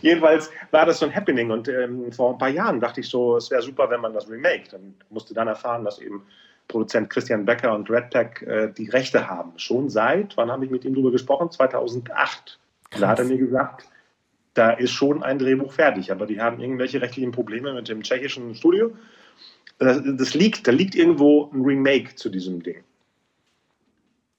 Jedenfalls 0.00 0.50
war 0.70 0.86
das 0.86 1.00
so 1.00 1.06
ein 1.06 1.14
Happening 1.14 1.50
und 1.50 1.68
ähm, 1.68 2.12
vor 2.12 2.32
ein 2.32 2.38
paar 2.38 2.48
Jahren 2.48 2.80
dachte 2.80 3.00
ich 3.00 3.08
so, 3.08 3.36
es 3.36 3.50
wäre 3.50 3.62
super, 3.62 3.90
wenn 3.90 4.00
man 4.00 4.12
das 4.12 4.30
remake. 4.30 4.64
Dann 4.70 4.94
musste 5.10 5.34
dann 5.34 5.48
erfahren, 5.48 5.84
dass 5.84 5.98
eben 5.98 6.24
Produzent 6.68 7.10
Christian 7.10 7.44
Becker 7.44 7.74
und 7.74 7.90
Red 7.90 8.10
Pack 8.10 8.42
äh, 8.42 8.72
die 8.72 8.88
Rechte 8.90 9.28
haben. 9.28 9.52
Schon 9.58 9.88
seit, 9.88 10.36
wann 10.36 10.52
habe 10.52 10.64
ich 10.64 10.70
mit 10.70 10.84
ihm 10.84 10.94
darüber 10.94 11.10
gesprochen? 11.10 11.50
2008. 11.50 12.60
Krass. 12.90 13.00
Da 13.00 13.08
hat 13.08 13.18
er 13.18 13.24
mir 13.24 13.38
gesagt, 13.38 13.86
da 14.58 14.70
ist 14.70 14.92
schon 14.92 15.22
ein 15.22 15.38
Drehbuch 15.38 15.72
fertig, 15.72 16.10
aber 16.10 16.26
die 16.26 16.40
haben 16.40 16.60
irgendwelche 16.60 17.00
rechtlichen 17.00 17.32
Probleme 17.32 17.72
mit 17.72 17.88
dem 17.88 18.02
tschechischen 18.02 18.54
Studio. 18.54 18.96
Das, 19.78 20.02
das 20.04 20.34
liegt, 20.34 20.66
da 20.66 20.72
liegt 20.72 20.94
irgendwo 20.94 21.50
ein 21.52 21.62
Remake 21.62 22.16
zu 22.16 22.28
diesem 22.28 22.62
Ding. 22.62 22.82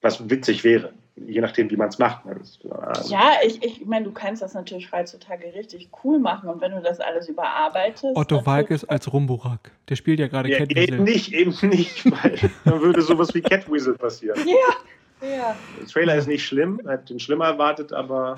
Was 0.02 0.30
witzig 0.30 0.64
wäre 0.64 0.94
je 1.28 1.42
nachdem, 1.42 1.70
wie 1.70 1.76
man 1.76 1.90
es 1.90 2.00
macht. 2.00 2.26
Also 2.26 3.14
ja, 3.14 3.34
ich, 3.46 3.64
ich 3.64 3.86
meine, 3.86 4.06
du 4.06 4.12
kannst 4.12 4.42
das 4.42 4.54
natürlich 4.54 4.92
heutzutage 4.92 5.54
richtig 5.54 5.90
cool 6.04 6.20
machen 6.20 6.50
und 6.50 6.62
wenn 6.62 6.72
du 6.72 6.82
das 6.82 7.00
alles 7.00 7.28
überarbeitest. 7.28 8.16
Otto 8.16 8.46
Walkes 8.46 8.86
als 8.86 9.12
Rumburak. 9.12 9.72
Der 9.90 9.96
spielt 9.96 10.20
ja 10.20 10.28
gerade 10.28 10.50
ja, 10.50 10.60
Catweasel. 10.60 10.96
Eben 10.96 11.04
nicht, 11.04 11.34
eben 11.34 11.56
nicht, 11.70 12.06
weil 12.24 12.38
dann 12.66 12.82
würde 12.82 13.02
sowas 13.02 13.34
wie 13.34 13.42
Catweasel 13.42 13.98
passieren. 13.98 14.40
Ja. 14.48 15.28
ja. 15.28 15.56
Der 15.80 15.88
Trailer 15.88 16.16
ist 16.16 16.28
nicht 16.28 16.46
schlimm, 16.46 16.82
er 16.86 16.94
hat 16.94 17.10
den 17.10 17.20
schlimmer 17.20 17.46
erwartet, 17.46 17.94
aber. 17.94 18.36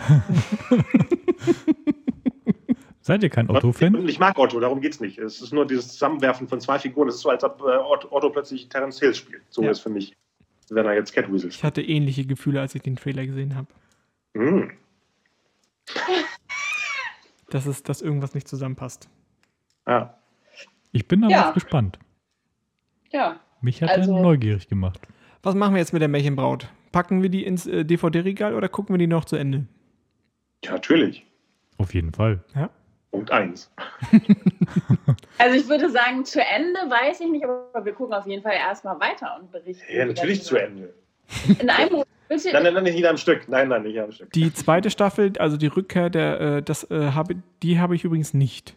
Seid 3.11 3.23
ihr 3.23 3.29
kein 3.29 3.49
Otto-Fan? 3.49 4.07
Ich 4.07 4.19
mag 4.19 4.39
Otto, 4.39 4.59
darum 4.61 4.79
geht 4.79 4.93
es 4.93 5.01
nicht. 5.01 5.17
Es 5.17 5.41
ist 5.41 5.51
nur 5.51 5.67
dieses 5.67 5.89
Zusammenwerfen 5.89 6.47
von 6.47 6.61
zwei 6.61 6.79
Figuren. 6.79 7.09
Es 7.09 7.15
ist 7.15 7.21
so, 7.21 7.29
als 7.29 7.43
ob 7.43 7.59
äh, 7.61 7.77
Otto 8.09 8.29
plötzlich 8.29 8.69
Terence 8.69 8.99
Hill 8.99 9.13
spielt. 9.13 9.43
So 9.49 9.63
ja. 9.63 9.71
ist 9.71 9.81
für 9.81 9.89
mich 9.89 10.15
wenn 10.69 10.85
er 10.85 10.93
jetzt 10.93 11.13
Catweasel 11.13 11.49
Ich 11.49 11.63
hatte 11.63 11.81
ähnliche 11.81 12.25
Gefühle, 12.25 12.61
als 12.61 12.73
ich 12.73 12.81
den 12.81 12.95
Trailer 12.95 13.25
gesehen 13.25 13.55
habe. 13.55 13.67
Mm. 14.33 14.71
dass, 17.49 17.65
es, 17.65 17.83
dass 17.83 18.01
irgendwas 18.01 18.33
nicht 18.33 18.47
zusammenpasst. 18.47 19.09
Ah. 19.83 20.11
Ich 20.93 21.07
bin 21.07 21.23
aber 21.25 21.31
ja. 21.31 21.51
gespannt. 21.51 21.99
Ja. 23.11 23.41
Mich 23.59 23.81
hat 23.81 23.89
also, 23.89 24.15
er 24.15 24.21
neugierig 24.21 24.69
gemacht. 24.69 25.01
Was 25.43 25.55
machen 25.55 25.73
wir 25.73 25.79
jetzt 25.79 25.91
mit 25.91 26.01
der 26.01 26.07
Märchenbraut? 26.07 26.69
Packen 26.93 27.21
wir 27.21 27.29
die 27.29 27.43
ins 27.45 27.67
äh, 27.67 27.83
DVD-Regal 27.83 28.55
oder 28.55 28.69
gucken 28.69 28.93
wir 28.93 28.97
die 28.99 29.07
noch 29.07 29.25
zu 29.25 29.35
Ende? 29.35 29.67
Ja, 30.63 30.71
natürlich. 30.71 31.25
Auf 31.77 31.93
jeden 31.93 32.13
Fall. 32.13 32.43
Ja. 32.55 32.69
Punkt 33.11 33.31
1. 33.31 33.71
also 35.37 35.55
ich 35.55 35.67
würde 35.67 35.89
sagen, 35.89 36.23
zu 36.25 36.41
Ende 36.41 36.79
weiß 36.79 37.19
ich 37.19 37.29
nicht, 37.29 37.43
aber 37.43 37.83
wir 37.83 37.93
gucken 37.93 38.13
auf 38.13 38.25
jeden 38.25 38.41
Fall 38.41 38.53
erstmal 38.53 38.99
weiter 38.99 39.37
und 39.39 39.51
berichten. 39.51 39.83
Ja, 39.93 40.05
natürlich 40.05 40.43
zu 40.43 40.55
Ende. 40.55 40.93
In 41.59 41.69
einem 41.69 42.03
Bitte? 42.31 42.53
Nein, 42.53 42.63
nein, 42.63 42.73
nein, 42.75 42.83
nicht 42.83 43.05
am 43.05 43.17
Stück. 43.17 43.49
Nein, 43.49 43.67
nein, 43.67 43.83
nicht 43.83 43.99
am 43.99 44.09
Stück. 44.09 44.31
Die 44.31 44.53
zweite 44.53 44.89
Staffel, 44.89 45.33
also 45.37 45.57
die 45.57 45.67
Rückkehr 45.67 46.09
der, 46.09 46.39
äh, 46.39 46.63
das 46.63 46.89
äh, 46.89 47.11
habe, 47.11 47.35
die 47.61 47.77
habe 47.77 47.93
ich 47.93 48.05
übrigens 48.05 48.33
nicht. 48.33 48.73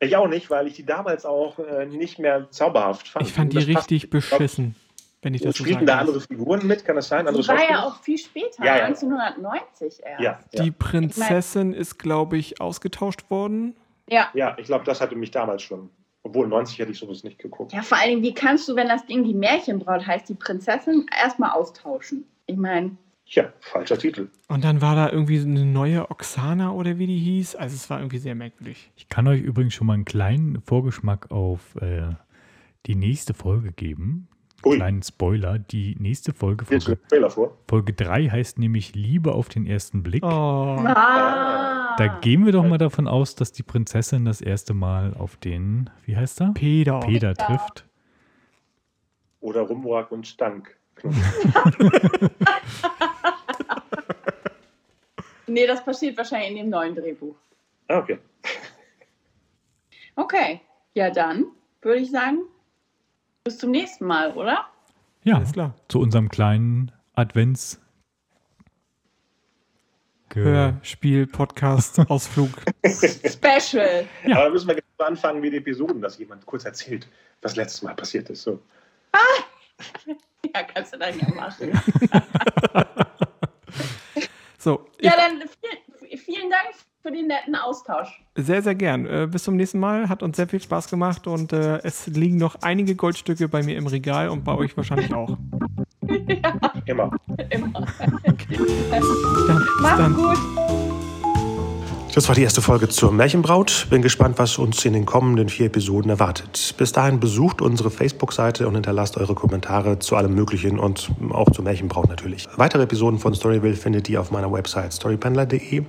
Ich 0.00 0.16
auch 0.16 0.26
nicht, 0.26 0.50
weil 0.50 0.66
ich 0.66 0.74
die 0.74 0.84
damals 0.84 1.24
auch 1.24 1.60
äh, 1.60 1.86
nicht 1.86 2.18
mehr 2.18 2.50
zauberhaft 2.50 3.06
fand. 3.06 3.24
Ich 3.24 3.32
fand 3.32 3.52
die 3.52 3.58
richtig 3.58 4.10
beschissen. 4.10 4.74
Wenn 5.22 5.34
ich 5.34 5.42
das 5.42 5.56
so 5.56 5.64
Spielten 5.64 5.84
da 5.84 5.98
andere 5.98 6.20
Figuren 6.20 6.66
mit? 6.66 6.84
Kann 6.84 6.96
das 6.96 7.08
sein? 7.08 7.28
Andere 7.28 7.46
war 7.46 7.70
ja 7.70 7.84
auch 7.84 8.00
viel 8.00 8.16
später, 8.16 8.64
ja, 8.64 8.78
ja. 8.78 8.84
1990 8.84 10.00
erst. 10.02 10.22
Ja, 10.22 10.40
Die 10.52 10.70
Prinzessin 10.70 11.70
ich 11.70 11.74
mein, 11.74 11.80
ist, 11.80 11.98
glaube 11.98 12.38
ich, 12.38 12.60
ausgetauscht 12.60 13.30
worden. 13.30 13.76
Ja. 14.08 14.28
Ja, 14.32 14.56
ich 14.58 14.66
glaube, 14.66 14.84
das 14.84 15.00
hatte 15.00 15.16
mich 15.16 15.30
damals 15.30 15.62
schon. 15.62 15.90
Obwohl 16.22 16.48
90 16.48 16.78
hätte 16.78 16.92
ich 16.92 16.98
sowas 16.98 17.22
nicht 17.22 17.38
geguckt. 17.38 17.72
Ja, 17.72 17.82
vor 17.82 17.98
allen 17.98 18.10
Dingen, 18.10 18.22
wie 18.22 18.34
kannst 18.34 18.68
du, 18.68 18.76
wenn 18.76 18.88
das 18.88 19.06
Ding 19.06 19.24
die 19.24 19.34
Märchenbraut 19.34 20.06
heißt, 20.06 20.28
die 20.28 20.34
Prinzessin 20.34 21.06
erstmal 21.22 21.50
austauschen? 21.50 22.24
Ich 22.46 22.56
meine. 22.56 22.96
Ja, 23.26 23.52
falscher 23.60 23.96
Titel. 23.96 24.28
Und 24.48 24.64
dann 24.64 24.80
war 24.80 24.96
da 24.96 25.10
irgendwie 25.10 25.38
eine 25.38 25.64
neue 25.64 26.10
Oksana 26.10 26.72
oder 26.72 26.98
wie 26.98 27.06
die 27.06 27.18
hieß. 27.18 27.54
Also 27.54 27.76
es 27.76 27.88
war 27.88 28.00
irgendwie 28.00 28.18
sehr 28.18 28.34
merkwürdig. 28.34 28.90
Ich 28.96 29.08
kann 29.08 29.28
euch 29.28 29.40
übrigens 29.40 29.74
schon 29.74 29.86
mal 29.86 29.94
einen 29.94 30.04
kleinen 30.04 30.60
Vorgeschmack 30.62 31.30
auf 31.30 31.76
äh, 31.76 32.14
die 32.86 32.96
nächste 32.96 33.32
Folge 33.32 33.70
geben. 33.70 34.28
Ui. 34.64 34.76
Kleinen 34.76 35.02
Spoiler. 35.02 35.58
Die 35.58 35.96
nächste 35.98 36.32
Folge, 36.34 36.64
Folge, 36.64 36.98
Folge 37.68 37.92
3 37.94 38.28
heißt 38.28 38.58
nämlich 38.58 38.94
Liebe 38.94 39.32
auf 39.32 39.48
den 39.48 39.66
ersten 39.66 40.02
Blick. 40.02 40.22
Oh. 40.24 40.28
Ah. 40.28 41.96
Da 41.96 42.06
gehen 42.20 42.44
wir 42.44 42.52
doch 42.52 42.64
mal 42.64 42.78
davon 42.78 43.08
aus, 43.08 43.34
dass 43.34 43.52
die 43.52 43.62
Prinzessin 43.62 44.24
das 44.24 44.40
erste 44.40 44.74
Mal 44.74 45.14
auf 45.14 45.36
den, 45.36 45.90
wie 46.04 46.16
heißt 46.16 46.40
er? 46.40 46.52
Peter. 46.52 47.00
Peter 47.00 47.34
trifft. 47.34 47.86
Oder 49.40 49.62
Rumwag 49.62 50.12
und 50.12 50.26
Stank. 50.26 50.76
nee, 55.46 55.66
das 55.66 55.82
passiert 55.82 56.18
wahrscheinlich 56.18 56.50
in 56.50 56.56
dem 56.56 56.68
neuen 56.68 56.94
Drehbuch. 56.94 57.36
Ah, 57.88 57.98
okay. 57.98 58.18
Okay, 60.16 60.60
ja 60.94 61.10
dann 61.10 61.46
würde 61.80 62.00
ich 62.00 62.10
sagen, 62.10 62.42
bis 63.44 63.58
zum 63.58 63.70
nächsten 63.70 64.06
Mal, 64.06 64.32
oder? 64.32 64.66
Ja, 65.24 65.36
Alles 65.36 65.52
klar. 65.52 65.74
Zu 65.88 66.00
unserem 66.00 66.28
kleinen 66.28 66.92
Advents- 67.16 67.78
Hörspiel, 70.32 71.26
Podcast, 71.26 71.98
Ausflug. 72.08 72.50
Special. 72.86 74.06
Ja. 74.24 74.38
Aber 74.38 74.50
müssen 74.50 74.68
wir 74.68 74.76
genau 74.76 75.08
anfangen 75.08 75.42
wie 75.42 75.50
die 75.50 75.56
Episoden, 75.56 76.00
dass 76.00 76.18
jemand 76.18 76.46
kurz 76.46 76.64
erzählt, 76.64 77.08
was 77.42 77.56
letztes 77.56 77.82
Mal 77.82 77.94
passiert 77.96 78.30
ist. 78.30 78.42
So. 78.42 78.60
Ah! 79.12 79.18
Ja, 80.52 80.62
kannst 80.64 80.94
du 80.94 80.98
dann 80.98 81.16
ja 81.16 81.28
machen. 81.34 81.70
so. 84.58 84.88
Ja, 85.00 85.12
dann 85.16 85.42
vielen, 85.60 86.18
vielen 86.18 86.50
Dank 86.50 86.70
für 87.02 87.10
den 87.10 87.26
netten 87.28 87.54
Austausch. 87.54 88.22
Sehr, 88.36 88.62
sehr 88.62 88.74
gern. 88.74 89.06
Äh, 89.06 89.28
bis 89.30 89.44
zum 89.44 89.56
nächsten 89.56 89.78
Mal. 89.78 90.08
Hat 90.08 90.22
uns 90.22 90.36
sehr 90.36 90.48
viel 90.48 90.60
Spaß 90.60 90.88
gemacht 90.88 91.26
und 91.26 91.52
äh, 91.52 91.78
es 91.82 92.06
liegen 92.06 92.36
noch 92.36 92.56
einige 92.62 92.94
Goldstücke 92.94 93.48
bei 93.48 93.62
mir 93.62 93.76
im 93.76 93.86
Regal 93.86 94.28
und 94.28 94.44
bei 94.44 94.54
euch 94.54 94.76
wahrscheinlich 94.76 95.12
auch. 95.14 95.36
ja. 96.02 96.70
Immer. 96.86 97.10
Immer. 97.50 97.86
Okay. 98.26 98.58
Dann. 99.82 100.14
gut. 100.14 100.38
Das 102.12 102.28
war 102.28 102.34
die 102.34 102.42
erste 102.42 102.60
Folge 102.60 102.88
zur 102.88 103.12
Märchenbraut. 103.12 103.86
Bin 103.88 104.02
gespannt, 104.02 104.38
was 104.38 104.58
uns 104.58 104.84
in 104.84 104.94
den 104.94 105.06
kommenden 105.06 105.48
vier 105.48 105.66
Episoden 105.66 106.10
erwartet. 106.10 106.74
Bis 106.76 106.90
dahin 106.90 107.20
besucht 107.20 107.62
unsere 107.62 107.90
Facebook-Seite 107.90 108.66
und 108.66 108.74
hinterlasst 108.74 109.16
eure 109.16 109.36
Kommentare 109.36 110.00
zu 110.00 110.16
allem 110.16 110.34
Möglichen 110.34 110.80
und 110.80 111.12
auch 111.30 111.50
zur 111.52 111.62
Märchenbraut 111.62 112.08
natürlich. 112.08 112.48
Weitere 112.56 112.82
Episoden 112.82 113.20
von 113.20 113.32
Storyville 113.34 113.76
findet 113.76 114.08
ihr 114.08 114.20
auf 114.20 114.32
meiner 114.32 114.52
Website 114.52 114.92
storypendler.de 114.92 115.84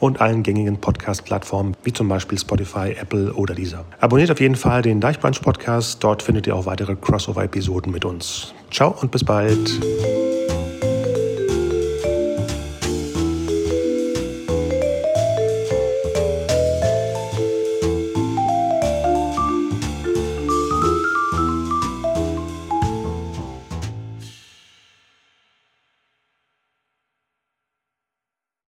und 0.00 0.20
allen 0.20 0.42
gängigen 0.42 0.78
Podcast-Plattformen 0.78 1.76
wie 1.84 1.92
zum 1.92 2.08
Beispiel 2.08 2.38
Spotify, 2.38 2.96
Apple 3.00 3.32
oder 3.32 3.54
dieser. 3.54 3.84
Abonniert 4.00 4.30
auf 4.30 4.40
jeden 4.40 4.56
Fall 4.56 4.82
den 4.82 5.00
Deichbrunch 5.00 5.40
Podcast. 5.42 6.02
Dort 6.02 6.22
findet 6.22 6.46
ihr 6.46 6.54
auch 6.54 6.66
weitere 6.66 6.96
Crossover-Episoden 6.96 7.92
mit 7.92 8.04
uns. 8.04 8.54
Ciao 8.70 8.94
und 9.00 9.10
bis 9.10 9.24
bald. 9.24 10.35